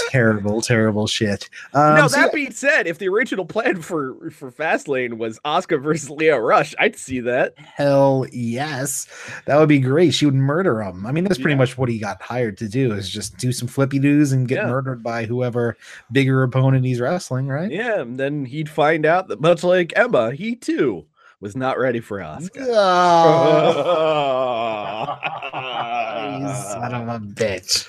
Terrible 0.07 0.61
terrible 0.61 1.05
shit 1.07 1.49
um 1.73 1.95
now 1.95 2.07
so 2.07 2.17
that 2.17 2.33
being 2.33 2.51
said, 2.51 2.87
if 2.87 2.97
the 2.97 3.07
original 3.07 3.45
plan 3.45 3.81
for 3.81 4.29
for 4.31 4.51
Fastlane 4.51 5.17
was 5.17 5.39
Asuka 5.45 5.81
versus 5.81 6.09
Lio 6.09 6.37
Rush, 6.37 6.73
I'd 6.79 6.95
see 6.95 7.19
that. 7.21 7.53
hell 7.57 8.25
yes 8.31 9.07
that 9.45 9.57
would 9.57 9.69
be 9.69 9.79
great 9.79 10.13
she 10.13 10.25
would 10.25 10.33
murder 10.35 10.81
him 10.81 11.05
i 11.05 11.11
mean 11.11 11.23
that's 11.23 11.37
pretty 11.37 11.53
Yeah. 11.53 11.57
much 11.59 11.77
what 11.77 11.89
he 11.89 11.99
got 11.99 12.21
hired 12.21 12.57
to 12.59 12.67
do 12.67 12.93
is 12.93 13.09
just 13.09 13.37
do 13.37 13.51
some 13.51 13.67
flippy 13.67 13.99
doos 13.99 14.31
and 14.31 14.47
get 14.47 14.63
Yeah. 14.63 14.67
murdered 14.69 15.03
by 15.03 15.25
whoever 15.25 15.77
bigger 16.11 16.43
opponent 16.43 16.85
he's 16.85 16.99
wrestling 16.99 17.47
right 17.47 17.71
Yeah, 17.71 18.01
and 18.01 18.17
then 18.17 18.45
he'd 18.45 18.69
find 18.69 19.05
out 19.05 19.27
that 19.27 19.41
much 19.41 19.63
like 19.63 19.93
Emma, 19.95 20.31
he 20.31 20.55
too 20.55 21.05
was 21.39 21.55
not 21.55 21.77
ready 21.79 21.99
for 21.99 22.19
Asuka. 22.19 22.67
Oh. 25.59 26.37
You 26.39 26.47
son 26.53 26.93
of 26.93 27.07
a 27.07 27.19
bitch. 27.19 27.87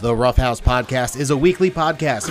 The 0.00 0.14
Roughhouse 0.14 0.60
Podcast 0.60 1.18
is 1.18 1.30
a 1.30 1.36
weekly 1.36 1.70
podcast. 1.70 2.26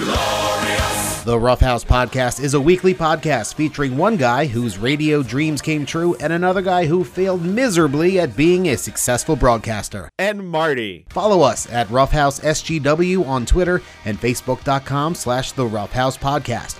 The 1.26 1.40
Roughhouse 1.40 1.86
Podcast 1.86 2.44
is 2.44 2.54
a 2.54 2.60
weekly 2.60 2.94
podcast 2.94 3.54
featuring 3.54 3.98
one 3.98 4.18
guy 4.18 4.46
whose 4.46 4.78
radio 4.78 5.24
dreams 5.24 5.62
came 5.62 5.86
true 5.86 6.16
and 6.16 6.34
another 6.34 6.62
guy 6.62 6.86
who 6.86 7.04
failed 7.04 7.44
miserably 7.46 8.20
at 8.20 8.36
being 8.36 8.68
a 8.70 8.78
successful 8.78 9.36
broadcaster. 9.36 10.10
and 10.20 10.48
Marty. 10.50 11.06
Follow 11.10 11.42
us 11.42 11.72
at 11.72 11.90
Roughhouse 11.90 12.40
SGW 12.42 13.26
on 13.26 13.46
Twitter 13.46 13.82
and 14.06 14.20
Facebook.com 14.20 15.16
slash 15.16 15.54
The 15.54 15.66
Roughhouse 15.66 16.18
Podcast. 16.18 16.80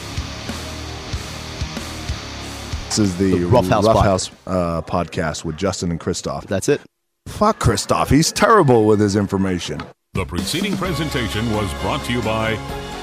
This 2.91 2.99
is 2.99 3.17
the, 3.17 3.37
The 3.37 3.45
Rough 3.45 3.69
House 3.69 3.85
Rough 3.85 3.95
Pod- 3.95 4.03
House, 4.03 4.31
uh, 4.45 4.81
podcast 4.81 5.45
with 5.45 5.55
Justin 5.55 5.91
and 5.91 5.99
Christoph. 5.99 6.45
That's 6.47 6.67
it. 6.67 6.81
Fuck 7.25 7.57
Christoph. 7.59 8.09
He's 8.09 8.33
terrible 8.33 8.85
with 8.85 8.99
his 8.99 9.15
information. 9.15 9.81
The 10.13 10.25
preceding 10.25 10.75
presentation 10.75 11.49
was 11.53 11.73
brought 11.75 12.03
to 12.07 12.11
you 12.11 12.21
by 12.21 12.55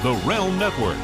the 0.03 0.11
Realm 0.27 0.59
Network. 0.59 0.95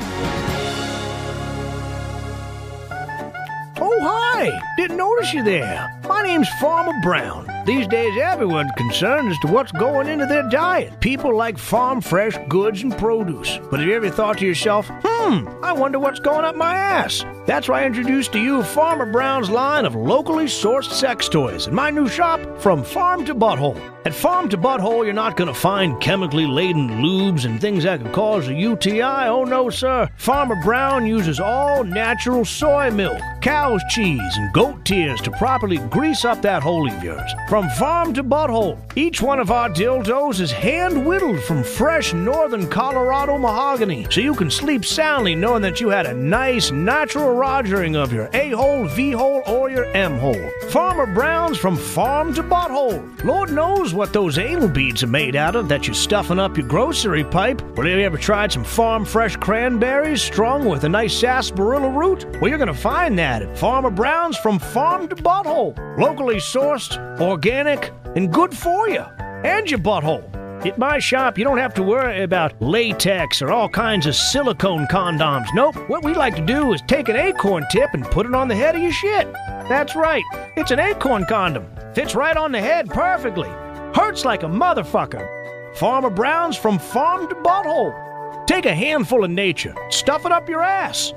Oh, 3.81 3.99
hi! 4.03 4.51
Didn't 4.77 4.97
notice 4.97 5.33
you 5.33 5.41
there. 5.41 5.89
My 6.07 6.21
name's 6.21 6.47
Farmer 6.61 6.93
Brown. 7.01 7.54
These 7.65 7.87
days, 7.87 8.15
everyone's 8.21 8.71
concerned 8.77 9.31
as 9.31 9.39
to 9.39 9.47
what's 9.47 9.71
going 9.71 10.07
into 10.07 10.27
their 10.27 10.47
diet. 10.49 10.99
People 10.99 11.35
like 11.35 11.57
farm 11.57 11.99
fresh 11.99 12.37
goods 12.47 12.83
and 12.83 12.95
produce. 12.95 13.57
But 13.71 13.79
have 13.79 13.89
you 13.89 13.95
ever 13.95 14.11
thought 14.11 14.37
to 14.37 14.45
yourself, 14.45 14.87
hmm, 15.03 15.47
I 15.63 15.73
wonder 15.73 15.97
what's 15.97 16.19
going 16.19 16.45
up 16.45 16.55
my 16.55 16.75
ass? 16.75 17.25
That's 17.47 17.67
why 17.67 17.81
I 17.81 17.85
introduced 17.85 18.33
to 18.33 18.39
you 18.39 18.61
Farmer 18.61 19.11
Brown's 19.11 19.49
line 19.49 19.85
of 19.85 19.95
locally 19.95 20.45
sourced 20.45 20.91
sex 20.91 21.27
toys 21.27 21.65
in 21.65 21.73
my 21.73 21.89
new 21.89 22.07
shop, 22.07 22.39
From 22.59 22.83
Farm 22.83 23.25
to 23.25 23.33
Butthole. 23.33 23.79
At 24.05 24.13
Farm 24.13 24.49
to 24.49 24.57
Butthole, 24.57 25.03
you're 25.03 25.13
not 25.13 25.35
going 25.35 25.47
to 25.47 25.59
find 25.59 25.99
chemically 25.99 26.45
laden 26.45 26.89
lubes 27.01 27.45
and 27.45 27.59
things 27.59 27.83
that 27.83 28.01
could 28.01 28.13
cause 28.13 28.47
a 28.47 28.53
UTI. 28.53 29.27
Oh, 29.27 29.45
no, 29.45 29.71
sir. 29.71 30.07
Farmer 30.17 30.55
Brown 30.63 31.07
uses 31.07 31.39
all 31.39 31.83
natural 31.83 32.45
soy 32.45 32.91
milk, 32.91 33.19
cow's 33.41 33.81
cheese, 33.89 34.37
and 34.37 34.53
goat 34.53 34.85
tears 34.85 35.21
to 35.21 35.31
properly 35.31 35.77
grease 35.89 36.23
up 36.23 36.43
that 36.43 36.61
hole 36.61 36.87
of 36.87 37.03
yours. 37.03 37.33
From 37.55 37.69
Farm 37.69 38.13
to 38.15 38.21
Butthole, 38.21 38.77
each 38.97 39.21
one 39.21 39.39
of 39.39 39.49
our 39.49 39.69
dildos 39.69 40.41
is 40.41 40.51
hand 40.51 41.05
whittled 41.05 41.41
from 41.45 41.63
fresh 41.63 42.13
northern 42.13 42.67
Colorado 42.67 43.37
mahogany, 43.37 44.05
so 44.09 44.19
you 44.19 44.35
can 44.35 44.51
sleep 44.51 44.83
soundly 44.83 45.35
knowing 45.35 45.61
that 45.61 45.79
you 45.79 45.87
had 45.87 46.05
a 46.05 46.13
nice 46.13 46.71
natural 46.71 47.27
rogering 47.27 47.95
of 47.95 48.11
your 48.11 48.29
A 48.33 48.49
hole, 48.49 48.89
V 48.89 49.11
hole, 49.11 49.41
or 49.47 49.69
your 49.69 49.85
M 49.95 50.17
hole. 50.17 50.51
Farmer 50.67 51.05
Brown's 51.05 51.57
from 51.57 51.77
farm 51.77 52.33
to 52.33 52.43
butthole. 52.43 53.23
Lord 53.23 53.53
knows 53.53 53.93
what 53.93 54.11
those 54.11 54.37
anal 54.37 54.67
beads 54.67 55.01
are 55.03 55.07
made 55.07 55.37
out 55.37 55.55
of 55.55 55.69
that 55.69 55.87
you're 55.87 55.93
stuffing 55.93 56.39
up 56.39 56.57
your 56.57 56.67
grocery 56.67 57.23
pipe. 57.23 57.61
But 57.73 57.85
have 57.85 57.97
you 57.97 58.05
ever 58.05 58.17
tried 58.17 58.51
some 58.51 58.65
farm 58.65 59.05
fresh 59.05 59.37
cranberries 59.37 60.21
strung 60.21 60.65
with 60.65 60.83
a 60.83 60.89
nice 60.89 61.17
sarsaparilla 61.17 61.89
root? 61.89 62.25
Well, 62.41 62.49
you're 62.49 62.57
going 62.57 62.67
to 62.67 62.73
find 62.73 63.17
that 63.17 63.43
at 63.43 63.57
Farmer 63.57 63.91
Brown's 63.91 64.35
from 64.35 64.59
farm 64.59 65.07
to 65.07 65.15
butthole. 65.15 65.73
Locally 65.97 66.35
sourced, 66.35 66.97
organic, 67.45 67.91
and 68.15 68.33
good 68.33 68.57
for 68.57 68.89
you. 68.89 69.01
And 69.43 69.69
your 69.69 69.79
butthole. 69.79 70.23
At 70.65 70.79
my 70.79 70.97
shop, 70.97 71.37
you 71.37 71.43
don't 71.43 71.59
have 71.59 71.75
to 71.75 71.83
worry 71.83 72.23
about 72.23 72.59
latex 72.59 73.39
or 73.39 73.51
all 73.51 73.69
kinds 73.69 74.07
of 74.07 74.15
silicone 74.15 74.87
condoms. 74.87 75.45
Nope. 75.53 75.75
What 75.87 76.03
we 76.03 76.15
like 76.15 76.35
to 76.37 76.41
do 76.41 76.73
is 76.73 76.81
take 76.87 77.07
an 77.07 77.15
acorn 77.15 77.67
tip 77.69 77.93
and 77.93 78.03
put 78.03 78.25
it 78.25 78.33
on 78.33 78.47
the 78.47 78.55
head 78.55 78.75
of 78.75 78.81
your 78.81 78.91
shit. 78.91 79.31
That's 79.69 79.95
right. 79.95 80.23
It's 80.57 80.71
an 80.71 80.79
acorn 80.79 81.25
condom. 81.25 81.67
Fits 81.93 82.15
right 82.15 82.35
on 82.35 82.51
the 82.51 82.59
head 82.59 82.89
perfectly. 82.89 83.49
Hurts 83.93 84.25
like 84.25 84.41
a 84.41 84.47
motherfucker. 84.47 85.75
Farmer 85.75 86.09
Brown's 86.09 86.57
from 86.57 86.79
farm 86.79 87.29
to 87.29 87.35
butthole. 87.35 88.47
Take 88.47 88.65
a 88.65 88.73
handful 88.73 89.23
of 89.23 89.29
nature, 89.29 89.75
stuff 89.89 90.25
it 90.25 90.31
up 90.31 90.49
your 90.49 90.63
ass. 90.63 91.13